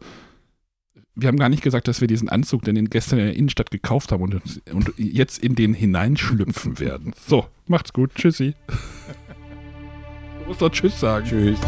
Wir 1.15 1.29
haben 1.29 1.37
gar 1.39 1.47
nicht 1.49 1.63
gesagt, 1.63 1.87
dass 1.87 2.01
wir 2.01 2.07
diesen 2.09 2.27
Anzug, 2.27 2.63
den 2.63 2.75
wir 2.75 2.83
gestern 2.83 3.19
in 3.19 3.25
der 3.25 3.35
Innenstadt 3.35 3.71
gekauft 3.71 4.11
haben 4.11 4.21
und, 4.23 4.41
und 4.71 4.93
jetzt 4.97 5.41
in 5.41 5.55
den 5.55 5.73
hineinschlüpfen 5.73 6.79
werden. 6.79 7.13
So, 7.25 7.45
macht's 7.67 7.93
gut. 7.93 8.13
Tschüssi. 8.15 8.53
Du 10.41 10.53
musst 10.53 10.61
doch 10.63 10.71
Tschüss 10.71 10.99
sagen. 10.99 11.27
Tschüss. 11.27 11.59